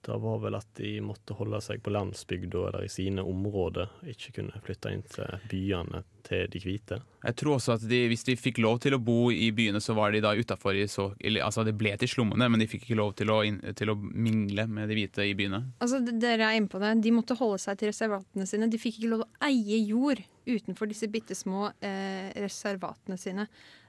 Det 0.09 0.17
var 0.23 0.39
vel 0.41 0.55
at 0.57 0.69
de 0.79 0.95
måtte 1.05 1.35
holde 1.37 1.59
seg 1.61 1.83
på 1.85 1.93
landsbygda 1.93 2.63
eller 2.69 2.87
i 2.87 2.89
sine 2.89 3.21
områder, 3.29 3.91
ikke 4.09 4.33
kunne 4.39 4.63
flytte 4.65 4.93
inn 4.95 5.03
til 5.11 5.35
byene 5.51 6.01
til 6.25 6.47
de 6.49 6.63
hvite. 6.63 7.01
Jeg 7.27 7.37
tror 7.43 7.59
også 7.59 7.75
at 7.75 7.85
de, 7.91 7.99
hvis 8.09 8.25
de 8.25 8.39
fikk 8.41 8.63
lov 8.65 8.79
til 8.81 8.97
å 8.97 9.01
bo 9.05 9.29
i 9.35 9.51
byene, 9.53 9.83
så 9.85 9.93
var 9.99 10.17
de 10.17 10.23
da 10.25 10.33
utafor 10.39 10.79
i 10.79 10.87
så 10.89 11.11
eller, 11.21 11.45
Altså, 11.45 11.67
det 11.67 11.77
ble 11.77 11.93
til 12.01 12.09
slummene, 12.09 12.49
men 12.49 12.65
de 12.65 12.71
fikk 12.71 12.87
ikke 12.87 13.01
lov 13.03 13.13
til 13.21 13.35
å, 13.35 13.43
inn, 13.45 13.61
til 13.77 13.93
å 13.93 13.99
mingle 13.99 14.65
med 14.71 14.89
de 14.89 14.97
hvite 14.97 15.29
i 15.29 15.37
byene. 15.37 15.61
Altså, 15.85 16.01
dere 16.09 16.49
er 16.49 16.57
inne 16.57 16.73
på 16.73 16.81
det. 16.81 16.95
De 17.05 17.13
måtte 17.13 17.37
holde 17.37 17.61
seg 17.61 17.77
til 17.83 17.93
reservatene 17.93 18.49
sine. 18.49 18.73
De 18.73 18.81
fikk 18.81 19.03
ikke 19.03 19.13
lov 19.13 19.27
til 19.27 19.29
å 19.29 19.51
eie 19.51 19.83
jord 19.91 20.25
utenfor 20.49 20.89
disse 20.91 21.09
bitte 21.13 21.37
små 21.37 21.69
eh, 21.85 22.33
reservatene 22.41 23.19
sine. 23.21 23.47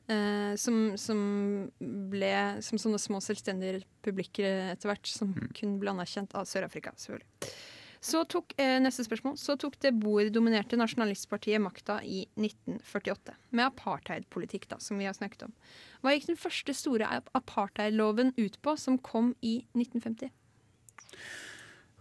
Eh, 0.09 0.53
som, 0.57 0.79
som 0.97 1.19
ble 1.79 2.31
som 2.65 2.79
sånne 2.81 2.99
små 3.01 3.19
selvstendige 3.21 3.79
republikker 3.79 4.71
etter 4.75 4.89
hvert, 4.91 5.09
som 5.09 5.35
kun 5.57 5.75
ble 5.81 5.91
anerkjent 5.93 6.33
av 6.39 6.47
Sør-Afrika, 6.49 6.95
selvfølgelig. 6.97 7.51
Så 7.99 8.21
tok, 8.31 8.53
eh, 8.63 8.77
neste 8.79 9.03
spørsmål. 9.03 9.33
Så 9.37 9.57
tok 9.59 9.73
det 9.83 9.91
boerdominerte 9.99 10.77
nasjonalistpartiet 10.79 11.59
makta 11.59 11.97
i 12.07 12.21
1948. 12.39 13.33
Med 13.51 13.65
apartheidpolitikk, 13.67 14.69
da, 14.71 14.77
som 14.79 14.97
vi 15.01 15.05
har 15.09 15.17
snakket 15.17 15.43
om. 15.49 15.53
Hva 15.99 16.13
gikk 16.15 16.29
den 16.31 16.39
første 16.39 16.73
store 16.79 17.09
ap- 17.19 17.27
apartheidloven 17.35 18.31
ut 18.39 18.55
på, 18.63 18.77
som 18.79 18.95
kom 19.03 19.33
i 19.43 19.57
1950? 19.75 20.31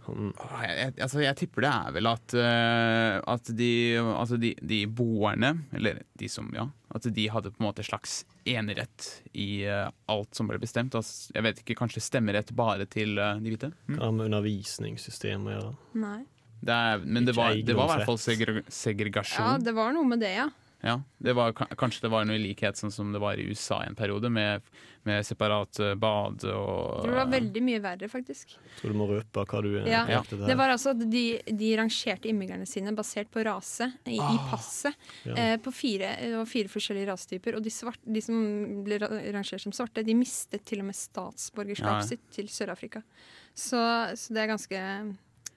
Åh, 0.08 0.62
Jeg, 0.64 0.76
jeg, 0.78 0.94
altså, 1.04 1.20
jeg 1.22 1.38
tipper 1.40 1.64
det 1.66 1.70
er 1.70 1.94
vel 1.98 2.08
at, 2.10 2.34
uh, 2.38 3.18
at 3.34 3.50
de, 3.58 3.70
altså 4.00 4.38
de, 4.40 4.54
de 4.60 4.80
boerne, 4.86 5.52
eller 5.76 6.02
de 6.18 6.30
som, 6.32 6.48
ja, 6.56 6.68
at 6.94 7.08
de 7.14 7.26
hadde 7.32 7.52
på 7.52 7.62
en 7.62 7.68
måte 7.68 7.84
slags 7.86 8.22
enerett 8.48 9.10
i 9.36 9.66
uh, 9.68 9.90
alt 10.10 10.38
som 10.38 10.48
ble 10.50 10.60
bestemt. 10.62 10.96
Altså, 10.98 11.32
jeg 11.36 11.46
vet 11.46 11.62
ikke, 11.62 11.78
kanskje 11.82 12.04
stemmerett 12.04 12.54
bare 12.56 12.88
til 12.90 13.18
uh, 13.20 13.36
de 13.42 13.52
hvite? 13.52 13.72
Mm. 13.86 13.98
Hva 14.00 14.10
med 14.14 14.30
undervisningssystemet 14.30 15.52
å 15.52 15.56
gjøre? 15.58 15.76
Nei. 16.04 16.20
Det 16.58 16.74
er, 16.74 17.04
men 17.06 17.26
det 17.28 17.36
var, 17.38 17.54
det 17.54 17.76
var 17.78 17.86
i 17.86 17.98
hvert 17.98 18.08
fall 18.08 18.18
segre 18.18 18.62
segregasjon. 18.66 19.44
Ja, 19.44 19.58
det 19.62 19.76
var 19.76 19.92
noe 19.94 20.08
med 20.10 20.24
det, 20.24 20.32
ja. 20.40 20.48
Ja, 20.80 21.00
det 21.18 21.32
var, 21.34 21.52
kanskje 21.52 22.04
det 22.04 22.08
var 22.12 22.26
noe 22.28 22.36
i 22.38 22.42
likhet 22.42 22.78
sånn 22.78 22.92
som 22.94 23.08
det 23.10 23.18
var 23.18 23.34
i 23.34 23.48
USA 23.50 23.80
i 23.82 23.88
en 23.88 23.96
periode, 23.98 24.28
med, 24.30 24.62
med 25.08 25.26
separat 25.26 25.80
eh, 25.82 25.96
bad 25.98 26.44
og 26.52 27.02
Det 27.02 27.16
var 27.16 27.32
veldig 27.32 27.62
mye 27.66 27.80
verre, 27.82 28.06
faktisk. 28.12 28.54
Tror 28.78 28.94
du 28.94 28.98
må 29.00 29.08
røpe 29.10 29.42
hva 29.50 29.62
du 29.64 29.72
ja. 29.80 30.04
Ja, 30.06 30.20
ute 30.22 30.38
Det 30.46 30.54
var 30.60 30.70
altså 30.76 30.92
at 30.94 31.02
de, 31.10 31.24
de 31.50 31.72
rangerte 31.80 32.30
innbyggerne 32.30 32.68
sine 32.70 32.94
basert 32.94 33.32
på 33.34 33.42
rase 33.48 33.90
i, 34.06 34.20
i 34.22 34.38
passet. 34.52 34.94
Ja. 35.26 35.34
Eh, 35.34 35.56
på 35.66 35.74
fire, 35.74 36.14
det 36.22 36.32
var 36.38 36.46
fire 36.54 36.70
forskjellige 36.70 37.10
rasetyper. 37.10 37.58
Og 37.58 37.66
de, 37.66 37.74
svart, 37.74 37.98
de 38.06 38.22
som 38.22 38.38
ble 38.86 39.00
rangert 39.02 39.66
som 39.66 39.74
svarte, 39.74 40.06
de 40.06 40.14
mistet 40.14 40.62
til 40.68 40.84
og 40.84 40.92
med 40.92 40.98
statsborgerskapet 41.00 42.04
Ja. 42.04 42.10
sitt 42.14 42.30
til 42.38 42.46
Sør-Afrika. 42.54 43.02
Så, 43.50 43.82
så 44.14 44.30
det 44.30 44.44
er 44.46 44.52
ganske, 44.54 44.82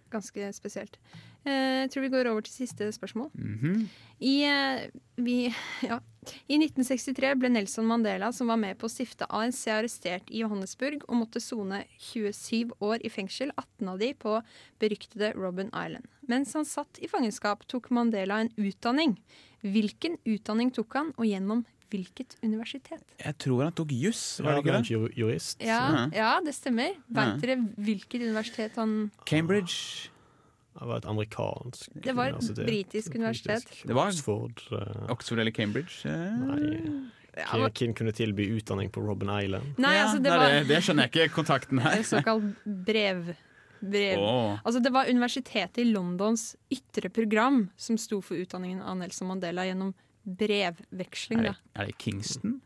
ganske 0.09 0.49
spesielt. 0.57 0.97
Eh, 1.41 1.81
jeg 1.81 1.91
tror 1.93 2.03
vi 2.05 2.11
går 2.13 2.29
over 2.29 2.45
til 2.45 2.53
siste 2.53 2.87
spørsmål. 2.93 3.31
Mhm. 3.33 3.89
I, 4.21 4.33
eh, 4.45 4.89
vi, 5.17 5.53
ja. 5.89 5.97
I 6.45 6.59
1963 6.61 7.33
ble 7.41 7.49
Nelson 7.49 7.87
Mandela, 7.89 8.29
som 8.31 8.51
var 8.51 8.59
med 8.61 8.77
på 8.77 8.85
å 8.85 8.93
stifte 8.93 9.25
ANC, 9.25 9.65
arrestert 9.73 10.29
i 10.29 10.43
Johannesburg 10.43 11.01
og 11.07 11.17
måtte 11.23 11.41
sone 11.41 11.81
27 11.97 12.75
år 12.77 13.01
i 13.01 13.09
fengsel, 13.09 13.49
18 13.57 13.89
av 13.89 13.97
de 14.03 14.13
på 14.13 14.37
beryktede 14.79 15.33
Robben 15.33 15.73
Island. 15.73 16.05
Mens 16.29 16.53
han 16.53 16.67
satt 16.69 17.01
i 17.01 17.09
fangenskap, 17.09 17.65
tok 17.65 17.89
Mandela 17.89 18.37
en 18.43 18.53
utdanning. 18.61 19.17
Hvilken 19.65 20.19
utdanning 20.29 20.69
tok 20.73 20.93
han, 20.93 21.13
og 21.17 21.25
gjennom 21.25 21.65
hvilket 21.91 22.37
universitet? 22.45 23.01
Jeg 23.17 23.37
tror 23.41 23.65
han 23.65 23.75
tok 23.75 23.91
juss, 23.91 24.39
var 24.39 24.61
det 24.61 24.63
ikke 24.63 24.77
det? 24.77 25.17
jurist. 25.17 25.57
Ja, 25.65 26.07
ja 26.13 26.37
det 26.45 26.53
stemmer. 26.55 26.95
Veit 27.09 27.41
dere 27.41 27.57
hvilket 27.81 28.21
universitet 28.29 28.77
han 28.79 29.09
Cambridge. 29.25 30.11
Det 30.71 30.87
var 30.87 30.97
et 31.01 31.05
amerikansk 31.05 31.89
Det 32.03 32.13
var 32.15 32.31
et 32.31 32.37
universitet. 32.37 32.65
britisk 32.65 33.15
universitet. 33.15 33.81
Det 33.87 33.95
var- 33.95 34.07
Oxford. 34.07 34.61
uh, 34.71 35.11
Oxford 35.11 35.39
eller 35.39 35.51
Cambridge? 35.51 36.05
Uh, 36.05 36.11
Nei. 36.47 37.11
Ja, 37.37 37.69
kunne 37.95 38.11
tilby 38.11 38.47
utdanning 38.57 38.89
på 38.91 39.01
Robben 39.01 39.29
Island? 39.43 39.77
Nei, 39.77 39.95
altså 39.97 40.19
det 40.21 40.31
var 40.31 40.49
det, 40.51 40.67
det 40.67 40.81
skjønner 40.83 41.07
jeg 41.07 41.11
ikke, 41.29 41.35
kontakten 41.35 41.79
her. 41.79 42.03
såkalt 42.03 42.55
brev. 42.65 43.35
brev. 43.81 44.19
Oh. 44.19 44.59
Altså 44.65 44.83
Det 44.83 44.91
var 44.91 45.09
universitetet 45.09 45.77
i 45.77 45.83
Londons 45.91 46.55
ytre 46.71 47.09
program 47.09 47.69
som 47.77 47.97
sto 47.97 48.21
for 48.21 48.35
utdanningen 48.35 48.81
av 48.81 48.97
Nelson 48.97 49.27
Mandela 49.27 49.65
gjennom 49.65 49.93
brevveksling. 50.25 51.39
Er 51.39 51.43
det, 51.43 51.55
er 51.75 51.85
det 51.85 51.97
Kingston? 51.97 52.60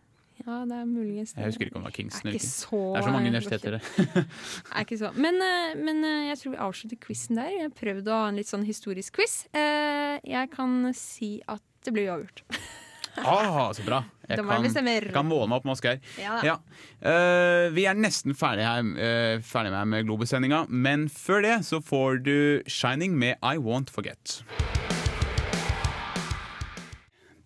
Ja, 0.45 0.59
det 0.69 0.77
er 0.77 0.85
muligens 0.85 1.33
det. 1.33 1.41
Jeg 1.41 1.49
husker 1.49 1.65
ikke 1.65 1.79
om 1.79 1.81
det 1.81 1.89
var 1.89 1.95
Kingston 1.95 2.27
er 2.27 2.29
eller 2.29 2.37
ikke 2.37 2.49
så 2.51 2.81
Det 2.93 2.99
er 2.99 3.05
så 3.07 3.13
mange 3.15 3.29
universiteter, 3.33 3.71
det. 3.79 5.15
Men, 5.25 5.39
eh, 5.41 5.75
men 5.81 6.03
eh, 6.05 6.27
jeg 6.29 6.37
tror 6.41 6.51
vi 6.53 6.59
avslutter 6.67 6.99
quizen 7.01 7.39
der. 7.39 7.49
Jeg 7.49 7.63
har 7.65 7.73
prøvd 7.79 8.09
å 8.11 8.19
ha 8.19 8.27
en 8.29 8.37
litt 8.37 8.51
sånn 8.51 8.65
historisk 8.67 9.17
quiz. 9.17 9.47
Eh, 9.57 10.19
Jeg 10.21 10.51
kan 10.53 10.93
si 10.93 11.39
at 11.49 11.63
det 11.85 11.93
blir 11.93 12.11
uavgjort. 12.11 12.43
Ah, 13.15 13.71
så 13.71 13.79
bra. 13.85 14.01
Jeg 14.27 14.41
kan, 14.43 14.65
jeg 14.67 15.11
kan 15.15 15.23
måle 15.23 15.47
meg 15.47 15.61
opp 15.61 15.63
med 15.63 15.71
Oskar. 15.77 16.01
Ja. 16.19 16.33
Ja. 16.43 16.55
Uh, 16.99 17.71
vi 17.71 17.85
er 17.87 17.95
nesten 17.95 18.35
ferdig 18.35 18.65
her, 18.67 18.81
uh, 18.83 19.39
ferdig 19.39 19.71
med, 19.71 19.87
med 19.93 20.09
Globus-sendinga, 20.09 20.65
men 20.67 21.05
før 21.07 21.45
det 21.45 21.53
så 21.63 21.79
får 21.79 22.19
du 22.25 22.61
'Shining' 22.67 23.15
med 23.15 23.37
'I 23.39 23.55
Won't 23.55 23.87
Forget'. 23.87 24.43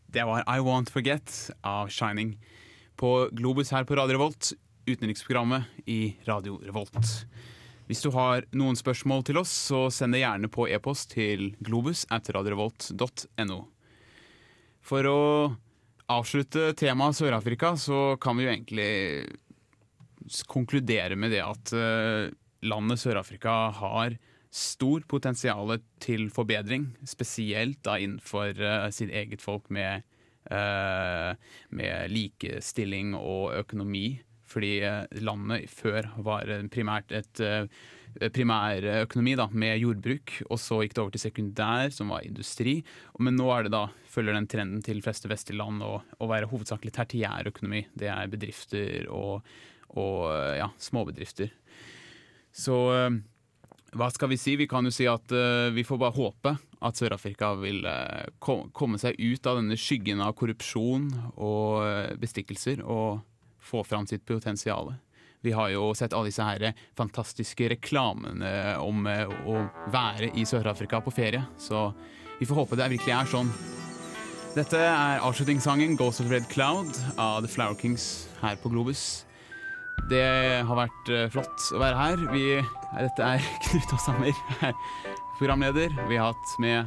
Det 0.09 0.25
var 0.25 0.41
'I 0.47 0.57
Won't 0.57 0.89
Forget' 0.89 1.51
av 1.63 1.93
'Shining' 1.93 2.39
på 2.99 3.29
Globus 3.31 3.71
her 3.71 3.87
på 3.87 3.95
Radio 3.95 4.17
Revolt, 4.17 4.51
utenriksprogrammet 4.89 5.87
i 5.87 6.17
Radio 6.27 6.59
Revolt. 6.65 6.99
Hvis 7.89 8.03
du 8.03 8.11
har 8.13 8.45
noen 8.53 8.77
spørsmål 8.77 9.23
til 9.25 9.39
oss, 9.41 9.53
så 9.71 9.87
send 9.93 10.13
det 10.13 10.21
gjerne 10.21 10.51
på 10.51 10.67
e-post 10.69 11.15
til 11.15 11.53
globus 11.63 12.03
at 12.13 12.27
radiorevolt.no. 12.35 13.59
For 14.85 15.09
å 15.09 15.21
avslutte 16.09 16.73
temaet 16.77 17.17
Sør-Afrika, 17.17 17.73
så 17.79 18.17
kan 18.21 18.37
vi 18.37 18.45
jo 18.45 18.51
egentlig 18.53 18.91
konkludere 20.51 21.17
med 21.17 21.33
det 21.33 21.41
at 21.41 21.73
eh, 21.73 22.29
landet 22.69 23.01
Sør-Afrika 23.01 23.55
har 23.79 24.19
stor 24.53 25.01
potensial 25.09 25.75
til 26.01 26.27
forbedring, 26.33 26.91
spesielt 27.07 27.81
da 27.85 27.97
innenfor 28.01 28.53
eh, 28.53 28.89
sitt 28.93 29.13
eget 29.13 29.41
folk 29.45 29.69
med, 29.73 30.05
med 30.49 32.09
likestilling 32.13 33.13
og 33.17 33.53
økonomi. 33.59 34.19
Fordi 34.49 34.73
eh, 34.85 35.05
landet 35.21 35.69
før 35.71 36.09
var 36.25 36.49
eh, 36.49 36.65
primært 36.73 37.13
et 37.15 37.41
eh, 37.45 37.69
primærøkonomi 38.33 39.35
da, 39.37 39.45
med 39.53 39.77
jordbruk, 39.83 40.39
og 40.49 40.57
så 40.57 40.79
gikk 40.81 40.95
det 40.95 41.03
over 41.03 41.13
til 41.13 41.23
sekundær, 41.27 41.93
som 41.93 42.09
var 42.13 42.25
industri. 42.25 42.79
Men 43.21 43.37
nå 43.37 43.49
er 43.53 43.67
det 43.67 43.75
da, 43.75 43.85
følger 44.09 44.37
den 44.37 44.49
trenden 44.49 44.83
til 44.85 44.99
de 44.99 45.05
fleste 45.05 45.29
vestlige 45.29 45.61
land 45.61 45.85
å, 45.85 45.99
å 46.01 46.29
være 46.31 46.49
hovedsakelig 46.49 46.95
tertiærøkonomi. 46.97 47.85
Det 47.93 48.09
er 48.09 48.31
bedrifter 48.31 49.11
og, 49.13 49.45
og 49.93 50.25
ja, 50.57 50.71
småbedrifter. 50.81 51.53
Så 52.49 52.79
eh, 52.95 53.19
hva 53.97 54.09
skal 54.13 54.33
vi 54.33 54.41
si? 54.41 54.57
Vi 54.57 54.67
kan 54.69 54.85
jo 54.85 54.93
si 54.93 55.07
at 55.09 55.31
uh, 55.33 55.69
vi 55.73 55.81
får 55.85 55.97
bare 56.01 56.13
håpe 56.13 56.51
at 56.85 56.99
Sør-Afrika 56.99 57.51
vil 57.59 57.83
eh, 57.87 58.29
komme 58.39 58.99
seg 59.01 59.19
ut 59.19 59.49
av 59.49 59.59
denne 59.59 59.77
skyggen 59.79 60.23
av 60.23 60.35
korrupsjon 60.39 61.09
og 61.35 61.83
eh, 61.83 62.15
bestikkelser 62.19 62.83
og 62.85 63.19
få 63.59 63.83
fram 63.83 64.07
sitt 64.07 64.25
potensial. 64.27 64.93
Vi 65.43 65.51
har 65.55 65.69
jo 65.71 65.91
sett 65.95 66.13
alle 66.15 66.31
disse 66.31 66.43
her 66.43 66.73
fantastiske 66.99 67.69
reklamene 67.75 68.77
om 68.83 69.05
eh, 69.07 69.27
å 69.27 69.61
være 69.91 70.33
i 70.39 70.47
Sør-Afrika 70.47 71.03
på 71.03 71.13
ferie, 71.15 71.45
så 71.59 71.89
vi 72.39 72.47
får 72.47 72.63
håpe 72.63 72.79
det 72.79 72.91
virkelig 72.95 73.15
er 73.15 73.31
sånn. 73.31 73.53
Dette 74.55 74.79
er 74.81 75.21
avslutningssangen 75.21 75.95
'Ghost 75.95 76.23
of 76.23 76.31
Red 76.31 76.47
Cloud' 76.49 76.97
av 77.21 77.43
The 77.45 77.51
Flower 77.51 77.75
Kings 77.77 78.27
her 78.41 78.55
på 78.59 78.71
Globus. 78.71 79.25
Det 80.09 80.25
har 80.65 80.79
vært 80.79 81.11
eh, 81.11 81.27
flott 81.31 81.67
å 81.75 81.81
være 81.81 81.99
her. 81.99 82.23
Vi, 82.33 82.43
dette 82.95 83.27
er 83.35 83.43
Knut 83.67 83.93
Åshammer, 83.95 84.43
her, 84.63 84.73
programleder. 85.39 85.95
Vi 86.09 86.17
har 86.19 86.33
hatt 86.33 86.55
med 86.59 86.85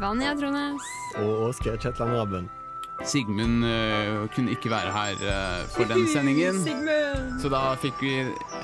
Vanja 0.00 0.34
Trones. 0.36 0.88
Og 1.18 1.46
Åsgeir 1.48 1.78
Kjetland 1.80 2.12
Rabben. 2.12 2.48
Sigmund 3.04 3.64
uh, 3.64 4.26
kunne 4.34 4.52
ikke 4.52 4.70
være 4.70 4.92
her 4.92 5.22
uh, 5.24 5.68
for 5.72 5.88
den 5.88 6.04
sendingen. 6.12 6.60
Sigmund! 6.64 7.40
Så 7.40 7.48
da 7.52 7.62
fikk 7.80 8.02
vi 8.04 8.14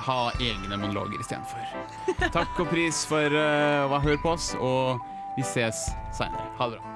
ha 0.08 0.18
egne 0.36 0.76
monologer 0.76 1.22
istedenfor. 1.24 2.28
Takk 2.34 2.60
og 2.60 2.68
pris 2.72 3.04
for 3.08 3.32
eh, 3.32 3.86
å 3.86 3.94
ha 3.94 4.02
hørt 4.04 4.20
på 4.24 4.34
oss, 4.36 4.52
og 4.60 5.00
vi 5.38 5.46
ses 5.46 5.86
seinere. 6.16 6.50
Ha 6.60 6.68
det 6.68 6.76
bra. 6.76 6.95